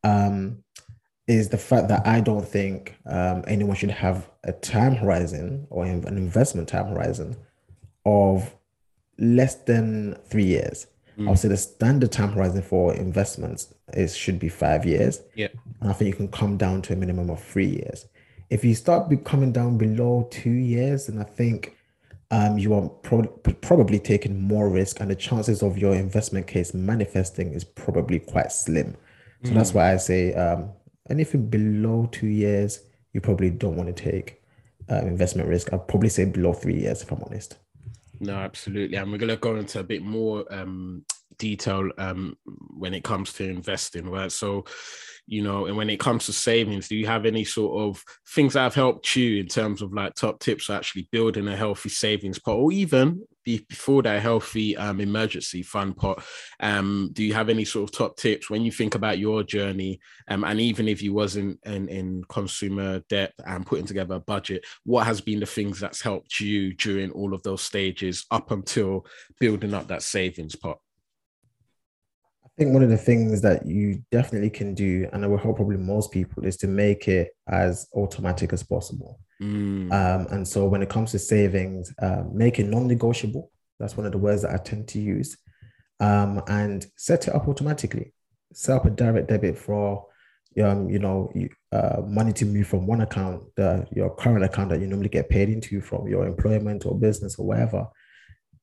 Um, 0.05 0.63
is 1.27 1.49
the 1.49 1.59
fact 1.59 1.89
that 1.89 2.07
I 2.07 2.21
don't 2.21 2.47
think 2.47 2.97
um, 3.07 3.45
anyone 3.47 3.77
should 3.77 3.91
have 3.91 4.29
a 4.45 4.53
time 4.53 4.95
horizon 4.95 5.67
or 5.71 5.85
an 5.85 6.05
investment 6.07 6.69
time 6.69 6.89
horizon 6.89 7.37
of 8.05 8.55
less 9.19 9.55
than 9.55 10.17
three 10.29 10.45
years. 10.45 10.87
Mm. 11.21 11.29
I'll 11.29 11.37
say 11.37 11.49
the 11.49 11.57
standard 11.57 12.11
time 12.11 12.33
horizon 12.33 12.63
for 12.63 12.95
investments 12.95 13.75
is 13.93 14.17
should 14.17 14.39
be 14.39 14.49
five 14.49 14.87
years. 14.87 15.21
Yeah. 15.35 15.49
And 15.81 15.91
I 15.91 15.93
think 15.93 16.09
you 16.09 16.15
can 16.15 16.29
come 16.29 16.57
down 16.57 16.81
to 16.83 16.95
a 16.95 16.97
minimum 16.97 17.29
of 17.29 17.43
three 17.43 17.69
years. 17.69 18.07
If 18.49 18.65
you 18.65 18.75
start 18.75 19.11
be 19.11 19.17
coming 19.17 19.53
down 19.53 19.77
below 19.77 20.27
two 20.31 20.51
years, 20.51 21.07
then 21.07 21.21
I 21.21 21.25
think 21.25 21.77
um, 22.31 22.59
you 22.59 22.73
are 22.75 22.89
pro- 22.89 23.27
probably 23.61 23.99
taking 23.99 24.41
more 24.41 24.69
risk, 24.69 25.01
and 25.01 25.11
the 25.11 25.15
chances 25.15 25.63
of 25.63 25.77
your 25.77 25.95
investment 25.95 26.47
case 26.47 26.73
manifesting 26.73 27.53
is 27.53 27.65
probably 27.65 28.19
quite 28.19 28.51
slim. 28.51 28.97
So 29.45 29.51
mm. 29.51 29.55
that's 29.55 29.75
why 29.75 29.93
I 29.93 29.97
say 29.99 30.33
um, 30.35 30.71
anything 31.09 31.49
below 31.51 32.09
two 32.11 32.29
years, 32.29 32.81
you 33.13 33.21
probably 33.21 33.51
don't 33.51 33.77
want 33.77 33.95
to 33.95 34.11
take 34.11 34.43
uh, 34.91 35.03
investment 35.03 35.49
risk. 35.49 35.73
I'd 35.73 35.87
probably 35.87 36.09
say 36.09 36.25
below 36.25 36.53
three 36.53 36.81
years, 36.81 37.03
if 37.03 37.13
I'm 37.13 37.23
honest. 37.23 37.57
No, 38.21 38.35
absolutely. 38.35 38.97
And 38.97 39.11
we're 39.11 39.19
going 39.19 39.31
to 39.31 39.37
go 39.37 39.57
into 39.57 39.81
a 39.81 39.85
bit 39.85 40.03
more 40.03 40.45
um, 40.53 41.05
detail 41.39 41.89
um, 41.97 42.37
when 42.77 42.93
it 42.93 43.03
comes 43.03 43.33
to 43.35 43.49
investing, 43.49 44.09
right? 44.11 44.31
So, 44.31 44.67
you 45.27 45.43
know, 45.43 45.67
and 45.67 45.77
when 45.77 45.89
it 45.89 45.99
comes 46.01 46.27
to 46.27 46.33
savings, 46.35 46.89
do 46.89 46.97
you 46.97 47.07
have 47.07 47.25
any 47.25 47.45
sort 47.45 47.81
of 47.81 48.05
things 48.29 48.53
that 48.53 48.63
have 48.63 48.75
helped 48.75 49.17
you 49.17 49.41
in 49.41 49.47
terms 49.47 49.81
of 49.81 49.95
like 49.95 50.15
top 50.15 50.41
tips 50.41 50.65
for 50.65 50.75
actually 50.75 51.09
building 51.11 51.49
a 51.49 51.57
healthy 51.57 51.89
savings 51.89 52.39
pot, 52.39 52.57
or 52.57 52.73
even 52.73 53.23
before 53.45 54.03
that 54.03 54.23
healthy 54.23 54.77
um, 54.77 55.01
emergency 55.01 55.63
fund 55.63 55.97
pot? 55.97 56.23
Um, 56.61 57.11
do 57.13 57.25
you 57.25 57.35
have 57.35 57.49
any 57.49 57.65
sort 57.65 57.89
of 57.89 57.97
top 57.97 58.17
tips 58.17 58.51
when 58.51 58.63
you 58.63 58.73
think 58.73 58.95
about 58.95 59.19
your 59.19 59.43
journey? 59.43 60.01
Um, 60.29 60.45
and 60.45 60.61
even 60.61 60.89
if 60.89 61.03
you 61.03 61.13
wasn't 61.13 61.59
in, 61.65 61.89
in 61.89 62.25
consumer 62.29 63.01
debt 63.09 63.33
and 63.47 63.67
putting 63.67 63.87
together 63.87 64.17
a 64.17 64.21
budget, 64.21 64.65
what 64.85 65.07
has 65.07 65.21
been 65.21 65.41
the 65.41 65.47
things 65.47 65.81
that's 65.81 66.03
helped 66.03 66.41
you 66.41 66.75
during 66.75 67.11
all 67.13 67.35
of 67.35 67.43
those 67.43 67.63
stages 67.63 68.27
up 68.31 68.51
until 68.51 69.07
building 69.39 69.75
up 69.75 69.89
that 69.89 70.03
savings 70.03 70.57
pot? 70.57 70.79
I 72.45 72.49
think 72.59 72.75
one 72.75 72.83
of 72.83 72.91
the 72.91 72.99
things 72.99 73.41
that 73.41 73.65
you 73.65 74.03
definitely 74.11 74.51
can 74.51 74.75
do, 74.75 75.09
and 75.13 75.25
it 75.25 75.29
will 75.29 75.39
help 75.39 75.57
probably 75.57 75.79
most 75.79 76.11
people, 76.11 76.45
is 76.45 76.59
to 76.59 76.67
make 76.67 77.09
it 77.09 77.31
as 77.49 77.89
automatic 77.95 78.53
as 78.53 78.63
possible. 78.63 79.19
Mm. 79.41 79.93
Um, 79.93 80.27
and 80.33 80.47
so 80.47 80.67
when 80.67 80.83
it 80.83 80.89
comes 80.89 81.13
to 81.13 81.19
savings, 81.19 81.93
uh, 82.01 82.25
make 82.33 82.59
it 82.59 82.67
non-negotiable. 82.67 83.51
That's 83.79 83.97
one 83.97 84.07
of 84.07 84.13
the 84.13 84.19
words 84.19 84.43
that 84.43 84.53
I 84.53 84.59
tend 84.59 84.89
to 84.89 85.01
use. 85.01 85.37
Um, 85.99 86.43
and 86.47 86.87
set 86.97 87.29
it 87.29 87.35
up 87.35 87.49
automatically. 87.49 88.13
Set 88.53 88.77
up 88.77 88.87
a 88.87 88.91
direct 88.91 89.29
debit 89.29 89.57
for 89.57 90.07
um, 90.63 90.91
you 90.91 90.99
know, 90.99 91.33
uh, 91.73 92.03
money 92.05 92.33
to 92.33 92.45
move 92.45 92.67
from 92.67 92.87
one 92.87 93.01
account, 93.03 93.45
the 93.57 93.87
your 93.93 94.15
current 94.17 94.45
account 94.45 94.71
that 94.71 94.81
you 94.81 94.87
normally 94.87 95.09
get 95.09 95.29
paid 95.29 95.49
into 95.49 95.81
from 95.81 96.09
your 96.09 96.27
employment 96.27 96.85
or 96.87 96.99
business 96.99 97.39
or 97.39 97.47
whatever, 97.47 97.87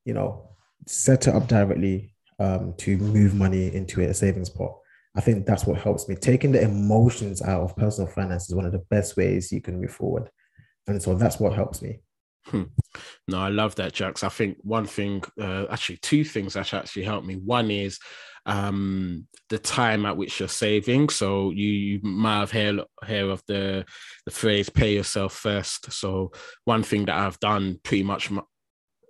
you 0.04 0.12
know, 0.12 0.50
set 0.86 1.26
it 1.26 1.34
up 1.34 1.48
directly 1.48 2.14
um, 2.38 2.74
to 2.78 2.96
move 2.98 3.34
money 3.34 3.74
into 3.74 4.00
a 4.02 4.12
savings 4.12 4.50
pot. 4.50 4.76
I 5.16 5.20
think 5.20 5.46
that's 5.46 5.64
what 5.64 5.80
helps 5.80 6.08
me. 6.08 6.14
Taking 6.14 6.52
the 6.52 6.62
emotions 6.62 7.40
out 7.42 7.62
of 7.62 7.76
personal 7.76 8.10
finance 8.10 8.48
is 8.48 8.54
one 8.54 8.66
of 8.66 8.72
the 8.72 8.84
best 8.90 9.16
ways 9.16 9.50
you 9.50 9.62
can 9.62 9.80
move 9.80 9.90
forward. 9.90 10.28
And 10.88 11.02
so 11.02 11.14
that's 11.14 11.38
what 11.38 11.52
helps 11.52 11.82
me. 11.82 12.00
Hmm. 12.46 12.64
No, 13.28 13.38
I 13.38 13.48
love 13.48 13.74
that, 13.76 13.92
Jax. 13.92 14.24
I 14.24 14.30
think 14.30 14.56
one 14.62 14.86
thing, 14.86 15.22
uh, 15.40 15.66
actually, 15.70 15.98
two 15.98 16.24
things 16.24 16.54
that 16.54 16.72
actually 16.72 17.04
helped 17.04 17.26
me. 17.26 17.34
One 17.34 17.70
is 17.70 17.98
um, 18.46 19.26
the 19.50 19.58
time 19.58 20.06
at 20.06 20.16
which 20.16 20.40
you're 20.40 20.48
saving. 20.48 21.10
So 21.10 21.50
you, 21.50 21.68
you 21.68 22.00
might 22.02 22.40
have 22.40 22.50
heard, 22.50 22.80
heard 23.02 23.30
of 23.30 23.42
the 23.46 23.84
the 24.24 24.30
phrase 24.30 24.70
"pay 24.70 24.94
yourself 24.94 25.34
first. 25.34 25.92
So 25.92 26.32
one 26.64 26.82
thing 26.82 27.04
that 27.04 27.16
I've 27.16 27.38
done 27.40 27.78
pretty 27.82 28.04
much 28.04 28.30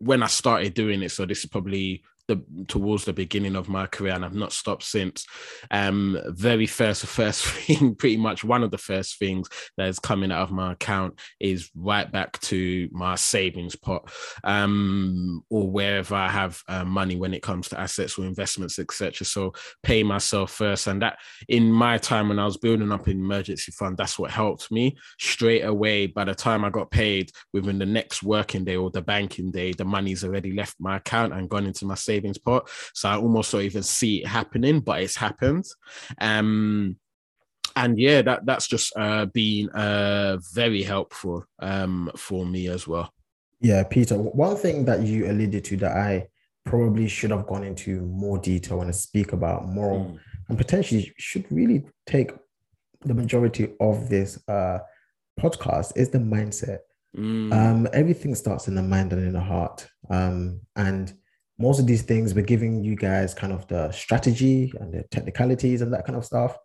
when 0.00 0.22
I 0.22 0.26
started 0.26 0.74
doing 0.74 1.02
it. 1.02 1.12
So 1.12 1.24
this 1.24 1.40
is 1.40 1.46
probably 1.46 2.02
the 2.28 2.42
towards 2.68 3.04
the 3.04 3.12
beginning 3.12 3.56
of 3.56 3.68
my 3.68 3.86
career 3.86 4.12
and 4.12 4.24
I've 4.24 4.34
not 4.34 4.52
stopped 4.52 4.84
since. 4.84 5.26
Um, 5.70 6.20
very 6.28 6.66
first, 6.66 7.04
first 7.06 7.44
thing, 7.44 7.94
pretty 7.94 8.18
much 8.18 8.44
one 8.44 8.62
of 8.62 8.70
the 8.70 8.78
first 8.78 9.18
things 9.18 9.48
that 9.76 9.88
is 9.88 9.98
coming 9.98 10.30
out 10.30 10.42
of 10.42 10.52
my 10.52 10.72
account 10.72 11.18
is 11.40 11.70
right 11.74 12.10
back 12.10 12.38
to 12.40 12.88
my 12.92 13.16
savings 13.16 13.74
pot, 13.74 14.10
um, 14.44 15.42
or 15.50 15.70
wherever 15.70 16.14
I 16.14 16.28
have 16.28 16.60
uh, 16.68 16.84
money 16.84 17.16
when 17.16 17.34
it 17.34 17.42
comes 17.42 17.68
to 17.68 17.80
assets 17.80 18.18
or 18.18 18.26
investments, 18.26 18.78
etc. 18.78 19.26
So 19.26 19.54
pay 19.82 20.02
myself 20.02 20.52
first, 20.52 20.86
and 20.86 21.02
that 21.02 21.18
in 21.48 21.72
my 21.72 21.98
time 21.98 22.28
when 22.28 22.38
I 22.38 22.44
was 22.44 22.58
building 22.58 22.92
up 22.92 23.06
an 23.06 23.18
emergency 23.18 23.72
fund, 23.72 23.96
that's 23.96 24.18
what 24.18 24.30
helped 24.30 24.70
me 24.70 24.96
straight 25.18 25.62
away. 25.62 26.06
By 26.06 26.24
the 26.24 26.34
time 26.34 26.64
I 26.64 26.70
got 26.70 26.90
paid 26.90 27.32
within 27.54 27.78
the 27.78 27.86
next 27.86 28.22
working 28.22 28.64
day 28.64 28.76
or 28.76 28.90
the 28.90 29.00
banking 29.00 29.50
day, 29.50 29.72
the 29.72 29.84
money's 29.84 30.24
already 30.24 30.52
left 30.52 30.76
my 30.78 30.96
account 30.96 31.32
and 31.32 31.48
gone 31.48 31.66
into 31.66 31.86
my 31.86 31.94
savings 31.94 32.17
savings 32.18 32.38
pot. 32.38 32.68
So 32.94 33.08
I 33.08 33.16
almost 33.16 33.52
don't 33.52 33.62
even 33.62 33.82
see 33.82 34.22
it 34.22 34.26
happening, 34.26 34.80
but 34.80 35.02
it's 35.02 35.16
happened. 35.16 35.64
Um, 36.20 36.96
and 37.76 37.98
yeah, 37.98 38.22
that 38.22 38.44
that's 38.44 38.66
just 38.66 38.92
uh, 38.96 39.26
been 39.26 39.68
uh, 39.70 40.38
very 40.52 40.82
helpful 40.82 41.44
um, 41.60 42.10
for 42.16 42.44
me 42.44 42.68
as 42.68 42.88
well. 42.88 43.12
Yeah, 43.60 43.84
Peter. 43.84 44.16
One 44.16 44.56
thing 44.56 44.84
that 44.86 45.02
you 45.02 45.30
alluded 45.30 45.64
to 45.64 45.76
that 45.78 45.96
I 45.96 46.28
probably 46.64 47.08
should 47.08 47.30
have 47.30 47.46
gone 47.46 47.64
into 47.64 48.02
more 48.02 48.38
detail 48.38 48.80
and 48.82 48.94
speak 48.94 49.32
about 49.32 49.68
more, 49.68 50.00
mm. 50.00 50.18
and 50.48 50.58
potentially 50.58 51.12
should 51.18 51.44
really 51.50 51.84
take 52.06 52.32
the 53.04 53.14
majority 53.14 53.74
of 53.80 54.08
this 54.08 54.38
uh, 54.48 54.78
podcast 55.38 55.96
is 55.96 56.10
the 56.10 56.18
mindset. 56.18 56.78
Mm. 57.16 57.52
Um, 57.52 57.88
everything 57.92 58.34
starts 58.34 58.68
in 58.68 58.74
the 58.74 58.82
mind 58.82 59.12
and 59.12 59.22
in 59.22 59.32
the 59.32 59.40
heart. 59.40 59.88
Um, 60.10 60.60
and 60.76 61.12
most 61.58 61.80
of 61.80 61.86
these 61.86 62.02
things 62.02 62.34
we're 62.34 62.44
giving 62.44 62.84
you 62.84 62.94
guys 62.94 63.34
kind 63.34 63.52
of 63.52 63.66
the 63.68 63.90
strategy 63.90 64.72
and 64.80 64.92
the 64.94 65.02
technicalities 65.10 65.82
and 65.82 65.92
that 65.92 66.06
kind 66.06 66.16
of 66.16 66.24
stuff. 66.24 66.56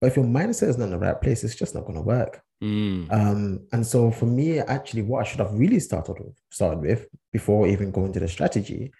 But 0.00 0.08
if 0.08 0.16
your 0.16 0.24
mindset 0.24 0.68
is 0.68 0.78
not 0.78 0.86
in 0.86 0.90
the 0.90 0.98
right 0.98 1.20
place 1.20 1.44
it's 1.44 1.54
just 1.54 1.74
not 1.74 1.84
going 1.84 1.96
to 1.96 2.02
work. 2.02 2.40
Mm. 2.62 3.10
um, 3.10 3.66
and 3.72 3.86
so 3.86 4.10
for 4.10 4.26
me 4.26 4.58
actually 4.58 5.00
what 5.00 5.20
i 5.20 5.26
should 5.26 5.40
have 5.40 5.54
really 5.54 5.80
started 5.80 6.16
with 6.18 6.34
started 6.50 6.82
with 6.82 7.06
before 7.32 7.66
even 7.66 7.90
going 7.90 8.12
to 8.12 8.20
the 8.20 8.28
strategy 8.28 8.92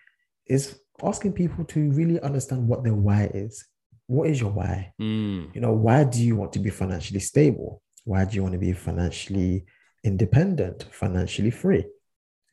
is 0.47 0.81
asking 1.03 1.35
people 1.35 1.67
to 1.67 1.91
really 1.91 2.19
understand 2.21 2.67
what 2.67 2.83
their 2.83 2.95
why 2.95 3.31
is. 3.35 3.67
What 4.07 4.29
is 4.29 4.41
your 4.41 4.51
why? 4.51 4.93
Mm. 5.01 5.55
you 5.55 5.61
know 5.61 5.73
why 5.73 6.05
do 6.05 6.23
you 6.23 6.37
want 6.37 6.53
to 6.55 6.59
be 6.59 6.71
financially 6.71 7.21
stable? 7.21 7.83
Why 8.05 8.25
do 8.25 8.35
you 8.35 8.43
want 8.43 8.55
to 8.55 8.59
be 8.59 8.73
financially 8.73 9.67
independent 10.05 10.87
financially 10.91 11.51
free? 11.51 11.85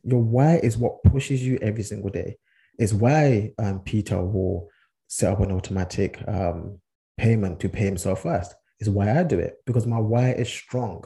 Your 0.04 0.22
why 0.22 0.58
is 0.58 0.78
what 0.78 1.04
pushes 1.04 1.42
you 1.46 1.58
every 1.62 1.84
single 1.84 2.10
day 2.10 2.38
is 2.78 2.94
why 2.94 3.52
um, 3.58 3.80
Peter 3.82 4.22
will 4.22 4.70
set 5.08 5.34
up 5.34 5.40
an 5.40 5.52
automatic 5.52 6.22
um, 6.28 6.80
payment 7.18 7.60
to 7.60 7.70
pay 7.70 7.86
himself 7.86 8.24
first. 8.24 8.54
Is 8.80 8.90
why 8.90 9.18
I 9.18 9.24
do 9.24 9.40
it 9.40 9.56
because 9.66 9.88
my 9.88 10.00
why 10.00 10.32
is 10.32 10.50
strong, 10.50 11.04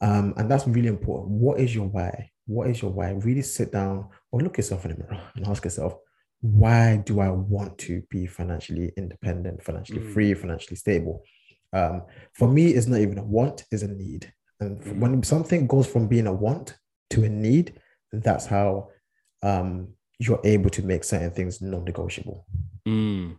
um, 0.00 0.32
and 0.36 0.48
that's 0.48 0.66
really 0.66 0.88
important. 0.88 1.30
What 1.30 1.58
is 1.58 1.74
your 1.74 1.88
why? 1.88 2.30
What 2.46 2.68
is 2.68 2.82
your 2.82 2.92
why? 2.92 3.10
Really 3.10 3.42
sit 3.42 3.72
down 3.72 4.08
or 4.30 4.40
look 4.40 4.58
yourself 4.58 4.84
in 4.84 4.92
the 4.92 4.98
mirror 4.98 5.20
and 5.34 5.46
ask 5.46 5.64
yourself, 5.64 5.96
why 6.40 6.98
do 7.04 7.20
I 7.20 7.30
want 7.30 7.78
to 7.78 8.02
be 8.10 8.26
financially 8.26 8.92
independent, 8.96 9.62
financially 9.62 10.00
mm. 10.00 10.12
free, 10.12 10.34
financially 10.34 10.76
stable? 10.76 11.24
Um, 11.72 12.02
for 12.32 12.48
me, 12.48 12.68
it's 12.68 12.86
not 12.86 13.00
even 13.00 13.18
a 13.18 13.24
want; 13.24 13.64
it's 13.70 13.82
a 13.82 13.88
need. 13.88 14.32
And 14.60 14.80
mm. 14.80 14.98
when 14.98 15.22
something 15.22 15.66
goes 15.66 15.86
from 15.86 16.08
being 16.08 16.26
a 16.26 16.32
want 16.32 16.76
to 17.10 17.24
a 17.24 17.28
need, 17.28 17.80
that's 18.12 18.46
how 18.46 18.88
um, 19.42 19.88
you're 20.20 20.40
able 20.44 20.70
to 20.70 20.82
make 20.82 21.02
certain 21.02 21.30
things 21.30 21.62
non-negotiable. 21.62 22.46
Mm. 22.86 23.38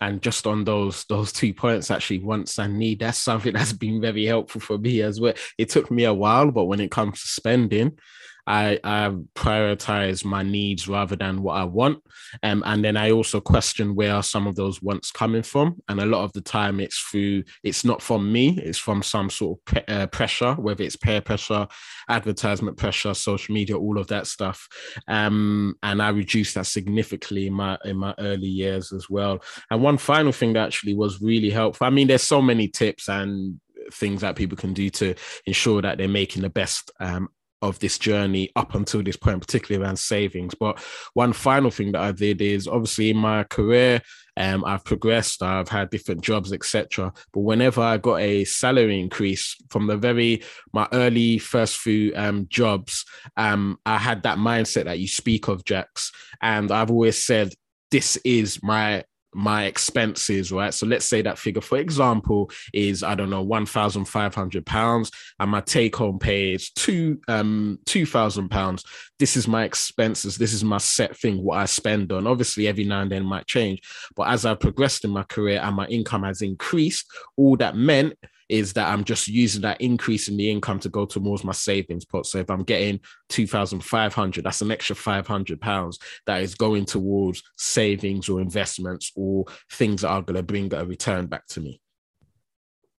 And 0.00 0.20
just 0.20 0.46
on 0.46 0.64
those 0.64 1.04
those 1.08 1.32
two 1.32 1.54
points, 1.54 1.90
actually, 1.90 2.18
once 2.18 2.58
I 2.58 2.66
need 2.66 2.98
that's 2.98 3.18
something 3.18 3.52
that's 3.54 3.72
been 3.72 4.00
very 4.00 4.26
helpful 4.26 4.60
for 4.60 4.76
me 4.76 5.00
as 5.02 5.20
well. 5.20 5.34
It 5.56 5.70
took 5.70 5.90
me 5.90 6.04
a 6.04 6.12
while, 6.12 6.50
but 6.50 6.64
when 6.64 6.80
it 6.80 6.90
comes 6.90 7.22
to 7.22 7.28
spending, 7.28 7.98
I, 8.46 8.78
I 8.84 9.12
prioritize 9.34 10.24
my 10.24 10.42
needs 10.42 10.88
rather 10.88 11.16
than 11.16 11.42
what 11.42 11.54
I 11.54 11.64
want. 11.64 12.02
Um, 12.42 12.62
and 12.66 12.84
then 12.84 12.96
I 12.96 13.10
also 13.10 13.40
question 13.40 13.94
where 13.94 14.14
are 14.14 14.22
some 14.22 14.46
of 14.46 14.56
those 14.56 14.80
wants 14.82 15.10
coming 15.10 15.42
from. 15.42 15.80
And 15.88 16.00
a 16.00 16.06
lot 16.06 16.24
of 16.24 16.32
the 16.32 16.40
time 16.40 16.80
it's 16.80 16.98
through, 16.98 17.44
it's 17.62 17.84
not 17.84 18.00
from 18.00 18.32
me, 18.32 18.58
it's 18.62 18.78
from 18.78 19.02
some 19.02 19.30
sort 19.30 19.58
of 19.58 19.64
pe- 19.64 19.94
uh, 19.94 20.06
pressure, 20.06 20.54
whether 20.54 20.84
it's 20.84 20.96
peer 20.96 21.20
pressure, 21.20 21.66
advertisement 22.08 22.76
pressure, 22.76 23.14
social 23.14 23.54
media, 23.54 23.76
all 23.76 23.98
of 23.98 24.06
that 24.08 24.26
stuff. 24.26 24.68
Um, 25.08 25.74
and 25.82 26.00
I 26.00 26.10
reduced 26.10 26.54
that 26.54 26.66
significantly 26.66 27.48
in 27.48 27.52
my, 27.52 27.78
in 27.84 27.96
my 27.96 28.14
early 28.18 28.48
years 28.48 28.92
as 28.92 29.10
well. 29.10 29.42
And 29.70 29.82
one 29.82 29.98
final 29.98 30.32
thing 30.32 30.52
that 30.52 30.66
actually 30.66 30.94
was 30.94 31.20
really 31.20 31.50
helpful. 31.50 31.86
I 31.86 31.90
mean, 31.90 32.06
there's 32.06 32.22
so 32.22 32.40
many 32.40 32.68
tips 32.68 33.08
and 33.08 33.60
things 33.92 34.20
that 34.20 34.36
people 34.36 34.56
can 34.56 34.74
do 34.74 34.90
to 34.90 35.14
ensure 35.46 35.82
that 35.82 35.98
they're 35.98 36.08
making 36.08 36.42
the 36.42 36.50
best 36.50 36.90
um, 37.00 37.28
of 37.62 37.78
this 37.78 37.98
journey 37.98 38.50
up 38.56 38.74
until 38.74 39.02
this 39.02 39.16
point, 39.16 39.40
particularly 39.40 39.84
around 39.84 39.96
savings. 39.96 40.54
But 40.54 40.78
one 41.14 41.32
final 41.32 41.70
thing 41.70 41.92
that 41.92 42.02
I 42.02 42.12
did 42.12 42.40
is 42.40 42.68
obviously 42.68 43.10
in 43.10 43.16
my 43.16 43.44
career, 43.44 44.02
um, 44.36 44.64
I've 44.64 44.84
progressed, 44.84 45.42
I've 45.42 45.68
had 45.68 45.90
different 45.90 46.20
jobs, 46.20 46.52
etc. 46.52 47.12
But 47.32 47.40
whenever 47.40 47.80
I 47.80 47.96
got 47.96 48.20
a 48.20 48.44
salary 48.44 49.00
increase 49.00 49.56
from 49.70 49.86
the 49.86 49.96
very 49.96 50.42
my 50.72 50.86
early 50.92 51.38
first 51.38 51.78
few 51.78 52.12
um, 52.14 52.46
jobs, 52.48 53.04
um, 53.36 53.78
I 53.86 53.98
had 53.98 54.22
that 54.24 54.38
mindset 54.38 54.84
that 54.84 54.98
you 54.98 55.08
speak 55.08 55.48
of, 55.48 55.64
Jax, 55.64 56.12
and 56.42 56.70
I've 56.70 56.90
always 56.90 57.24
said 57.24 57.54
this 57.90 58.16
is 58.24 58.62
my 58.62 59.04
my 59.36 59.66
expenses, 59.66 60.50
right? 60.50 60.72
So 60.72 60.86
let's 60.86 61.04
say 61.04 61.20
that 61.20 61.38
figure, 61.38 61.60
for 61.60 61.76
example, 61.76 62.50
is 62.72 63.02
I 63.02 63.14
don't 63.14 63.28
know, 63.28 63.42
one 63.42 63.66
thousand 63.66 64.06
five 64.06 64.34
hundred 64.34 64.64
pounds, 64.64 65.10
and 65.38 65.50
my 65.50 65.60
take-home 65.60 66.18
pay 66.18 66.54
is 66.54 66.70
two 66.70 67.20
um 67.28 67.78
two 67.84 68.06
thousand 68.06 68.48
pounds. 68.48 68.82
This 69.18 69.36
is 69.36 69.46
my 69.46 69.64
expenses. 69.64 70.38
This 70.38 70.54
is 70.54 70.64
my 70.64 70.78
set 70.78 71.16
thing. 71.16 71.44
What 71.44 71.58
I 71.58 71.66
spend 71.66 72.12
on. 72.12 72.26
Obviously, 72.26 72.66
every 72.66 72.84
now 72.84 73.02
and 73.02 73.12
then 73.12 73.24
might 73.24 73.46
change, 73.46 73.82
but 74.16 74.28
as 74.28 74.46
I've 74.46 74.60
progressed 74.60 75.04
in 75.04 75.10
my 75.10 75.24
career 75.24 75.60
and 75.62 75.76
my 75.76 75.86
income 75.86 76.22
has 76.22 76.40
increased, 76.40 77.06
all 77.36 77.56
that 77.58 77.76
meant 77.76 78.14
is 78.48 78.72
that 78.74 78.88
I'm 78.88 79.04
just 79.04 79.28
using 79.28 79.62
that 79.62 79.80
increase 79.80 80.28
in 80.28 80.36
the 80.36 80.50
income 80.50 80.78
to 80.80 80.88
go 80.88 81.04
towards 81.04 81.44
my 81.44 81.52
savings 81.52 82.04
pot. 82.04 82.26
So 82.26 82.38
if 82.38 82.50
I'm 82.50 82.62
getting 82.62 83.00
2,500, 83.30 84.44
that's 84.44 84.60
an 84.60 84.70
extra 84.70 84.96
500 84.96 85.60
pounds 85.60 85.98
that 86.26 86.42
is 86.42 86.54
going 86.54 86.84
towards 86.84 87.42
savings 87.56 88.28
or 88.28 88.40
investments 88.40 89.12
or 89.16 89.44
things 89.72 90.02
that 90.02 90.08
are 90.08 90.22
going 90.22 90.36
to 90.36 90.42
bring 90.42 90.72
a 90.74 90.84
return 90.84 91.26
back 91.26 91.46
to 91.48 91.60
me. 91.60 91.80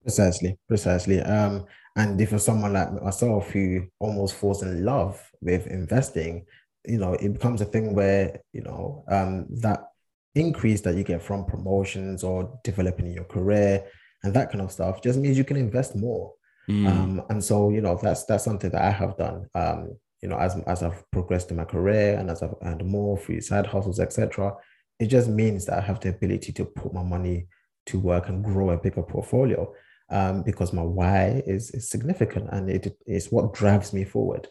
Precisely, 0.02 0.58
precisely. 0.68 1.20
Um, 1.20 1.66
and 1.96 2.20
if 2.20 2.30
you're 2.30 2.40
someone 2.40 2.74
like 2.74 3.02
myself 3.02 3.50
who 3.50 3.86
almost 3.98 4.34
falls 4.34 4.62
in 4.62 4.84
love 4.84 5.20
with 5.40 5.66
investing, 5.66 6.44
you 6.86 6.98
know, 6.98 7.14
it 7.14 7.32
becomes 7.32 7.60
a 7.60 7.64
thing 7.64 7.94
where, 7.94 8.40
you 8.52 8.62
know, 8.62 9.04
um, 9.08 9.46
that 9.62 9.88
increase 10.34 10.82
that 10.82 10.94
you 10.94 11.02
get 11.02 11.22
from 11.22 11.46
promotions 11.46 12.22
or 12.22 12.58
developing 12.62 13.12
your 13.12 13.24
career 13.24 13.84
and 14.26 14.34
that 14.34 14.50
kind 14.50 14.62
of 14.62 14.72
stuff 14.72 15.02
just 15.02 15.18
means 15.18 15.38
you 15.38 15.44
can 15.44 15.56
invest 15.56 15.96
more. 15.96 16.32
Mm. 16.68 16.86
Um, 16.88 17.22
and 17.30 17.42
so, 17.42 17.70
you 17.70 17.80
know, 17.80 17.98
that's 18.00 18.24
that's 18.24 18.44
something 18.44 18.70
that 18.70 18.82
I 18.82 18.90
have 18.90 19.16
done. 19.16 19.48
Um, 19.54 19.96
you 20.22 20.28
know, 20.28 20.38
as 20.38 20.56
as 20.66 20.82
I've 20.82 21.08
progressed 21.10 21.50
in 21.50 21.56
my 21.56 21.64
career 21.64 22.18
and 22.18 22.30
as 22.30 22.42
I've 22.42 22.54
earned 22.62 22.84
more 22.84 23.16
free 23.16 23.40
side 23.40 23.66
hustles, 23.66 24.00
etc., 24.00 24.54
it 24.98 25.06
just 25.06 25.28
means 25.28 25.66
that 25.66 25.78
I 25.78 25.80
have 25.82 26.00
the 26.00 26.10
ability 26.10 26.52
to 26.54 26.64
put 26.64 26.92
my 26.92 27.02
money 27.02 27.46
to 27.86 28.00
work 28.00 28.28
and 28.28 28.44
grow 28.44 28.70
a 28.70 28.76
bigger 28.76 29.02
portfolio. 29.02 29.72
Um, 30.08 30.44
because 30.44 30.72
my 30.72 30.82
why 30.82 31.42
is, 31.46 31.72
is 31.72 31.90
significant 31.90 32.48
and 32.52 32.70
it 32.70 32.96
is 33.08 33.32
what 33.32 33.54
drives 33.54 33.92
me 33.92 34.04
forward. 34.04 34.46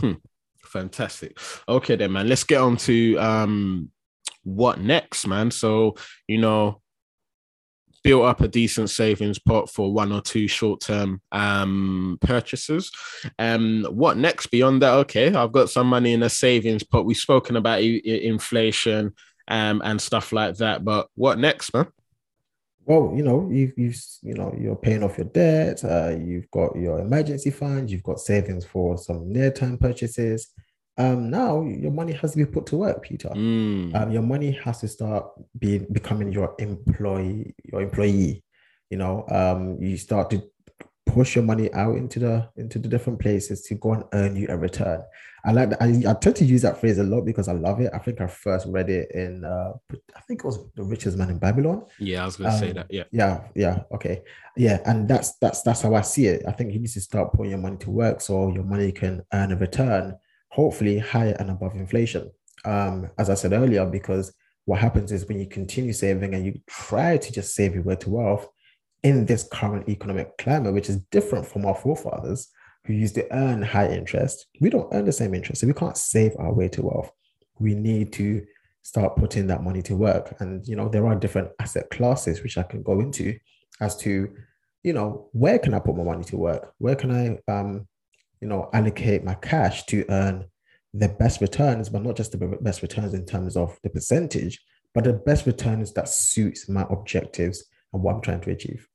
Hmm 0.00 0.14
Fantastic. 0.68 1.38
Okay, 1.68 1.96
then, 1.96 2.12
man. 2.12 2.28
Let's 2.28 2.44
get 2.44 2.60
on 2.60 2.76
to 2.78 3.16
um, 3.16 3.90
what 4.44 4.80
next, 4.80 5.26
man. 5.26 5.50
So, 5.50 5.96
you 6.26 6.38
know, 6.38 6.80
built 8.08 8.24
up 8.24 8.40
a 8.40 8.48
decent 8.48 8.88
savings 8.88 9.38
pot 9.38 9.68
for 9.68 9.92
one 9.92 10.10
or 10.12 10.22
two 10.22 10.48
short-term 10.48 11.20
um, 11.30 12.16
purchases. 12.22 12.90
Um, 13.38 13.84
what 13.90 14.16
next 14.16 14.46
beyond 14.46 14.80
that? 14.80 14.94
Okay, 14.94 15.30
I've 15.34 15.52
got 15.52 15.68
some 15.68 15.88
money 15.88 16.14
in 16.14 16.22
a 16.22 16.30
savings 16.30 16.82
pot. 16.82 17.04
We've 17.04 17.18
spoken 17.18 17.56
about 17.56 17.82
inflation 17.82 19.12
um, 19.46 19.82
and 19.84 20.00
stuff 20.00 20.32
like 20.32 20.56
that, 20.56 20.86
but 20.86 21.08
what 21.16 21.38
next, 21.38 21.74
man? 21.74 21.88
Well, 22.86 23.12
you 23.14 23.22
know, 23.22 23.46
you've, 23.52 23.74
you've 23.76 24.02
you 24.22 24.32
know, 24.32 24.56
you're 24.58 24.74
paying 24.74 25.02
off 25.02 25.18
your 25.18 25.26
debt. 25.26 25.84
Uh, 25.84 26.16
you've 26.18 26.50
got 26.50 26.74
your 26.76 27.00
emergency 27.00 27.50
fund. 27.50 27.90
You've 27.90 28.02
got 28.02 28.20
savings 28.20 28.64
for 28.64 28.96
some 28.96 29.30
near-term 29.30 29.76
purchases. 29.76 30.48
Um, 30.98 31.30
now 31.30 31.62
your 31.62 31.92
money 31.92 32.12
has 32.12 32.32
to 32.32 32.38
be 32.38 32.44
put 32.44 32.66
to 32.66 32.76
work, 32.76 33.02
Peter. 33.02 33.28
Mm. 33.28 33.94
Um, 33.94 34.10
your 34.10 34.22
money 34.22 34.50
has 34.64 34.80
to 34.80 34.88
start 34.88 35.30
being 35.58 35.86
becoming 35.92 36.32
your 36.32 36.54
employee, 36.58 37.54
your 37.64 37.82
employee. 37.82 38.42
You 38.90 38.98
know, 38.98 39.24
um, 39.28 39.80
you 39.80 39.96
start 39.96 40.30
to 40.30 40.42
push 41.06 41.34
your 41.34 41.44
money 41.44 41.72
out 41.72 41.96
into 41.96 42.18
the 42.18 42.48
into 42.56 42.78
the 42.78 42.88
different 42.88 43.18
places 43.18 43.62
to 43.62 43.74
go 43.74 43.92
and 43.92 44.04
earn 44.12 44.36
you 44.36 44.46
a 44.48 44.56
return. 44.56 45.02
I 45.44 45.52
like 45.52 45.70
that. 45.70 45.82
I, 45.82 46.10
I 46.10 46.14
tend 46.14 46.36
to 46.36 46.44
use 46.44 46.62
that 46.62 46.78
phrase 46.78 46.98
a 46.98 47.04
lot 47.04 47.22
because 47.22 47.48
I 47.48 47.52
love 47.52 47.80
it. 47.80 47.90
I 47.94 47.98
think 47.98 48.20
I 48.20 48.26
first 48.26 48.66
read 48.66 48.90
it 48.90 49.10
in 49.12 49.44
uh, 49.44 49.72
I 50.16 50.20
think 50.26 50.40
it 50.40 50.44
was 50.44 50.58
the 50.74 50.82
richest 50.82 51.16
man 51.16 51.30
in 51.30 51.38
Babylon. 51.38 51.86
Yeah, 51.98 52.22
I 52.22 52.26
was 52.26 52.36
gonna 52.36 52.50
um, 52.50 52.58
say 52.58 52.72
that. 52.72 52.86
Yeah. 52.90 53.04
Yeah, 53.10 53.40
yeah, 53.54 53.82
okay. 53.94 54.22
Yeah, 54.56 54.80
and 54.84 55.08
that's 55.08 55.36
that's 55.36 55.62
that's 55.62 55.82
how 55.82 55.94
I 55.94 56.02
see 56.02 56.26
it. 56.26 56.42
I 56.46 56.52
think 56.52 56.72
you 56.72 56.80
need 56.80 56.90
to 56.90 57.00
start 57.00 57.32
putting 57.32 57.50
your 57.50 57.60
money 57.60 57.76
to 57.78 57.90
work 57.90 58.20
so 58.20 58.52
your 58.52 58.64
money 58.64 58.92
can 58.92 59.22
earn 59.32 59.52
a 59.52 59.56
return, 59.56 60.16
hopefully 60.58 60.98
higher 60.98 61.36
and 61.38 61.50
above 61.50 61.74
inflation. 61.74 62.24
Um, 62.64 63.08
as 63.18 63.30
I 63.30 63.34
said 63.34 63.52
earlier, 63.52 63.86
because 63.86 64.26
what 64.64 64.80
happens 64.80 65.12
is 65.12 65.26
when 65.26 65.40
you 65.42 65.46
continue 65.46 65.92
saving 65.92 66.34
and 66.34 66.44
you 66.44 66.60
try 66.66 67.16
to 67.16 67.32
just 67.32 67.54
save 67.54 67.74
your 67.74 67.84
way 67.84 67.96
to 67.96 68.10
wealth, 68.10 68.48
in 69.02 69.26
this 69.26 69.46
current 69.52 69.88
economic 69.88 70.36
climate, 70.38 70.74
which 70.74 70.88
is 70.88 70.98
different 71.10 71.46
from 71.46 71.64
our 71.64 71.74
forefathers 71.74 72.48
who 72.84 72.92
used 72.92 73.14
to 73.14 73.32
earn 73.32 73.62
high 73.62 73.88
interest. 73.88 74.46
We 74.60 74.70
don't 74.70 74.92
earn 74.92 75.04
the 75.04 75.12
same 75.12 75.34
interest. 75.34 75.60
So 75.60 75.66
we 75.66 75.72
can't 75.72 75.96
save 75.96 76.32
our 76.38 76.52
way 76.52 76.68
to 76.70 76.82
wealth. 76.82 77.10
We 77.58 77.74
need 77.74 78.12
to 78.14 78.44
start 78.82 79.16
putting 79.16 79.46
that 79.48 79.62
money 79.62 79.82
to 79.82 79.94
work. 79.94 80.34
And, 80.40 80.66
you 80.66 80.74
know, 80.74 80.88
there 80.88 81.06
are 81.06 81.14
different 81.14 81.50
asset 81.60 81.90
classes 81.90 82.42
which 82.42 82.58
I 82.58 82.62
can 82.62 82.82
go 82.82 83.00
into 83.00 83.38
as 83.80 83.96
to, 83.98 84.34
you 84.82 84.92
know, 84.92 85.28
where 85.32 85.58
can 85.58 85.74
I 85.74 85.78
put 85.78 85.96
my 85.96 86.04
money 86.04 86.24
to 86.24 86.36
work? 86.36 86.72
Where 86.78 86.96
can 86.96 87.10
I, 87.10 87.52
um, 87.52 87.86
you 88.40 88.48
know, 88.48 88.70
allocate 88.72 89.24
my 89.24 89.34
cash 89.34 89.84
to 89.86 90.04
earn 90.10 90.46
the 90.94 91.08
best 91.08 91.40
returns, 91.40 91.88
but 91.88 92.02
not 92.02 92.16
just 92.16 92.32
the 92.32 92.58
best 92.60 92.82
returns 92.82 93.14
in 93.14 93.26
terms 93.26 93.56
of 93.56 93.78
the 93.82 93.90
percentage, 93.90 94.58
but 94.94 95.04
the 95.04 95.12
best 95.12 95.46
returns 95.46 95.92
that 95.92 96.08
suits 96.08 96.68
my 96.68 96.86
objectives 96.90 97.64
and 97.92 98.02
what 98.02 98.16
I'm 98.16 98.22
trying 98.22 98.40
to 98.42 98.50
achieve. 98.50 98.88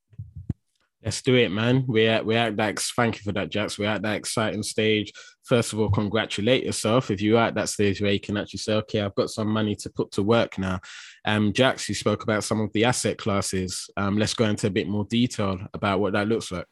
Let's 1.04 1.22
do 1.22 1.36
it, 1.36 1.50
man. 1.50 1.84
We're 1.86 2.12
at, 2.12 2.26
we're 2.26 2.38
at 2.38 2.56
that. 2.56 2.80
Thank 2.80 3.18
you 3.18 3.24
for 3.24 3.34
that, 3.34 3.50
Jax. 3.50 3.78
We're 3.78 3.90
at 3.90 4.02
that 4.04 4.16
exciting 4.16 4.64
stage. 4.64 5.12
First 5.44 5.74
of 5.74 5.80
all, 5.80 5.90
congratulate 5.90 6.64
yourself 6.64 7.12
if 7.12 7.22
you're 7.22 7.42
at 7.42 7.56
that 7.56 7.68
stage 7.68 8.02
where 8.02 8.14
you 8.14 8.22
can 8.22 8.38
actually 8.38 8.60
say, 8.60 8.74
"Okay, 8.76 9.02
I've 9.02 9.16
got 9.16 9.30
some 9.30 9.50
money 9.50 9.76
to 9.76 9.90
put 9.90 10.12
to 10.12 10.24
work 10.24 10.58
now." 10.58 10.80
Um, 11.26 11.52
Jax, 11.52 11.90
you 11.90 11.96
spoke 11.96 12.24
about 12.24 12.46
some 12.46 12.62
of 12.62 12.72
the 12.72 12.86
asset 12.86 13.18
classes. 13.18 13.90
Um, 13.98 14.18
let's 14.18 14.34
go 14.34 14.46
into 14.46 14.68
a 14.68 14.70
bit 14.70 14.88
more 14.88 15.04
detail 15.04 15.60
about 15.74 16.00
what 16.00 16.14
that 16.14 16.30
looks 16.30 16.54
like. 16.54 16.68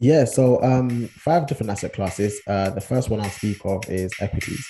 Yeah, 0.00 0.24
so 0.26 0.62
um, 0.62 1.08
five 1.08 1.46
different 1.46 1.70
asset 1.70 1.92
classes. 1.92 2.40
Uh, 2.46 2.70
the 2.70 2.80
first 2.80 3.10
one 3.10 3.20
I'll 3.20 3.30
speak 3.30 3.58
of 3.64 3.82
is 3.88 4.12
equities. 4.20 4.64